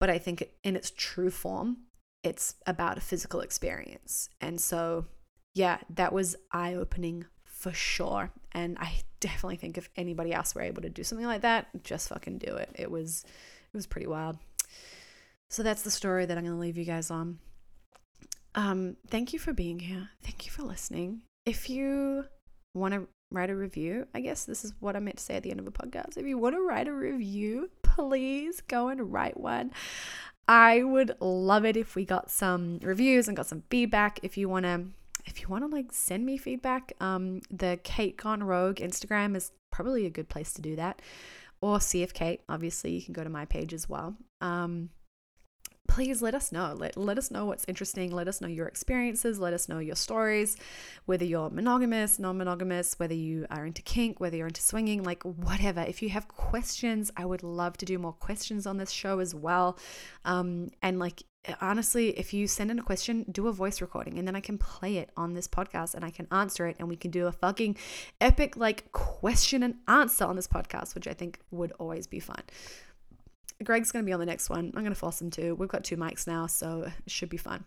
but 0.00 0.10
I 0.10 0.18
think 0.18 0.48
in 0.62 0.76
its 0.76 0.92
true 0.96 1.30
form, 1.30 1.78
it's 2.22 2.54
about 2.66 2.98
a 2.98 3.02
physical 3.02 3.40
experience. 3.40 4.28
And 4.40 4.60
so, 4.60 5.06
yeah, 5.54 5.78
that 5.90 6.12
was 6.12 6.36
eye 6.52 6.74
opening 6.74 7.26
for 7.44 7.72
sure. 7.72 8.30
And 8.52 8.76
I 8.78 9.00
definitely 9.20 9.56
think 9.56 9.78
if 9.78 9.88
anybody 9.96 10.32
else 10.32 10.54
were 10.54 10.62
able 10.62 10.82
to 10.82 10.90
do 10.90 11.04
something 11.04 11.26
like 11.26 11.42
that, 11.42 11.68
just 11.82 12.08
fucking 12.08 12.38
do 12.38 12.54
it. 12.56 12.70
It 12.74 12.90
was 12.90 13.24
it 13.26 13.76
was 13.76 13.86
pretty 13.86 14.06
wild. 14.06 14.38
So 15.50 15.62
that's 15.62 15.82
the 15.82 15.90
story 15.90 16.26
that 16.26 16.36
I'm 16.36 16.44
going 16.44 16.56
to 16.56 16.60
leave 16.60 16.76
you 16.76 16.84
guys 16.84 17.10
on. 17.10 17.38
Um, 18.54 18.96
thank 19.08 19.32
you 19.32 19.38
for 19.38 19.52
being 19.52 19.78
here. 19.78 20.10
Thank 20.22 20.46
you 20.46 20.52
for 20.52 20.62
listening. 20.62 21.22
If 21.44 21.68
you 21.68 22.24
want 22.74 22.94
to 22.94 23.06
write 23.30 23.50
a 23.50 23.56
review, 23.56 24.06
I 24.14 24.20
guess 24.20 24.44
this 24.44 24.64
is 24.64 24.72
what 24.80 24.96
I 24.96 25.00
meant 25.00 25.18
to 25.18 25.24
say 25.24 25.36
at 25.36 25.42
the 25.42 25.50
end 25.50 25.60
of 25.60 25.66
a 25.66 25.72
podcast. 25.72 26.16
If 26.16 26.26
you 26.26 26.38
want 26.38 26.54
to 26.54 26.60
write 26.60 26.88
a 26.88 26.92
review, 26.92 27.70
please 27.94 28.60
go 28.60 28.88
and 28.88 29.12
write 29.12 29.38
one. 29.38 29.72
I 30.46 30.82
would 30.82 31.12
love 31.20 31.64
it 31.64 31.76
if 31.76 31.94
we 31.94 32.04
got 32.04 32.30
some 32.30 32.78
reviews 32.82 33.28
and 33.28 33.36
got 33.36 33.46
some 33.46 33.62
feedback. 33.70 34.20
If 34.22 34.36
you 34.36 34.48
want 34.48 34.64
to 34.64 34.86
if 35.26 35.40
you 35.40 35.48
want 35.48 35.64
to 35.64 35.74
like 35.74 35.86
send 35.90 36.26
me 36.26 36.36
feedback, 36.36 36.92
um, 37.00 37.40
the 37.50 37.78
Kate 37.82 38.16
Gone 38.16 38.42
Rogue 38.42 38.76
Instagram 38.76 39.34
is 39.36 39.52
probably 39.70 40.04
a 40.04 40.10
good 40.10 40.28
place 40.28 40.52
to 40.54 40.62
do 40.62 40.76
that. 40.76 41.00
Or 41.62 41.78
CF 41.78 42.12
Kate, 42.12 42.42
obviously, 42.46 42.92
you 42.92 43.00
can 43.00 43.14
go 43.14 43.24
to 43.24 43.30
my 43.30 43.46
page 43.46 43.72
as 43.72 43.88
well. 43.88 44.16
Um, 44.42 44.90
please 45.88 46.22
let 46.22 46.34
us 46.34 46.50
know. 46.50 46.74
Let, 46.76 46.96
let 46.96 47.18
us 47.18 47.30
know 47.30 47.44
what's 47.46 47.64
interesting. 47.68 48.10
Let 48.10 48.28
us 48.28 48.40
know 48.40 48.48
your 48.48 48.66
experiences. 48.66 49.38
Let 49.38 49.52
us 49.52 49.68
know 49.68 49.78
your 49.78 49.96
stories, 49.96 50.56
whether 51.06 51.24
you're 51.24 51.50
monogamous, 51.50 52.18
non 52.18 52.38
monogamous, 52.38 52.98
whether 52.98 53.14
you 53.14 53.46
are 53.50 53.66
into 53.66 53.82
kink, 53.82 54.20
whether 54.20 54.36
you're 54.36 54.46
into 54.46 54.62
swinging, 54.62 55.02
like 55.02 55.22
whatever. 55.22 55.82
If 55.82 56.02
you 56.02 56.08
have 56.10 56.28
questions, 56.28 57.10
I 57.16 57.24
would 57.24 57.42
love 57.42 57.76
to 57.78 57.86
do 57.86 57.98
more 57.98 58.12
questions 58.12 58.66
on 58.66 58.78
this 58.78 58.90
show 58.90 59.18
as 59.18 59.34
well. 59.34 59.78
Um, 60.24 60.70
and 60.82 60.98
like, 60.98 61.22
honestly, 61.60 62.10
if 62.18 62.32
you 62.32 62.46
send 62.46 62.70
in 62.70 62.78
a 62.78 62.82
question, 62.82 63.24
do 63.30 63.48
a 63.48 63.52
voice 63.52 63.80
recording 63.80 64.18
and 64.18 64.26
then 64.26 64.34
I 64.34 64.40
can 64.40 64.58
play 64.58 64.96
it 64.96 65.10
on 65.16 65.34
this 65.34 65.46
podcast 65.46 65.94
and 65.94 66.04
I 66.04 66.10
can 66.10 66.26
answer 66.30 66.66
it 66.66 66.76
and 66.78 66.88
we 66.88 66.96
can 66.96 67.10
do 67.10 67.26
a 67.26 67.32
fucking 67.32 67.76
epic 68.20 68.56
like 68.56 68.90
question 68.92 69.62
and 69.62 69.76
answer 69.86 70.24
on 70.24 70.36
this 70.36 70.48
podcast, 70.48 70.94
which 70.94 71.06
I 71.06 71.12
think 71.12 71.40
would 71.50 71.72
always 71.78 72.06
be 72.06 72.20
fun. 72.20 72.42
Greg's 73.62 73.92
going 73.92 74.04
to 74.04 74.06
be 74.06 74.12
on 74.12 74.20
the 74.20 74.26
next 74.26 74.50
one. 74.50 74.72
I'm 74.74 74.82
going 74.82 74.86
to 74.86 74.94
force 74.94 75.20
him 75.20 75.30
to. 75.32 75.52
We've 75.52 75.68
got 75.68 75.84
two 75.84 75.96
mics 75.96 76.26
now, 76.26 76.46
so 76.46 76.90
it 77.06 77.10
should 77.10 77.28
be 77.28 77.36
fun. 77.36 77.64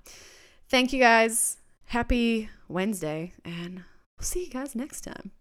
Thank 0.70 0.92
you 0.92 1.00
guys. 1.00 1.58
Happy 1.86 2.50
Wednesday, 2.68 3.34
and 3.46 3.84
we'll 4.18 4.26
see 4.26 4.46
you 4.46 4.50
guys 4.50 4.76
next 4.76 5.02
time. 5.02 5.32